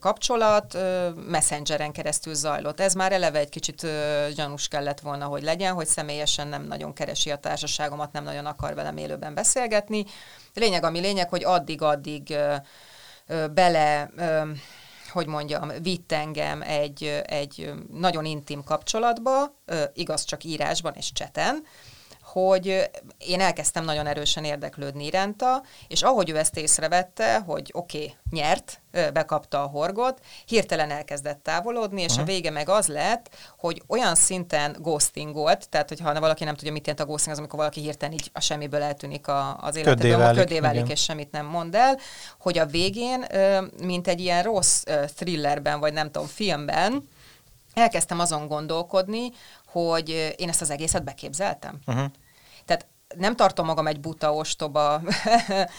kapcsolat 0.00 0.78
messengeren 1.26 1.92
keresztül 1.92 2.34
zajlott. 2.34 2.80
Ez 2.80 2.94
már 2.94 3.12
eleve 3.12 3.38
egy 3.38 3.48
kicsit 3.48 3.86
gyanús 4.34 4.68
kellett 4.68 5.00
volna, 5.00 5.24
hogy 5.24 5.42
legyen, 5.42 5.74
hogy 5.74 5.86
személyesen 5.86 6.48
nem 6.48 6.66
nagyon 6.66 6.92
keresi 6.92 7.30
a 7.30 7.36
társaságomat, 7.36 8.12
nem 8.12 8.24
nagyon 8.24 8.46
akar 8.46 8.74
velem 8.74 8.96
élőben 8.96 9.34
beszélgetni. 9.34 10.04
Lényeg, 10.54 10.84
ami 10.84 11.00
lényeg, 11.00 11.28
hogy 11.28 11.44
addig-addig 11.44 12.36
bele... 13.54 14.10
Hogy 15.18 15.26
mondjam, 15.26 15.70
vitt 15.82 16.12
engem 16.12 16.62
egy, 16.62 17.22
egy 17.26 17.72
nagyon 17.92 18.24
intim 18.24 18.64
kapcsolatba, 18.64 19.54
igaz 19.92 20.24
csak 20.24 20.44
írásban 20.44 20.92
és 20.94 21.12
cseten, 21.12 21.64
hogy 22.46 22.90
én 23.18 23.40
elkezdtem 23.40 23.84
nagyon 23.84 24.06
erősen 24.06 24.44
érdeklődni 24.44 25.04
iránta, 25.04 25.62
és 25.88 26.02
ahogy 26.02 26.30
ő 26.30 26.36
ezt 26.36 26.56
észrevette, 26.56 27.38
hogy 27.38 27.70
oké, 27.72 27.98
okay, 27.98 28.14
nyert, 28.30 28.80
bekapta 29.12 29.62
a 29.62 29.66
horgot, 29.66 30.20
hirtelen 30.46 30.90
elkezdett 30.90 31.42
távolodni, 31.42 32.02
és 32.02 32.10
uh-huh. 32.10 32.22
a 32.22 32.26
vége 32.26 32.50
meg 32.50 32.68
az 32.68 32.86
lett, 32.86 33.30
hogy 33.58 33.82
olyan 33.86 34.14
szinten 34.14 34.76
ghostingolt, 34.80 35.68
tehát 35.68 35.88
hogyha 35.88 36.20
valaki 36.20 36.44
nem 36.44 36.54
tudja, 36.54 36.72
mit 36.72 36.86
jelent 36.86 37.04
a 37.04 37.06
ghosting, 37.06 37.32
az 37.32 37.38
amikor 37.38 37.58
valaki 37.58 37.80
hirtelen 37.80 38.14
így 38.14 38.30
a 38.32 38.40
semmiből 38.40 38.82
eltűnik 38.82 39.28
a, 39.28 39.58
az 39.60 39.76
életedből, 39.76 40.18
válik, 40.18 40.40
ködé 40.40 40.60
válik, 40.60 40.88
és 40.88 41.02
semmit 41.02 41.30
nem 41.30 41.46
mond 41.46 41.74
el, 41.74 41.98
hogy 42.38 42.58
a 42.58 42.66
végén, 42.66 43.24
mint 43.82 44.08
egy 44.08 44.20
ilyen 44.20 44.42
rossz 44.42 44.82
thrillerben, 45.16 45.80
vagy 45.80 45.92
nem 45.92 46.10
tudom, 46.10 46.28
filmben, 46.28 47.08
elkezdtem 47.74 48.20
azon 48.20 48.46
gondolkodni, 48.46 49.30
hogy 49.66 50.34
én 50.36 50.48
ezt 50.48 50.60
az 50.60 50.70
egészet 50.70 51.04
beképzeltem. 51.04 51.78
Uh-huh. 51.86 52.04
Nem 53.16 53.36
tartom 53.36 53.66
magam 53.66 53.86
egy 53.86 54.00
buta, 54.00 54.34
ostoba 54.34 55.00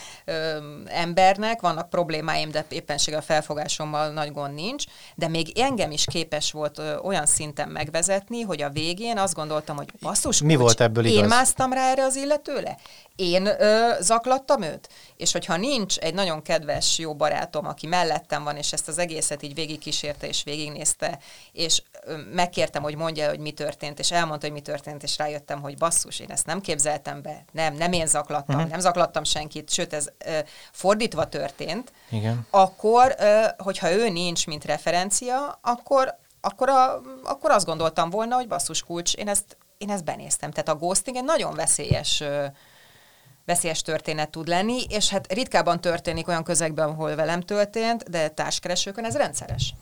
embernek, 0.85 1.61
vannak 1.61 1.89
problémáim, 1.89 2.51
de 2.51 2.65
éppenséggel 2.69 3.19
a 3.19 3.23
felfogásommal 3.23 4.09
nagy 4.09 4.31
gond 4.31 4.53
nincs, 4.53 4.83
de 5.15 5.27
még 5.27 5.59
engem 5.59 5.91
is 5.91 6.05
képes 6.11 6.51
volt 6.51 6.81
olyan 7.03 7.25
szinten 7.25 7.69
megvezetni, 7.69 8.41
hogy 8.41 8.61
a 8.61 8.69
végén 8.69 9.17
azt 9.17 9.33
gondoltam, 9.33 9.75
hogy 9.75 9.89
basszus, 10.01 10.41
Mi 10.41 10.47
kulcs, 10.47 10.59
volt 10.59 10.81
ebből 10.81 11.05
Én 11.05 11.17
igaz? 11.17 11.29
másztam 11.29 11.73
rá 11.73 11.91
erre 11.91 12.03
az 12.03 12.15
illetőle? 12.15 12.77
Én 13.19 13.45
ö, 13.45 13.91
zaklattam 13.99 14.61
őt? 14.61 14.89
És 15.17 15.31
hogyha 15.31 15.57
nincs 15.57 15.97
egy 15.97 16.13
nagyon 16.13 16.41
kedves, 16.41 16.97
jó 16.97 17.15
barátom, 17.15 17.65
aki 17.65 17.87
mellettem 17.87 18.43
van, 18.43 18.55
és 18.55 18.73
ezt 18.73 18.87
az 18.87 18.97
egészet 18.97 19.43
így 19.43 19.53
végigkísérte 19.53 20.27
és 20.27 20.43
végignézte, 20.43 21.19
és 21.51 21.81
ö, 22.03 22.17
megkértem, 22.17 22.83
hogy 22.83 22.95
mondja, 22.95 23.29
hogy 23.29 23.39
mi 23.39 23.51
történt, 23.51 23.99
és 23.99 24.11
elmondta, 24.11 24.45
hogy 24.45 24.55
mi 24.55 24.61
történt, 24.61 25.03
és 25.03 25.17
rájöttem, 25.17 25.61
hogy 25.61 25.77
basszus, 25.77 26.19
én 26.19 26.31
ezt 26.31 26.45
nem 26.45 26.61
képzeltem 26.61 27.21
be, 27.21 27.45
nem, 27.51 27.73
nem 27.73 27.91
én 27.91 28.07
zaklattam, 28.07 28.55
uh-huh. 28.55 28.71
nem 28.71 28.79
zaklattam 28.79 29.23
senkit, 29.23 29.69
sőt, 29.69 29.93
ez 29.93 30.07
ö, 30.25 30.39
fordítva 30.71 31.29
történt, 31.29 31.91
Igen. 32.09 32.47
akkor, 32.49 33.15
ö, 33.19 33.45
hogyha 33.57 33.91
ő 33.91 34.09
nincs, 34.09 34.47
mint 34.47 34.65
referencia, 34.65 35.59
akkor, 35.61 36.17
akkor, 36.41 36.69
a, 36.69 37.01
akkor 37.23 37.51
azt 37.51 37.65
gondoltam 37.65 38.09
volna, 38.09 38.35
hogy 38.35 38.47
basszus 38.47 38.83
kulcs, 38.83 39.13
én 39.13 39.27
ezt, 39.27 39.57
én 39.77 39.89
ezt 39.89 40.03
benéztem. 40.03 40.51
Tehát 40.51 40.69
a 40.69 40.75
ghosting 40.75 41.17
egy 41.17 41.23
nagyon 41.23 41.55
veszélyes 41.55 42.23
veszélyes 43.45 43.81
történet 43.81 44.29
tud 44.29 44.47
lenni, 44.47 44.83
és 44.89 45.09
hát 45.09 45.33
ritkában 45.33 45.81
történik 45.81 46.27
olyan 46.27 46.43
közegben, 46.43 46.89
ahol 46.89 47.15
velem 47.15 47.41
történt, 47.41 48.09
de 48.09 48.27
társkeresőkön 48.27 49.05
ez 49.05 49.15
rendszeres. 49.15 49.73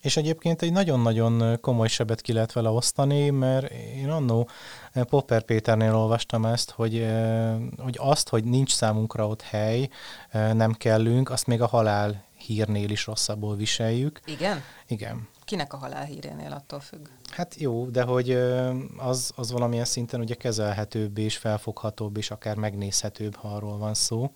És 0.00 0.16
egyébként 0.16 0.62
egy 0.62 0.72
nagyon-nagyon 0.72 1.60
komoly 1.60 1.88
sebet 1.88 2.20
ki 2.20 2.32
lehet 2.32 2.52
vele 2.52 2.68
osztani, 2.68 3.30
mert 3.30 3.70
én 3.96 4.10
annó 4.10 4.48
Popper 4.92 5.42
Péternél 5.42 5.94
olvastam 5.94 6.44
ezt, 6.44 6.70
hogy, 6.70 7.06
hogy 7.78 7.96
azt, 7.98 8.28
hogy 8.28 8.44
nincs 8.44 8.72
számunkra 8.72 9.26
ott 9.26 9.42
hely, 9.42 9.88
nem 10.32 10.72
kellünk, 10.72 11.30
azt 11.30 11.46
még 11.46 11.62
a 11.62 11.66
halál 11.66 12.24
hírnél 12.36 12.90
is 12.90 13.06
rosszabbul 13.06 13.56
viseljük. 13.56 14.20
Igen? 14.26 14.62
Igen. 14.86 15.28
Kinek 15.50 15.72
a 15.72 15.76
halál 15.76 16.04
hírénél 16.04 16.52
attól 16.52 16.80
függ? 16.80 17.08
Hát 17.30 17.54
jó, 17.54 17.86
de 17.86 18.02
hogy 18.02 18.30
az, 18.96 19.32
az 19.36 19.52
valamilyen 19.52 19.84
szinten 19.84 20.20
ugye 20.20 20.34
kezelhetőbb 20.34 21.18
és 21.18 21.36
felfoghatóbb 21.36 22.16
és 22.16 22.30
akár 22.30 22.56
megnézhetőbb, 22.56 23.36
ha 23.36 23.48
arról 23.48 23.78
van 23.78 23.94
szó. 23.94 24.30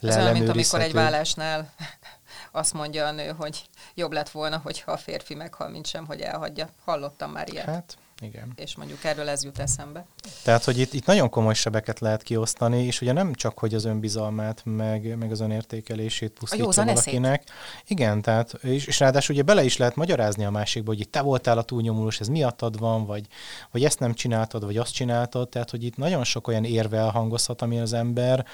Ez 0.00 0.16
olyan, 0.16 0.32
mint 0.32 0.48
amikor 0.48 0.80
egy 0.80 0.92
vállásnál 0.92 1.72
azt 2.52 2.72
mondja 2.72 3.06
a 3.06 3.10
nő, 3.10 3.28
hogy 3.28 3.64
jobb 3.94 4.12
lett 4.12 4.28
volna, 4.28 4.60
hogyha 4.62 4.92
a 4.92 4.96
férfi 4.96 5.34
meghal, 5.34 5.68
mint 5.68 5.86
sem, 5.86 6.06
hogy 6.06 6.20
elhagyja. 6.20 6.68
Hallottam 6.84 7.30
már 7.30 7.52
ilyet. 7.52 7.64
Hát, 7.64 7.96
igen. 8.20 8.52
És 8.56 8.76
mondjuk 8.76 9.04
erről 9.04 9.28
ez 9.28 9.44
jut 9.44 9.58
eszembe. 9.58 10.06
Tehát, 10.44 10.64
hogy 10.64 10.78
itt, 10.78 10.92
itt 10.92 11.06
nagyon 11.06 11.28
komoly 11.28 11.54
sebeket 11.54 12.00
lehet 12.00 12.22
kiosztani, 12.22 12.84
és 12.84 13.00
ugye 13.00 13.12
nem 13.12 13.34
csak, 13.34 13.58
hogy 13.58 13.74
az 13.74 13.84
önbizalmát, 13.84 14.62
meg, 14.64 15.16
meg 15.18 15.30
az 15.30 15.40
önértékelését 15.40 16.32
pusztítja 16.32 16.84
valakinek. 16.84 17.44
Igen, 17.86 18.22
tehát, 18.22 18.52
és, 18.52 18.86
és 18.86 19.00
ráadásul 19.00 19.34
ugye 19.34 19.44
bele 19.44 19.64
is 19.64 19.76
lehet 19.76 19.96
magyarázni 19.96 20.44
a 20.44 20.50
másikba, 20.50 20.90
hogy 20.90 21.00
itt 21.00 21.10
te 21.10 21.20
voltál 21.20 21.58
a 21.58 21.62
túlnyomulós, 21.62 22.20
ez 22.20 22.28
miattad 22.28 22.78
van, 22.78 23.06
vagy, 23.06 23.26
vagy 23.70 23.84
ezt 23.84 24.00
nem 24.00 24.14
csináltad, 24.14 24.64
vagy 24.64 24.76
azt 24.76 24.92
csináltad, 24.92 25.48
tehát, 25.48 25.70
hogy 25.70 25.84
itt 25.84 25.96
nagyon 25.96 26.24
sok 26.24 26.48
olyan 26.48 26.64
érvel 26.64 27.08
hangozhat, 27.08 27.62
ami 27.62 27.80
az 27.80 27.92
ember, 27.92 28.46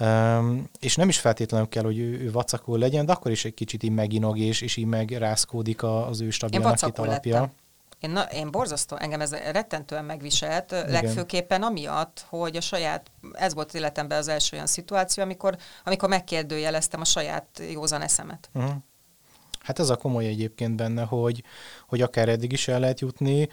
um, 0.00 0.68
és 0.80 0.96
nem 0.96 1.08
is 1.08 1.18
feltétlenül 1.18 1.68
kell, 1.68 1.84
hogy 1.84 1.98
ő, 1.98 2.20
ő 2.20 2.30
vacakul 2.30 2.78
legyen, 2.78 3.06
de 3.06 3.12
akkor 3.12 3.30
is 3.30 3.44
egy 3.44 3.54
kicsit 3.54 3.82
így 3.82 3.92
meginog, 3.92 4.38
és, 4.38 4.60
és 4.60 4.76
így 4.76 4.86
megrázkódik 4.86 5.82
az 5.82 6.20
ő 6.20 6.30
stabil 6.30 6.62
alapja. 6.62 7.40
Lettem. 7.40 7.62
Én, 7.98 8.10
na, 8.10 8.22
én 8.22 8.50
borzasztó, 8.50 8.96
engem 8.96 9.20
ez 9.20 9.34
rettentően 9.34 10.04
megviselt, 10.04 10.72
Igen. 10.72 10.90
legfőképpen 10.90 11.62
amiatt, 11.62 12.26
hogy 12.28 12.56
a 12.56 12.60
saját, 12.60 13.10
ez 13.32 13.54
volt 13.54 13.74
életemben 13.74 14.18
az 14.18 14.28
első 14.28 14.54
olyan 14.56 14.66
szituáció, 14.66 15.22
amikor, 15.22 15.56
amikor 15.84 16.08
megkérdőjeleztem 16.08 17.00
a 17.00 17.04
saját 17.04 17.62
józan 17.70 18.02
eszemet. 18.02 18.50
Uh-huh. 18.54 18.74
Hát 19.64 19.78
ez 19.78 19.90
a 19.90 19.96
komoly 19.96 20.26
egyébként 20.26 20.76
benne, 20.76 21.02
hogy, 21.02 21.42
hogy 21.88 22.02
akár 22.02 22.28
eddig 22.28 22.52
is 22.52 22.68
el 22.68 22.80
lehet 22.80 23.00
jutni, 23.00 23.48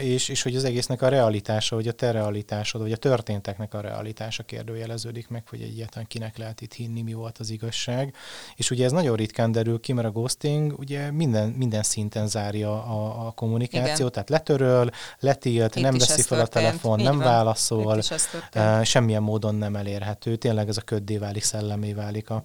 és, 0.00 0.28
és 0.28 0.42
hogy 0.42 0.56
az 0.56 0.64
egésznek 0.64 1.02
a 1.02 1.08
realitása, 1.08 1.74
hogy 1.74 1.88
a 1.88 1.92
te 1.92 2.10
realitásod, 2.10 2.80
vagy 2.80 2.92
a 2.92 2.96
történteknek 2.96 3.74
a 3.74 3.80
realitása 3.80 4.42
kérdőjeleződik 4.42 5.28
meg, 5.28 5.48
hogy 5.48 5.60
egyáltalán 5.60 6.06
kinek 6.06 6.36
lehet 6.36 6.60
itt 6.60 6.72
hinni, 6.72 7.02
mi 7.02 7.12
volt 7.12 7.38
az 7.38 7.50
igazság. 7.50 8.14
És 8.54 8.70
ugye 8.70 8.84
ez 8.84 8.92
nagyon 8.92 9.16
ritkán 9.16 9.52
derül 9.52 9.80
ki, 9.80 9.92
mert 9.92 10.08
a 10.08 10.10
ghosting 10.10 10.78
ugye 10.78 11.10
minden, 11.10 11.48
minden 11.48 11.82
szinten 11.82 12.28
zárja 12.28 12.84
a, 12.84 13.26
a 13.26 13.30
kommunikációt, 13.30 13.98
Igen. 13.98 14.10
tehát 14.10 14.28
letöröl, 14.28 14.90
letilt, 15.18 15.76
itt 15.76 15.82
nem 15.82 15.98
veszi 15.98 16.22
fel 16.22 16.40
a 16.40 16.46
telefon, 16.46 17.00
nem 17.00 17.16
van. 17.16 17.26
válaszol, 17.26 18.02
semmilyen 18.82 19.22
módon 19.22 19.54
nem 19.54 19.76
elérhető. 19.76 20.36
Tényleg 20.36 20.68
ez 20.68 20.76
a 20.76 20.80
köddé 20.80 21.18
válik, 21.18 21.42
szellemé 21.42 21.92
válik 21.92 22.30
a, 22.30 22.44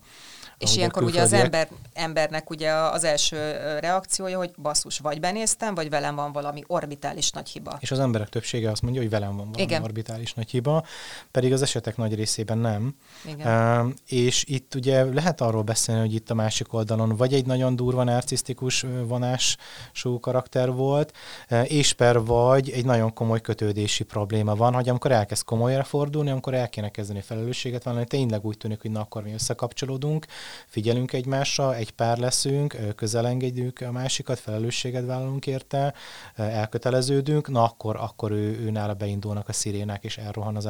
és 0.62 0.76
ilyenkor 0.76 1.04
ugye 1.04 1.22
az 1.22 1.34
ember, 1.34 1.68
embernek 1.94 2.50
ugye 2.50 2.72
az 2.72 3.04
első 3.04 3.38
reakciója, 3.80 4.38
hogy 4.38 4.52
basszus, 4.58 4.98
vagy 4.98 5.20
benéztem, 5.20 5.76
vagy 5.76 5.90
velem 5.90 6.16
van 6.16 6.32
valami 6.32 6.64
orbitális 6.68 7.32
nagy 7.32 7.50
hiba. 7.50 7.78
És 7.80 7.92
az 7.92 8.00
emberek 8.00 8.30
többsége 8.30 8.72
azt 8.72 8.82
mondja, 8.82 9.02
hogy 9.02 9.10
velem 9.10 9.28
van 9.28 9.38
valami 9.38 9.62
Igen. 9.62 9.84
orbitális 9.84 10.34
nagy 10.34 10.50
hiba, 10.50 10.86
pedig 11.32 11.54
az 11.54 11.62
esetek 11.62 11.98
nagy 11.98 12.16
részében 12.16 12.58
nem. 12.58 12.96
Igen. 13.26 13.86
Uh, 13.86 13.94
és 14.08 14.44
itt 14.48 14.76
ugye 14.76 15.04
lehet 15.04 15.42
arról 15.42 15.62
beszélni, 15.62 16.02
hogy 16.02 16.14
itt 16.14 16.30
a 16.30 16.34
másik 16.34 16.74
oldalon 16.74 17.16
vagy 17.16 17.34
egy 17.34 17.46
nagyon 17.46 17.76
durva 17.76 18.04
narcisztikus 18.04 18.86
vonású 19.06 20.20
karakter 20.20 20.72
volt, 20.72 21.14
uh, 21.50 21.72
és 21.72 21.94
per 21.94 22.24
vagy 22.24 22.70
egy 22.70 22.86
nagyon 22.86 23.14
komoly 23.14 23.42
kötődési 23.42 24.04
probléma 24.04 24.56
van, 24.56 24.74
hogy 24.74 24.90
amikor 24.90 25.12
elkezd 25.12 25.44
komolyra 25.44 25.84
fordulni, 25.84 26.30
amikor 26.30 26.54
el 26.54 26.70
kéne 26.70 26.90
kezdeni 26.90 27.22
felelősséget 27.22 27.84
vállalni, 27.84 28.08
tényleg 28.08 28.46
úgy 28.46 28.58
tűnik, 28.58 28.82
hogy 28.82 28.92
na 28.92 29.00
akkor 29.00 29.24
mi 29.24 29.34
összekapcsolódunk, 29.34 30.26
figyelünk 30.68 31.14
egymásra, 31.14 31.76
egy 31.76 31.92
pár 31.92 32.18
leszünk, 32.18 32.78
közelengedjük 32.96 33.82
a 33.82 33.92
másikat, 33.92 34.40
felelősséget 34.40 35.06
vállalunk 35.06 35.48
érte, 35.48 35.94
elköteleződünk, 36.36 37.50
na 37.50 37.64
akkor, 37.64 37.96
akkor 37.96 38.32
ő, 38.32 38.60
ő 38.60 38.72
nála 38.72 38.94
beindulnak 38.94 39.50
a 39.50 39.54
szirénák, 39.54 40.04
és 40.04 40.18
elrohan 40.18 40.56
az 40.56 40.70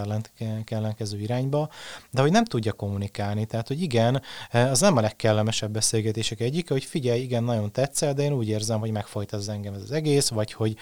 ellenkező 0.65 1.19
irányba, 1.19 1.69
de 2.09 2.21
hogy 2.21 2.32
nem 2.32 2.45
tudja 2.45 2.73
kommunikálni, 2.73 3.45
tehát 3.45 3.67
hogy 3.67 3.82
igen, 3.82 4.21
az 4.51 4.79
nem 4.79 4.97
a 4.97 5.01
legkellemesebb 5.01 5.71
beszélgetések 5.71 6.39
egyik, 6.39 6.69
hogy 6.69 6.84
figyelj, 6.84 7.21
igen, 7.21 7.43
nagyon 7.43 7.71
tetszel, 7.71 8.13
de 8.13 8.23
én 8.23 8.34
úgy 8.34 8.47
érzem, 8.47 8.79
hogy 8.79 8.91
megfojt 8.91 9.32
az 9.32 9.49
engem 9.49 9.73
ez 9.73 9.82
az 9.82 9.91
egész, 9.91 10.29
vagy 10.29 10.53
hogy 10.53 10.75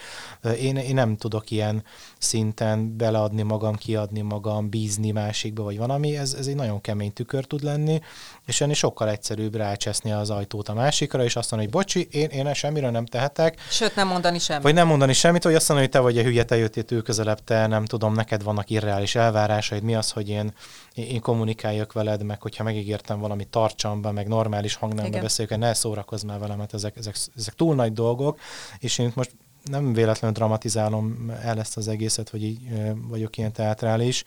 én, 0.60 0.76
én 0.76 0.94
nem 0.94 1.16
tudok 1.16 1.50
ilyen 1.50 1.84
szinten 2.18 2.96
beleadni 2.96 3.42
magam, 3.42 3.74
kiadni 3.74 4.20
magam, 4.20 4.68
bízni 4.68 5.10
másikba, 5.10 5.62
vagy 5.62 5.78
valami, 5.78 6.16
ez, 6.16 6.34
ez 6.34 6.46
egy 6.46 6.54
nagyon 6.54 6.80
kemény 6.80 7.12
tükör 7.12 7.44
tud 7.44 7.62
lenni, 7.62 8.00
és 8.46 8.60
ennél 8.60 8.74
sokkal 8.90 9.08
egyszerűbb 9.08 9.54
rácseszni 9.54 10.12
az 10.12 10.30
ajtót 10.30 10.68
a 10.68 10.74
másikra, 10.74 11.24
és 11.24 11.36
azt 11.36 11.50
mondani, 11.50 11.72
hogy 11.72 11.80
bocsi, 11.80 12.08
én, 12.10 12.28
én 12.28 12.54
semmiről 12.54 12.90
nem 12.90 13.06
tehetek. 13.06 13.60
Sőt, 13.70 13.94
nem 13.94 14.08
mondani 14.08 14.38
semmit. 14.38 14.62
Vagy 14.62 14.74
nem 14.74 14.86
mondani 14.86 15.12
semmit, 15.12 15.42
vagy 15.42 15.54
azt 15.54 15.68
mondani, 15.68 15.88
hogy 15.90 16.00
te 16.00 16.06
vagy 16.06 16.18
a 16.18 16.22
hülye, 16.22 16.44
te 16.44 16.56
jöttél 16.56 16.82
tő 16.82 17.00
közelebb, 17.00 17.44
te 17.44 17.66
nem 17.66 17.84
tudom, 17.84 18.12
neked 18.14 18.42
vannak 18.42 18.70
irreális 18.70 19.14
elvárásaid, 19.14 19.82
mi 19.82 19.94
az, 19.94 20.10
hogy 20.10 20.28
én, 20.28 20.52
én 20.94 21.20
kommunikáljak 21.20 21.92
veled, 21.92 22.22
meg 22.22 22.42
hogyha 22.42 22.64
megígértem 22.64 23.20
valamit, 23.20 23.48
tartsam 23.48 24.02
be, 24.02 24.10
meg 24.10 24.28
normális 24.28 24.74
hangnembe 24.74 25.20
beszéljük, 25.20 25.56
ne 25.56 25.74
szórakozz 25.74 26.22
már 26.22 26.38
velem, 26.38 26.58
mert 26.58 26.74
ezek, 26.74 26.96
ezek, 26.96 27.16
ezek 27.36 27.54
túl 27.54 27.74
nagy 27.74 27.92
dolgok, 27.92 28.38
és 28.78 28.98
én 28.98 29.12
most 29.14 29.30
nem 29.64 29.92
véletlenül 29.92 30.36
dramatizálom 30.36 31.32
el 31.42 31.58
ezt 31.58 31.76
az 31.76 31.88
egészet, 31.88 32.28
hogy 32.28 32.42
így 32.42 32.60
vagyok 33.08 33.36
ilyen 33.36 33.52
teatrális, 33.52 34.24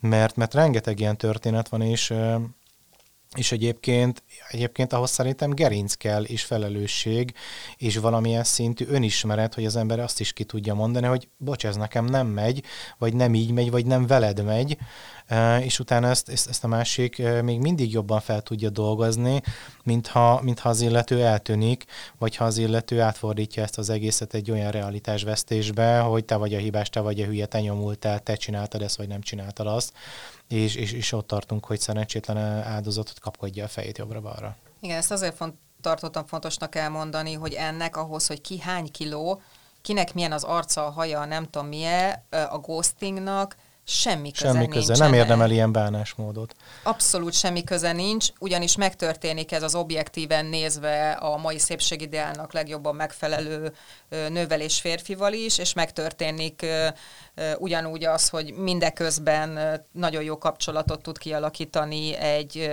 mert, 0.00 0.36
mert 0.36 0.54
rengeteg 0.54 1.00
ilyen 1.00 1.16
történet 1.16 1.68
van, 1.68 1.82
és 1.82 2.14
és 3.34 3.52
egyébként, 3.52 4.22
egyébként 4.48 4.92
ahhoz 4.92 5.10
szerintem 5.10 5.50
gerinc 5.50 5.94
kell, 5.94 6.22
és 6.22 6.44
felelősség, 6.44 7.34
és 7.76 7.96
valamilyen 7.96 8.44
szintű 8.44 8.86
önismeret, 8.88 9.54
hogy 9.54 9.64
az 9.64 9.76
ember 9.76 10.00
azt 10.00 10.20
is 10.20 10.32
ki 10.32 10.44
tudja 10.44 10.74
mondani, 10.74 11.06
hogy 11.06 11.28
bocs, 11.36 11.66
ez 11.66 11.76
nekem 11.76 12.04
nem 12.04 12.26
megy, 12.26 12.62
vagy 12.98 13.14
nem 13.14 13.34
így 13.34 13.50
megy, 13.50 13.70
vagy 13.70 13.86
nem 13.86 14.06
veled 14.06 14.44
megy, 14.44 14.78
és 15.60 15.78
utána 15.78 16.08
ezt, 16.08 16.28
ezt, 16.28 16.64
a 16.64 16.68
másik 16.68 17.22
még 17.42 17.60
mindig 17.60 17.92
jobban 17.92 18.20
fel 18.20 18.40
tudja 18.40 18.70
dolgozni, 18.70 19.40
mintha, 19.82 20.40
mintha 20.42 20.68
az 20.68 20.80
illető 20.80 21.24
eltűnik, 21.24 21.84
vagy 22.18 22.36
ha 22.36 22.44
az 22.44 22.58
illető 22.58 23.00
átfordítja 23.00 23.62
ezt 23.62 23.78
az 23.78 23.90
egészet 23.90 24.34
egy 24.34 24.50
olyan 24.50 24.70
realitásvesztésbe, 24.70 25.98
hogy 25.98 26.24
te 26.24 26.36
vagy 26.36 26.54
a 26.54 26.58
hibás, 26.58 26.88
te 26.88 27.00
vagy 27.00 27.20
a 27.20 27.24
hülye, 27.24 27.46
te 27.46 27.60
nyomultál, 27.60 28.20
te 28.20 28.34
csináltad 28.34 28.82
ezt, 28.82 28.96
vagy 28.96 29.08
nem 29.08 29.20
csináltad 29.20 29.66
azt 29.66 29.92
és, 30.48 30.74
és, 30.74 30.92
és 30.92 31.12
ott 31.12 31.26
tartunk, 31.26 31.64
hogy 31.64 31.80
szerencsétlen 31.80 32.36
áldozatot 32.62 33.18
kapkodja 33.18 33.64
a 33.64 33.68
fejét 33.68 33.98
jobbra-balra. 33.98 34.56
Igen, 34.80 34.96
ezt 34.96 35.10
azért 35.10 35.36
font, 35.36 35.54
tartottam 35.80 36.26
fontosnak 36.26 36.74
elmondani, 36.74 37.32
hogy 37.32 37.52
ennek 37.52 37.96
ahhoz, 37.96 38.26
hogy 38.26 38.40
ki 38.40 38.60
hány 38.60 38.90
kiló, 38.90 39.40
kinek 39.82 40.14
milyen 40.14 40.32
az 40.32 40.44
arca, 40.44 40.86
a 40.86 40.90
haja, 40.90 41.24
nem 41.24 41.44
tudom 41.44 41.68
milyen, 41.68 42.24
a 42.30 42.58
ghostingnak, 42.58 43.56
semmi 43.88 44.30
köze 44.30 44.52
Semmi 44.52 44.68
köze, 44.68 44.96
nem 44.96 45.12
érdemel 45.12 45.50
ilyen 45.50 45.72
bánásmódot. 45.72 46.54
Abszolút 46.82 47.32
semmi 47.32 47.64
köze 47.64 47.92
nincs, 47.92 48.28
ugyanis 48.38 48.76
megtörténik 48.76 49.52
ez 49.52 49.62
az 49.62 49.74
objektíven 49.74 50.46
nézve 50.46 51.10
a 51.10 51.36
mai 51.36 51.58
szépségideálnak 51.58 52.52
legjobban 52.52 52.94
megfelelő 52.94 53.72
nővelés 54.08 54.80
férfival 54.80 55.32
is, 55.32 55.58
és 55.58 55.72
megtörténik 55.72 56.66
ugyanúgy 57.58 58.04
az, 58.04 58.28
hogy 58.28 58.54
mindeközben 58.54 59.80
nagyon 59.92 60.22
jó 60.22 60.38
kapcsolatot 60.38 61.02
tud 61.02 61.18
kialakítani 61.18 62.14
egy 62.14 62.70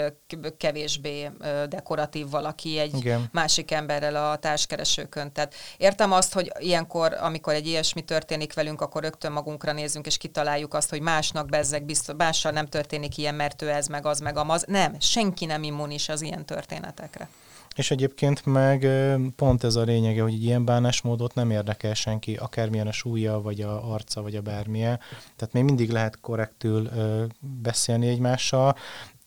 kevésbé 0.57 1.31
dekoratív 1.69 2.29
valaki 2.29 2.79
egy 2.79 2.95
Igen. 2.95 3.29
másik 3.31 3.71
emberrel 3.71 4.31
a 4.31 4.37
társkeresőkön. 4.37 5.31
Tehát 5.31 5.53
értem 5.77 6.11
azt, 6.11 6.33
hogy 6.33 6.51
ilyenkor, 6.59 7.13
amikor 7.13 7.53
egy 7.53 7.67
ilyesmi 7.67 8.01
történik 8.01 8.53
velünk, 8.53 8.81
akkor 8.81 9.01
rögtön 9.01 9.31
magunkra 9.31 9.71
nézzünk, 9.71 10.05
és 10.05 10.17
kitaláljuk 10.17 10.73
azt, 10.73 10.89
hogy 10.89 11.01
másnak 11.03 11.49
bezzeg, 11.49 11.85
biztos, 11.85 12.15
mással 12.17 12.51
nem 12.51 12.65
történik 12.65 13.17
ilyen, 13.17 13.35
mert 13.35 13.61
ő 13.61 13.69
ez, 13.69 13.87
meg 13.87 14.05
az, 14.05 14.19
meg 14.19 14.37
amaz. 14.37 14.63
Nem, 14.67 14.95
senki 14.99 15.45
nem 15.45 15.63
immunis 15.63 16.09
az 16.09 16.21
ilyen 16.21 16.45
történetekre. 16.45 17.29
És 17.75 17.91
egyébként 17.91 18.45
meg 18.45 18.87
pont 19.35 19.63
ez 19.63 19.75
a 19.75 19.81
lényege, 19.81 20.21
hogy 20.21 20.33
egy 20.33 20.43
ilyen 20.43 20.65
bánásmódot 20.65 21.35
nem 21.35 21.51
érdekel 21.51 21.93
senki, 21.93 22.35
akármilyen 22.35 22.87
a 22.87 22.91
súlya, 22.91 23.41
vagy 23.41 23.61
a 23.61 23.93
arca, 23.93 24.21
vagy 24.21 24.35
a 24.35 24.41
bármilyen. 24.41 24.99
Tehát 25.35 25.53
még 25.53 25.63
mindig 25.63 25.89
lehet 25.89 26.19
korrektül 26.19 26.89
beszélni 27.39 28.07
egymással. 28.07 28.75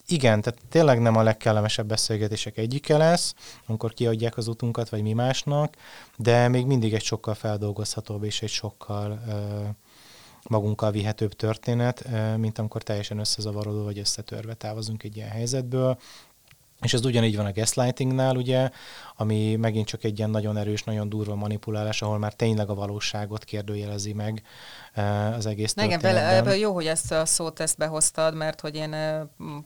Igen, 0.09 0.41
tehát 0.41 0.61
tényleg 0.69 1.01
nem 1.01 1.17
a 1.17 1.23
legkellemesebb 1.23 1.87
beszélgetések 1.87 2.57
egyike 2.57 2.97
lesz, 2.97 3.35
amikor 3.67 3.93
kiadják 3.93 4.37
az 4.37 4.49
utunkat, 4.49 4.89
vagy 4.89 5.03
mi 5.03 5.13
másnak, 5.13 5.75
de 6.17 6.49
még 6.49 6.67
mindig 6.67 6.95
egy 6.95 7.05
sokkal 7.05 7.35
feldolgozhatóbb 7.35 8.25
és 8.25 8.43
egy 8.43 8.49
sokkal 8.49 9.21
magunkkal 10.49 10.91
vihetőbb 10.91 11.33
történet, 11.33 12.09
mint 12.37 12.59
amikor 12.59 12.83
teljesen 12.83 13.19
összezavarodó 13.19 13.85
vagy 13.85 13.99
összetörve 13.99 14.55
távozunk 14.55 15.03
egy 15.03 15.17
ilyen 15.17 15.29
helyzetből. 15.29 15.99
És 16.83 16.95
ez 16.95 17.05
ugyanígy 17.05 17.37
van 17.37 17.47
a 17.47 17.53
gaslightingnál, 17.53 18.37
ugye, 18.37 18.71
ami 19.17 19.57
megint 19.57 19.87
csak 19.87 20.05
egy 20.05 20.19
ilyen 20.19 20.31
nagyon 20.31 20.57
erős, 20.57 20.85
nagyon 20.85 21.09
durva 21.09 21.35
manipulálás, 21.35 22.03
ahol 22.03 22.19
már 22.19 22.33
tényleg 22.33 22.71
a 22.71 22.75
valóságot 22.75 23.45
kérdőjelezi 23.45 24.13
meg 24.13 24.43
eh, 24.93 25.37
az 25.37 25.47
egész 25.47 25.75
Igen, 25.77 26.05
ebből 26.05 26.55
jó, 26.55 26.73
hogy 26.73 26.87
ezt 26.87 27.13
a 27.13 27.27
szót 27.27 27.61
ezt 27.61 27.79
behoztad, 27.79 28.35
mert 28.35 28.61
hogy 28.61 28.75
én 28.75 28.93
eh, 28.93 29.21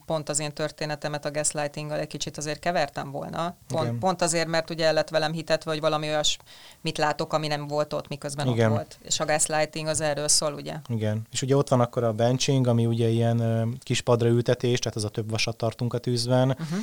pont 0.05 0.29
az 0.29 0.39
én 0.39 0.53
történetemet 0.53 1.25
a 1.25 1.31
gaslightinggal 1.31 1.99
egy 1.99 2.07
kicsit 2.07 2.37
azért 2.37 2.59
kevertem 2.59 3.11
volna. 3.11 3.55
Pont, 3.67 3.99
pont 3.99 4.21
azért, 4.21 4.47
mert 4.47 4.69
ugye 4.69 4.85
el 4.85 4.93
lett 4.93 5.09
velem 5.09 5.31
hitetve, 5.31 5.71
hogy 5.71 5.79
valami 5.79 6.07
olyas 6.07 6.37
mit 6.81 6.97
látok, 6.97 7.33
ami 7.33 7.47
nem 7.47 7.67
volt 7.67 7.93
ott, 7.93 8.07
miközben 8.07 8.47
Igen. 8.47 8.69
ott 8.69 8.75
volt. 8.75 8.99
És 9.03 9.19
a 9.19 9.25
gaslighting 9.25 9.87
az 9.87 10.01
erről 10.01 10.27
szól, 10.27 10.53
ugye? 10.53 10.75
Igen. 10.87 11.21
És 11.31 11.41
ugye 11.41 11.55
ott 11.55 11.69
van 11.69 11.79
akkor 11.79 12.03
a 12.03 12.13
benching, 12.13 12.67
ami 12.67 12.85
ugye 12.85 13.07
ilyen 13.07 13.41
eh, 13.41 13.61
kis 13.79 14.01
padra 14.01 14.27
ültetés, 14.27 14.79
tehát 14.79 14.97
az 14.97 15.03
a 15.03 15.09
több 15.09 15.29
vasat 15.29 15.57
tartunk 15.57 15.93
a 15.93 15.97
tűzben, 15.97 16.49
uh-huh. 16.49 16.79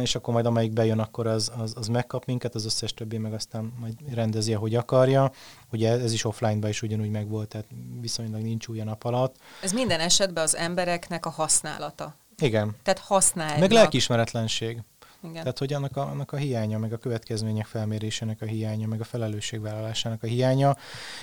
És 0.00 0.14
akkor 0.14 0.34
majd 0.34 0.46
amelyik 0.46 0.72
bejön, 0.72 0.98
akkor 0.98 1.26
az, 1.26 1.52
az, 1.58 1.72
az 1.76 1.86
megkap 1.86 2.24
minket, 2.24 2.54
az 2.54 2.64
összes 2.64 2.94
többi 2.94 3.18
meg 3.18 3.32
aztán 3.32 3.72
majd 3.78 3.94
rendezi, 4.14 4.54
ahogy 4.54 4.74
akarja. 4.74 5.32
Ugye 5.72 5.90
ez 5.90 6.12
is 6.12 6.24
offline-ban 6.24 6.70
is 6.70 6.82
ugyanúgy 6.82 7.10
megvolt, 7.10 7.48
tehát 7.48 7.66
viszonylag 8.00 8.42
nincs 8.42 8.66
új 8.66 8.80
a 8.80 8.84
nap 8.84 9.04
alatt. 9.04 9.36
Ez 9.62 9.72
minden 9.72 10.00
esetben 10.00 10.44
az 10.44 10.56
embereknek 10.56 11.26
a 11.26 11.30
használata. 11.30 12.14
Igen. 12.38 12.76
Tehát 12.82 12.98
használják. 12.98 13.58
Meg 13.60 13.70
lelkiismeretlenség. 13.70 14.82
Igen. 15.22 15.34
Tehát, 15.34 15.58
hogy 15.58 15.72
annak 15.72 15.96
a, 15.96 16.08
annak 16.08 16.32
a 16.32 16.36
hiánya, 16.36 16.78
meg 16.78 16.92
a 16.92 16.96
következmények 16.96 17.66
felmérésének 17.66 18.42
a 18.42 18.44
hiánya, 18.44 18.86
meg 18.86 19.00
a 19.00 19.04
felelősségvállalásának 19.04 20.22
a 20.22 20.26
hiánya. 20.26 20.76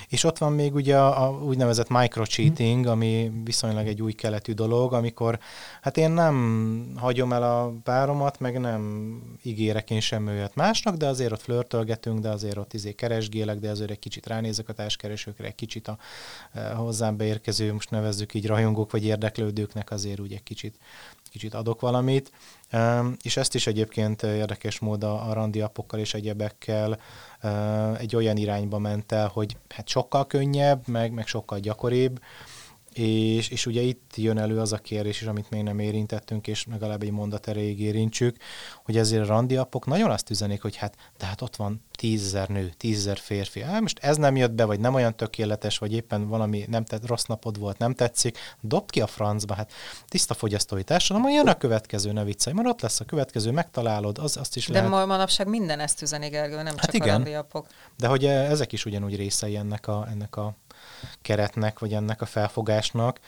És 0.10 0.24
ott 0.24 0.38
van 0.38 0.54
még 0.54 0.76
ugye 0.76 0.98
a, 0.98 1.24
a 1.24 1.44
úgynevezett 1.44 1.90
microcheating, 1.90 2.86
mm. 2.86 2.90
ami 2.90 3.32
viszonylag 3.44 3.88
egy 3.88 4.02
új 4.02 4.14
keletű 4.14 4.54
dolog, 4.54 4.94
amikor 4.94 5.40
hát 5.82 5.98
én 5.98 6.12
nem 6.12 6.94
hagyom 6.96 7.34
el 7.34 7.44
a 7.44 7.74
páromat, 7.84 8.40
meg 8.40 8.60
nem 8.60 9.22
ígérek 9.44 9.90
én 9.92 10.00
sem 10.00 10.28
olyat 10.28 10.56
másnak, 10.56 10.96
de 10.96 11.08
azért 11.08 11.32
ott 11.32 11.42
flörtölgetünk, 11.42 12.20
de 12.20 12.30
azért 12.30 12.58
ott 12.58 12.74
izé 12.74 12.92
keresgélek, 12.92 13.60
de 13.60 13.70
azért 13.70 13.92
egy 13.92 14.00
kicsit 14.00 14.28
ránézek 14.28 14.70
a 14.70 14.74
társkeresőkre, 14.74 15.46
egy 15.46 15.56
kicsit 15.56 15.88
a, 15.88 15.98
a 16.54 16.60
e, 16.60 16.74
hozzám 16.74 17.18
beérkező, 17.18 17.74
most 17.74 17.90
nevezzük 17.90 18.34
így 18.34 18.48
rajongók 18.48 18.92
vagy 18.92 19.06
érdeklődőknek 19.06 19.92
azért 19.92 20.20
úgy 20.20 20.34
egy 20.34 20.44
kicsit 20.44 20.76
kicsit 21.30 21.54
adok 21.54 21.82
valamit, 21.82 22.32
és 23.22 23.38
ezt 23.38 23.56
is 23.56 23.68
egyébként 23.68 24.24
érdekes 24.24 24.80
mód 24.80 25.04
a, 25.04 25.30
a 25.30 25.34
randi 25.34 25.62
apokkal 25.62 26.00
és 26.00 26.14
egyebekkel 26.14 27.00
egy 27.98 28.16
olyan 28.16 28.38
irányba 28.38 28.78
ment 28.78 29.12
el, 29.12 29.28
hogy 29.28 29.58
hát 29.70 29.88
sokkal 29.88 30.28
könnyebb, 30.28 30.88
meg, 30.88 31.12
meg 31.12 31.28
sokkal 31.28 31.60
gyakoribb, 31.60 32.20
és, 32.98 33.50
és 33.50 33.66
ugye 33.66 33.82
itt 33.82 34.12
jön 34.16 34.38
elő 34.38 34.60
az 34.60 34.74
a 34.74 34.78
kérdés 34.78 35.22
is, 35.22 35.28
amit 35.28 35.50
még 35.50 35.64
nem 35.64 35.80
érintettünk, 35.80 36.48
és 36.48 36.66
legalább 36.72 37.02
egy 37.04 37.12
mondat 37.12 37.48
erejéig 37.48 37.80
érintsük, 37.80 38.38
hogy 38.84 38.98
ezért 38.98 39.24
a 39.24 39.26
randiapok 39.26 39.86
nagyon 39.86 40.12
azt 40.12 40.30
üzenik, 40.30 40.62
hogy 40.62 40.76
hát, 40.76 40.96
de 41.18 41.26
hát 41.26 41.42
ott 41.42 41.56
van 41.56 41.82
tízezer 41.98 42.48
nő, 42.48 42.74
tízezer 42.78 43.18
férfi. 43.18 43.62
Hát 43.62 43.82
most 43.82 44.00
ez 44.00 44.18
nem 44.18 44.36
jött 44.36 44.52
be, 44.52 44.66
vagy 44.66 44.80
nem 44.80 44.94
olyan 44.94 45.16
tökéletes, 45.16 45.78
vagy 45.78 45.94
éppen 45.94 46.28
valami 46.28 46.66
nem 46.68 46.86
tett, 46.86 47.08
rossz 47.08 47.24
napod 47.24 47.60
volt, 47.60 47.78
nem 47.78 47.94
tetszik, 47.94 48.38
dobd 48.62 48.90
ki 48.90 49.02
a 49.02 49.08
francba, 49.08 49.54
hát 49.54 49.72
tiszta 50.08 50.34
fogyasztói 50.34 50.84
társadalom, 50.84 51.30
jön 51.30 51.48
a 51.48 51.58
következő, 51.58 52.12
ne 52.12 52.24
viccelj, 52.24 52.56
mert 52.56 52.68
ott 52.68 52.82
lesz 52.82 53.00
a 53.00 53.06
következő, 53.06 53.52
megtalálod, 53.52 54.18
az, 54.18 54.38
azt 54.38 54.56
is 54.56 54.68
De 54.68 54.74
lehet. 54.74 54.90
De 54.90 55.06
manapság 55.06 55.48
minden 55.48 55.80
ezt 55.80 56.02
üzeni, 56.02 56.28
Gergő, 56.28 56.56
nem 56.56 56.66
hát 56.66 56.80
csak 56.80 56.94
igen, 56.94 57.10
a 57.10 57.12
randiapok. 57.12 57.68
De 57.98 58.08
hogy 58.08 58.26
ezek 58.26 58.72
is 58.72 58.86
ugyanúgy 58.86 59.16
részei 59.16 59.56
ennek 59.56 59.88
a, 59.88 60.08
ennek 60.12 60.36
a 60.36 60.56
keretnek, 61.22 61.80
vagy 61.80 61.94
ennek 61.94 62.22
a 62.22 62.26
felfogásnak, 62.26 63.20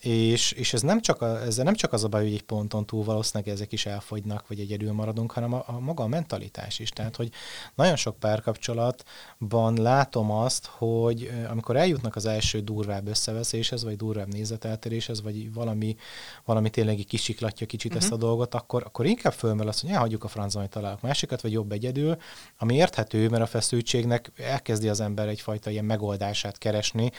és, 0.00 0.52
és 0.52 0.72
ez 0.72 0.82
nem 0.82 1.00
csak, 1.00 1.22
a, 1.22 1.42
ez 1.42 1.56
nem 1.56 1.74
csak 1.74 1.92
az 1.92 2.04
a 2.04 2.08
baj, 2.08 2.22
hogy 2.22 2.32
egy 2.32 2.42
ponton 2.42 2.86
túl 2.86 3.04
valószínűleg 3.04 3.52
ezek 3.54 3.72
is 3.72 3.86
elfogynak, 3.86 4.48
vagy 4.48 4.60
egyedül 4.60 4.92
maradunk, 4.92 5.32
hanem 5.32 5.52
a, 5.52 5.64
a 5.66 5.78
maga 5.80 6.02
a 6.02 6.06
mentalitás 6.06 6.78
is. 6.78 6.88
Tehát, 6.88 7.16
hogy 7.16 7.30
nagyon 7.74 7.96
sok 7.96 8.18
párkapcsolatban 8.18 9.76
látom 9.76 10.30
azt, 10.30 10.66
hogy 10.66 11.30
amikor 11.50 11.76
eljutnak 11.76 12.16
az 12.16 12.26
első 12.26 12.60
durvább 12.60 13.06
összeveszéshez, 13.06 13.84
vagy 13.84 13.96
durvább 13.96 14.32
nézeteltéréshez, 14.32 15.22
vagy 15.22 15.52
valami, 15.52 15.96
valami 16.44 16.70
tényleg 16.70 16.96
kisiklatja 17.08 17.66
kicsit 17.66 17.90
uh-huh. 17.90 18.04
ezt 18.04 18.12
a 18.12 18.16
mhm. 18.16 18.24
dolgot, 18.24 18.54
akkor, 18.54 18.82
akkor 18.86 19.06
inkább 19.06 19.32
fölmel 19.32 19.68
azt, 19.68 19.80
hogy 19.80 19.90
elhagyjuk 19.90 20.24
a 20.24 20.28
francba, 20.28 20.60
hogy 20.60 20.68
találok 20.68 21.00
másikat, 21.00 21.40
vagy 21.40 21.52
jobb 21.52 21.72
egyedül, 21.72 22.16
ami 22.58 22.74
érthető, 22.74 23.28
mert 23.28 23.42
a 23.42 23.46
feszültségnek 23.46 24.32
elkezdi 24.36 24.88
az 24.88 25.00
ember 25.00 25.28
egyfajta 25.28 25.70
ilyen 25.70 25.84
megoldását 25.84 26.58
keresni, 26.58 27.10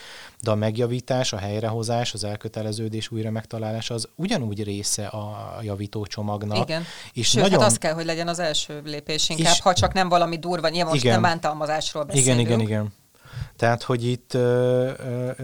de 0.42 0.50
a 0.50 0.54
megjavítás, 0.54 1.32
a 1.32 1.36
helyrehozás, 1.36 1.97
az 2.00 2.24
elköteleződés, 2.24 3.10
újra 3.10 3.30
megtalálás 3.30 3.90
az 3.90 4.08
ugyanúgy 4.14 4.64
része 4.64 5.06
a 5.06 5.58
javító 5.62 6.06
csomagnak. 6.06 6.68
Igen. 6.68 6.84
És 7.12 7.28
Sőt, 7.28 7.42
nagyon... 7.42 7.60
hát 7.60 7.68
az 7.68 7.78
kell, 7.78 7.92
hogy 7.92 8.04
legyen 8.04 8.28
az 8.28 8.38
első 8.38 8.82
lépés 8.84 9.28
inkább, 9.28 9.52
és... 9.52 9.60
ha 9.60 9.72
csak 9.72 9.92
nem 9.92 10.08
valami 10.08 10.38
durva, 10.38 10.68
nyilván 10.68 10.92
most 10.92 11.04
nem 11.04 11.22
bántalmazásról 11.22 12.04
beszélünk. 12.04 12.40
Igen, 12.40 12.46
igen, 12.46 12.60
igen. 12.60 12.92
Tehát, 13.56 13.82
hogy 13.82 14.04
itt 14.04 14.36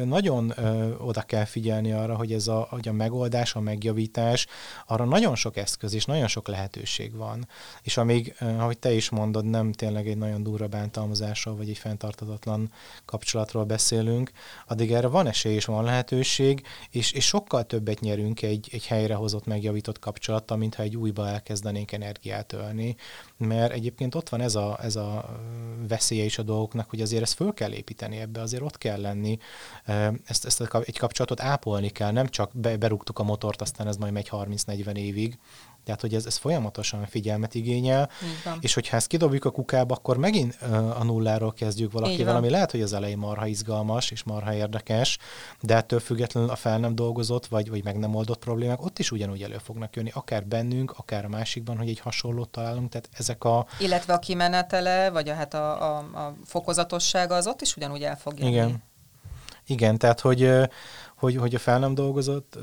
nagyon 0.04 0.52
oda 0.98 1.22
kell 1.22 1.44
figyelni 1.44 1.92
arra, 1.92 2.16
hogy 2.16 2.32
ez 2.32 2.48
a, 2.48 2.66
hogy 2.70 2.88
a 2.88 2.92
megoldás, 2.92 3.54
a 3.54 3.60
megjavítás, 3.60 4.46
arra 4.86 5.04
nagyon 5.04 5.34
sok 5.34 5.56
eszköz 5.56 5.94
és 5.94 6.04
nagyon 6.04 6.28
sok 6.28 6.48
lehetőség 6.48 7.16
van. 7.16 7.48
És 7.82 7.96
amíg, 7.96 8.34
ahogy 8.40 8.78
te 8.78 8.92
is 8.92 9.10
mondod, 9.10 9.44
nem 9.44 9.72
tényleg 9.72 10.08
egy 10.08 10.16
nagyon 10.16 10.42
durva 10.42 10.66
bántalmazásról, 10.66 11.56
vagy 11.56 11.68
egy 11.68 11.78
fenntartatatlan 11.78 12.70
kapcsolatról 13.04 13.64
beszélünk, 13.64 14.30
addig 14.66 14.92
erre 14.92 15.06
van 15.06 15.26
esély 15.26 15.54
és 15.54 15.64
van 15.64 15.84
lehetőség, 15.84 16.62
és, 16.90 17.12
és 17.12 17.26
sokkal 17.26 17.64
többet 17.64 18.00
nyerünk 18.00 18.42
egy, 18.42 18.68
egy 18.72 18.86
helyrehozott, 18.86 19.46
megjavított 19.46 19.98
kapcsolattal, 19.98 20.56
mintha 20.56 20.82
egy 20.82 20.96
újba 20.96 21.28
elkezdenénk 21.28 21.92
energiát 21.92 22.52
ölni. 22.52 22.96
Mert 23.36 23.72
egyébként 23.72 24.14
ott 24.14 24.28
van 24.28 24.40
ez 24.40 24.54
a, 24.54 24.78
ez 24.82 24.96
a 24.96 25.38
veszélye 25.88 26.24
is 26.24 26.38
a 26.38 26.42
dolgoknak, 26.42 26.90
hogy 26.90 27.00
azért 27.00 27.22
ezt 27.22 27.34
föl 27.34 27.54
kell 27.54 27.72
építeni 27.72 28.16
ebbe, 28.16 28.40
azért 28.40 28.62
ott 28.62 28.78
kell 28.78 29.00
lenni, 29.00 29.38
ezt, 30.24 30.44
ezt 30.44 30.60
egy 30.84 30.98
kapcsolatot 30.98 31.40
ápolni 31.40 31.88
kell, 31.88 32.10
nem 32.10 32.28
csak 32.28 32.50
be, 32.54 32.76
berúgtuk 32.76 33.18
a 33.18 33.22
motort, 33.22 33.60
aztán 33.60 33.86
ez 33.86 33.96
majd 33.96 34.12
megy 34.12 34.28
30-40 34.30 34.96
évig, 34.96 35.38
tehát, 35.84 36.00
hogy 36.00 36.14
ez, 36.14 36.26
ez 36.26 36.36
folyamatosan 36.36 37.06
figyelmet 37.06 37.54
igényel, 37.54 38.10
és 38.60 38.74
hogyha 38.74 38.96
ezt 38.96 39.06
kidobjuk 39.06 39.44
a 39.44 39.50
kukába, 39.50 39.94
akkor 39.94 40.16
megint 40.16 40.54
a 40.98 41.04
nulláról 41.04 41.52
kezdjük 41.52 41.92
valakivel, 41.92 42.36
ami 42.36 42.50
lehet, 42.50 42.70
hogy 42.70 42.82
az 42.82 42.92
elején 42.92 43.18
marha 43.18 43.46
izgalmas 43.46 44.10
és 44.10 44.22
marha 44.22 44.54
érdekes, 44.54 45.18
de 45.60 45.76
ettől 45.76 46.00
függetlenül 46.00 46.50
a 46.50 46.56
fel 46.56 46.78
nem 46.78 46.94
dolgozott, 46.94 47.46
vagy, 47.46 47.70
vagy 47.70 47.84
meg 47.84 47.98
nem 47.98 48.14
oldott 48.14 48.38
problémák, 48.38 48.84
ott 48.84 48.98
is 48.98 49.10
ugyanúgy 49.10 49.42
elő 49.42 49.58
fognak 49.64 49.96
jönni, 49.96 50.10
akár 50.14 50.46
bennünk, 50.46 50.94
akár 50.96 51.24
a 51.24 51.28
másikban, 51.28 51.76
hogy 51.76 51.88
egy 51.88 52.00
hasonlót 52.00 52.48
találunk, 52.48 52.88
tehát 52.88 53.08
ezek 53.12 53.44
a... 53.44 53.66
Illetve 53.78 54.12
a 54.12 54.18
kimenetele, 54.18 55.10
vagy 55.10 55.28
a, 55.28 55.34
hát 55.34 55.54
a, 55.54 55.96
a, 55.96 55.98
a 55.98 56.34
fokozatossága, 56.44 57.34
az 57.34 57.46
ott 57.46 57.60
is 57.60 57.76
ugyanúgy 57.76 58.02
el 58.02 58.16
fog 58.16 58.38
jönni. 58.38 58.50
Igen. 58.50 58.82
Igen, 59.66 59.98
tehát 59.98 60.20
hogy 60.20 60.50
hogy, 61.24 61.36
hogy 61.36 61.54
a 61.54 61.58
fel 61.58 61.78
nem 61.78 61.94
dolgozott 61.94 62.58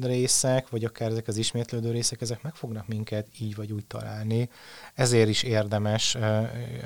részek, 0.00 0.68
vagy 0.68 0.84
akár 0.84 1.10
ezek 1.10 1.28
az 1.28 1.36
ismétlődő 1.36 1.90
részek, 1.90 2.20
ezek 2.20 2.42
meg 2.42 2.54
fognak 2.54 2.86
minket 2.86 3.26
így 3.38 3.54
vagy 3.54 3.72
úgy 3.72 3.86
találni. 3.86 4.48
Ezért 4.94 5.28
is 5.28 5.42
érdemes 5.42 6.16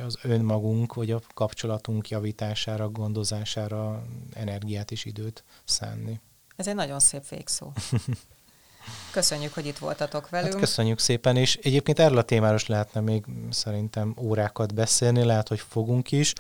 az 0.07 0.19
önmagunk, 0.23 0.95
vagy 0.95 1.11
a 1.11 1.21
kapcsolatunk 1.35 2.09
javítására, 2.09 2.89
gondozására 2.89 4.03
energiát 4.33 4.91
és 4.91 5.05
időt 5.05 5.45
szánni. 5.65 6.21
Ez 6.57 6.69
egy 6.69 6.75
nagyon 6.75 7.01
szép 7.01 7.29
végszó. 7.29 7.73
Köszönjük, 9.11 9.55
hogy 9.55 9.67
itt 9.67 9.79
voltatok 9.79 10.29
velünk. 10.29 10.53
Hát 10.53 10.61
köszönjük 10.61 10.99
szépen, 10.99 11.37
és 11.37 11.59
egyébként 11.63 11.99
erről 11.99 12.19
a 12.19 12.23
témáról 12.23 12.57
is 12.57 12.67
lehetne 12.67 13.01
még 13.01 13.25
szerintem 13.51 14.15
órákat 14.19 14.75
beszélni, 14.75 15.25
lehet, 15.25 15.49
hogy 15.49 15.61
fogunk 15.61 16.13
is. 16.13 16.33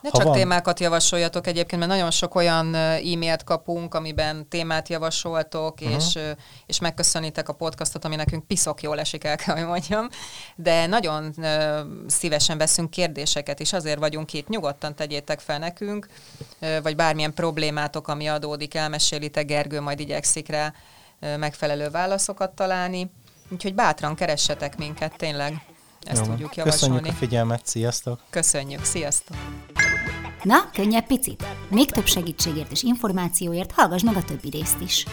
Ne 0.00 0.10
csak 0.10 0.22
van... 0.22 0.32
témákat 0.32 0.80
javasoljatok 0.80 1.46
egyébként, 1.46 1.80
mert 1.80 1.92
nagyon 1.92 2.10
sok 2.10 2.34
olyan 2.34 2.74
e-mailt 2.74 3.44
kapunk, 3.44 3.94
amiben 3.94 4.48
témát 4.48 4.88
javasoltok, 4.88 5.80
uh-huh. 5.80 5.96
és, 5.96 6.18
és 6.66 6.80
megköszönitek 6.80 7.48
a 7.48 7.52
podcastot, 7.52 8.04
ami 8.04 8.16
nekünk 8.16 8.46
piszok 8.46 8.82
jól 8.82 8.98
esik, 8.98 9.24
el 9.24 9.36
kell, 9.36 9.56
hogy 9.56 9.66
mondjam. 9.66 10.08
De 10.56 10.86
nagyon 10.86 11.34
szívesen 12.06 12.58
veszünk 12.58 12.90
kérdéseket, 12.90 13.60
és 13.60 13.72
azért 13.72 13.98
vagyunk 13.98 14.32
itt. 14.32 14.48
Nyugodtan 14.48 14.94
tegyétek 14.94 15.40
fel 15.40 15.58
nekünk, 15.58 16.06
vagy 16.82 16.96
bármilyen 16.96 17.34
problémátok, 17.34 18.08
ami 18.08 18.28
adódik, 18.28 18.74
elmesélitek, 18.74 19.46
Gergő 19.46 19.80
majd 19.80 20.00
igyekszik 20.00 20.48
rá 20.48 20.72
megfelelő 21.36 21.90
válaszokat 21.90 22.50
találni. 22.50 23.10
Úgyhogy 23.50 23.74
bátran 23.74 24.14
keressetek 24.14 24.76
minket, 24.76 25.16
tényleg. 25.16 25.62
Ezt 26.08 26.26
Jó. 26.26 26.30
tudjuk 26.30 26.56
javasolni. 26.56 26.94
Köszönjük 26.94 27.16
a 27.16 27.18
figyelmet, 27.18 27.66
sziasztok! 27.66 28.20
Köszönjük, 28.30 28.84
sziasztok! 28.84 29.36
Na, 30.42 30.70
könnyebb 30.72 31.06
picit? 31.06 31.44
Még 31.68 31.90
több 31.90 32.06
segítségért 32.06 32.70
és 32.70 32.82
információért 32.82 33.72
hallgass 33.72 34.02
meg 34.02 34.16
a 34.16 34.24
többi 34.24 34.48
részt 34.50 34.80
is. 34.80 35.06